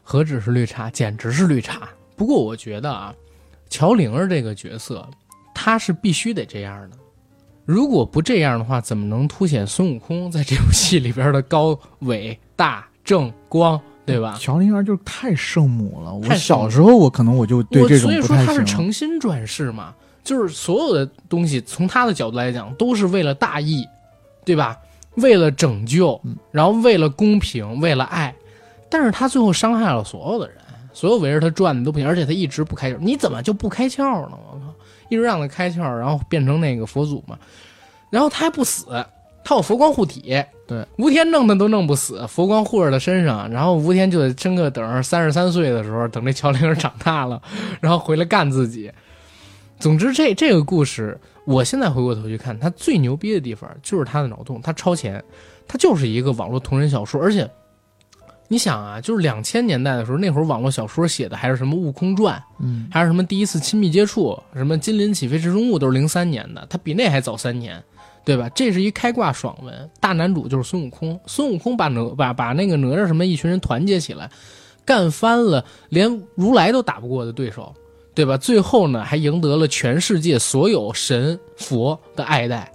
[0.02, 1.88] 何止是绿茶，简直是绿茶。
[2.20, 3.14] 不过我觉得啊，
[3.70, 5.08] 乔灵儿这个角色，
[5.54, 6.96] 他是必须得这样的。
[7.64, 14.36] 如果不这样的话，怎么能凸显孙悟空在这部戏里边的高伟大正光，对吧？
[14.38, 18.62] 乔灵儿就是太圣母了，我小时候我可能我就对这种所以说他是。
[18.66, 23.88] 诚心转世嘛，就是所有的东西从他的角度来讲，都是为了大义，
[24.44, 24.78] 对吧？
[25.14, 28.34] 为了拯救，嗯然后为了公平，为了爱，
[28.90, 30.58] 但是他最后伤害了所有的人，
[30.92, 34.38] 所有围着他转的都不行，而且他一直不开窍，你怎么就不开窍呢？
[34.52, 34.74] 我靠，
[35.08, 37.38] 一直让他开窍，然后变成那个佛祖嘛，
[38.10, 38.86] 然后他还不死，
[39.44, 47.40] 他有佛光护体，对，吴天弄他都弄不死，佛光护着他身上，然后吴天就得真个等着三十三岁的时候，等这乔灵儿长大了，
[47.80, 48.90] 然后回来干自己。
[49.78, 55.24] 总之这，这个故事，我现在回过头去看，他最牛逼的地方就是他的脑洞，他超前，
[55.66, 57.50] 他就是一个网络同人小说，而且
[58.52, 67.80] 你想啊，就是两千年代的时候，那会儿网络小说写的还是什么《悟空传》，嗯，还是什么第一次亲密接触，什么金鳞起飞池中物，都是零三年的，他比那还早三年，
[68.24, 68.48] 对吧？
[68.48, 74.28] 这是一开挂爽文，大男主就是孙悟空，孙悟空把哪把把那个哪吒什么一群人团结起来，
[74.84, 77.72] 干翻了连如来都打不过的对手，
[78.14, 78.36] 对吧？
[78.36, 82.68] 最后呢，还赢得了全世界所有神佛的爱戴，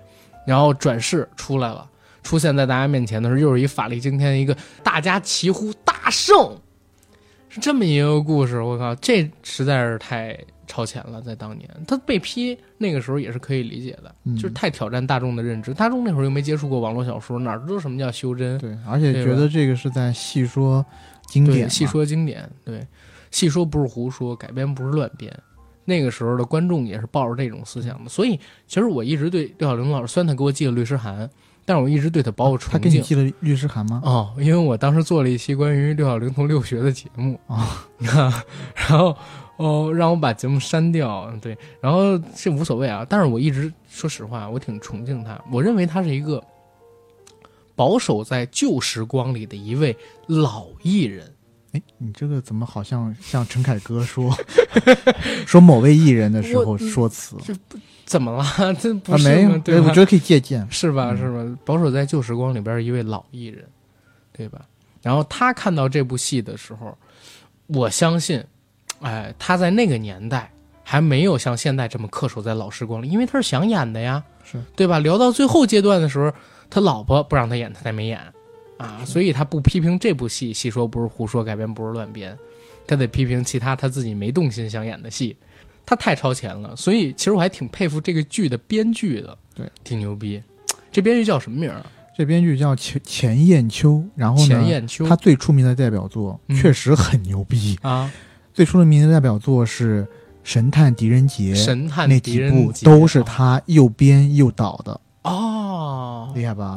[0.48, 1.86] 然后转世出来了。
[2.26, 6.58] 出现在大家面前的时候，又是一法力惊天，一个大家齐呼大圣，
[7.48, 8.60] 是这么一个故事。
[8.60, 10.36] 我靠，这实在是太
[10.66, 15.72] 超前了，在当年他被批那个时候也是可以理解的，嗯就是太挑战大众的认知。
[15.72, 18.58] 大众那会儿又没接触过网络小说，哪知道什么叫修真？
[18.58, 20.84] 对，而且觉得这个是在戏说
[21.28, 22.86] 经典对，嘛，细说经典，对，
[23.30, 25.32] 戏说不是胡说，改编不是乱编。
[25.88, 31.30] 那个时候的观众也是抱着这种思想的，所以其实我一直对廖小玲老师，虽然他给我寄了律师函，
[31.66, 32.92] 但是我一直对他抱有他崇敬。
[32.92, 34.02] 给你寄了律师函吗？
[34.06, 39.18] 哦，因为我当时做了一期关于六小龄童六学的节目啊， 然后
[39.58, 46.44] 哦让我把节目删掉，对，然后这无所谓啊，但是我一直说实话，我挺崇敬他，我认为他是一个
[47.76, 49.98] 保守在旧时光里的一位
[50.28, 51.35] 老艺人。
[51.76, 54.34] 哎，你这个怎么好像像陈凯歌说
[55.46, 57.36] 说某位艺人的时候说辞
[58.06, 58.46] 怎么了？
[58.80, 59.18] 这不啊？
[59.18, 59.82] 是没有，对？
[59.82, 60.66] 我觉得可以借鉴。
[60.72, 61.10] 是吧？
[61.12, 61.58] 嗯是吧？
[61.66, 63.66] 保守在旧时光里边一位老艺人，
[64.32, 64.62] 对吧？
[65.02, 66.98] 然后他看到这部戏的时候，
[67.68, 68.42] 我相信，
[69.02, 70.50] 哎，他在那个年代
[70.82, 75.00] 还没有像现在这么恪守在老时光里，因为他是想演的呀，是对吧？
[75.00, 76.32] 聊到最后阶段的时候，
[76.70, 78.20] 他老婆不让他演，他才没演
[78.78, 82.38] 啊，所以他不批评这部戏，戏说不是胡说，改编不是乱编，
[82.86, 85.36] 他得批评其他他自己没动心想演的戏。
[85.86, 90.42] 他太超前了，所以其实我还挺佩服这个剧的编剧的，对，挺牛逼。
[90.92, 91.86] 这编剧叫什么名儿啊？
[92.18, 95.08] 这编剧叫钱钱雁秋，然后呢，钱雁秋。
[95.08, 97.78] 他最出名的代表作嗯确实很牛逼。
[97.82, 98.12] 啊，
[98.54, 100.04] 最出名的代表作是
[100.44, 106.32] 《神探狄仁杰》，神探狄那几部都是他又编又导的，哦。
[106.34, 106.76] 厉害吧？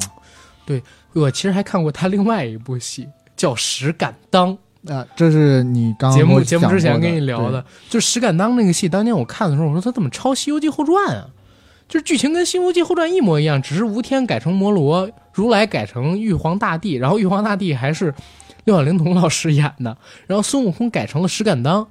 [1.19, 4.57] 我其实还看过他另外一部戏，叫《石敢当》。
[4.95, 11.27] 啊，这是你刚节目节目之前跟你聊的，就《石敢当》那个戏，当年我看的时候，我说他怎么抄《西游记后传》啊？
[11.89, 18.15] 就是剧情跟《西游记后传》一模一样，只是吴天改成摩罗，如来改成玉皇大帝，然后玉皇大帝还是
[18.65, 19.97] 六小龄童老师演的，
[20.27, 21.87] 然后孙悟空改成了石敢当。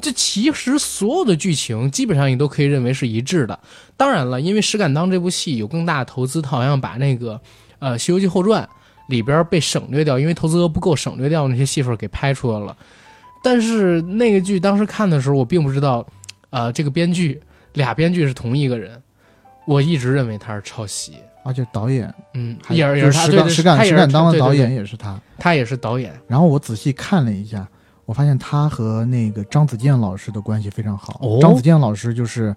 [0.00, 3.58] 这其实所有的剧情基本上你都可以认为是一致的。
[3.98, 7.38] 当然了，因为《石敢当》这部戏有更大的投资，他好像把那个
[7.80, 8.62] 呃《西游记后传》
[9.08, 12.76] 里边被省略掉，因为投资额不够，省略掉那些戏份给拍出来了。
[13.42, 16.06] 但是那个剧当时看的时候，我并不知道，
[16.50, 17.40] 呃，这个编剧
[17.72, 19.02] 俩编剧是同一个人，
[19.66, 21.14] 我一直认为他是抄袭。
[21.42, 25.18] 而且导演嗯，也是也是石他，石敢石敢当的导演也是他。
[25.38, 26.12] 他也是导演。
[26.28, 27.66] 然后我仔细看了一下，
[28.04, 31.18] 我发现他和那个张子健老师的关系非常好。
[31.22, 32.54] 哦张子健老师就是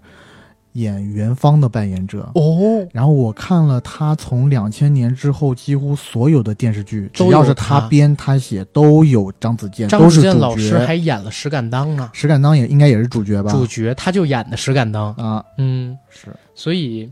[0.74, 2.30] 演元芳的扮演者。
[2.34, 10.78] 哦，然后我看了他从两千年之后几乎所有的电视剧，只要是他他编他写，都有张子健，张子健老师。
[10.78, 13.50] 还演了石敢当呢，石敢当也应该也是主角吧？
[13.50, 17.10] 主角他就演的石敢当，啊，嗯，是所以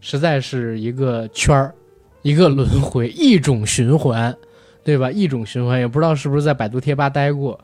[0.00, 1.74] 实在是一个圈儿，
[2.22, 4.34] 一个轮回，一种循环，
[4.82, 5.10] 对吧？
[5.10, 7.58] 一种循环，也不知道是不是在百度贴吧待过。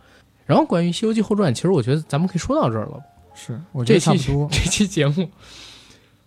[0.45, 3.01] 然后关于《西游记后传》，其实我觉得咱们可以说到这儿了。
[3.37, 4.49] 是，我觉这期得差不多。
[4.53, 5.31] 这期节目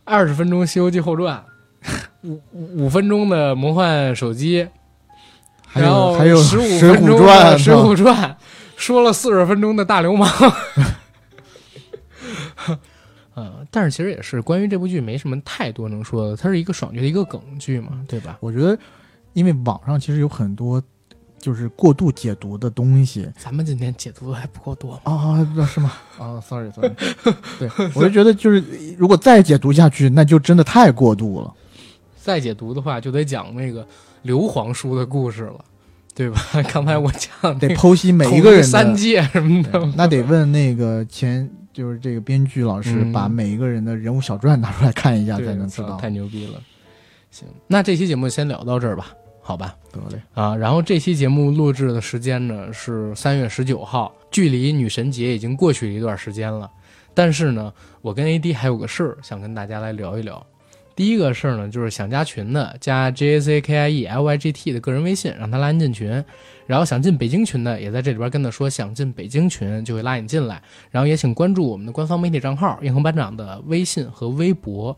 [0.06, 1.44] 二十分钟《西游记后传
[2.30, 4.68] 》，五五五分钟的魔幻手机，
[5.68, 8.32] 还然后有还有十五《分钟传的》《水浒传》，
[8.78, 10.30] 说了四十分钟的大流氓。
[13.36, 18.38] 呃，但是其实也是关于这部剧没什么太多能说的，它是一个爽剧的一个梗剧嘛，对吧？
[18.42, 18.78] 我觉得，
[19.32, 20.84] 因为网上其实有很多
[21.40, 25.12] 就是过度解读的东西咱们今天解读的还不够多吗？
[25.12, 25.94] 啊，是吗？
[26.18, 26.92] 啊，sorry sorry，
[27.58, 28.64] 对 我就觉得就是
[28.98, 31.54] 如果再解读下去，那就真的太过度了。
[32.22, 33.88] 再解读的话，就得讲那个
[34.24, 35.66] 刘皇叔的故事了，
[36.14, 36.40] 对吧？
[36.72, 45.96] 刚才我讲得剖析每一个人的三界什么的，那得问那个前就是这个编剧老师，嗯把每一个人的人物小传拿出来看一下，才能知道。
[45.96, 46.60] 太牛逼了。
[47.32, 49.08] 行，那这期节目先聊到这儿吧，
[49.50, 49.76] 好吧？
[49.92, 56.70] 得嘞，啊，然后这期节目录制的时间呢是三月十九号，距离女神节已经过去一段时间了。
[57.16, 57.74] 但是呢，
[58.04, 60.46] 我跟 AD 还有个事儿想跟大家来聊一聊。
[60.96, 66.24] 第一个事儿呢，就是想加群的，加 J A C K I E L Y G T 的个人微信，让他拉您进群。
[66.68, 70.62] 然后想进北京群的，也在这里边跟他说想进北京群，就会拉你进来。
[70.92, 74.96] 然后也请关注我们的官方媒体账号“硬核班长”的微信和微博。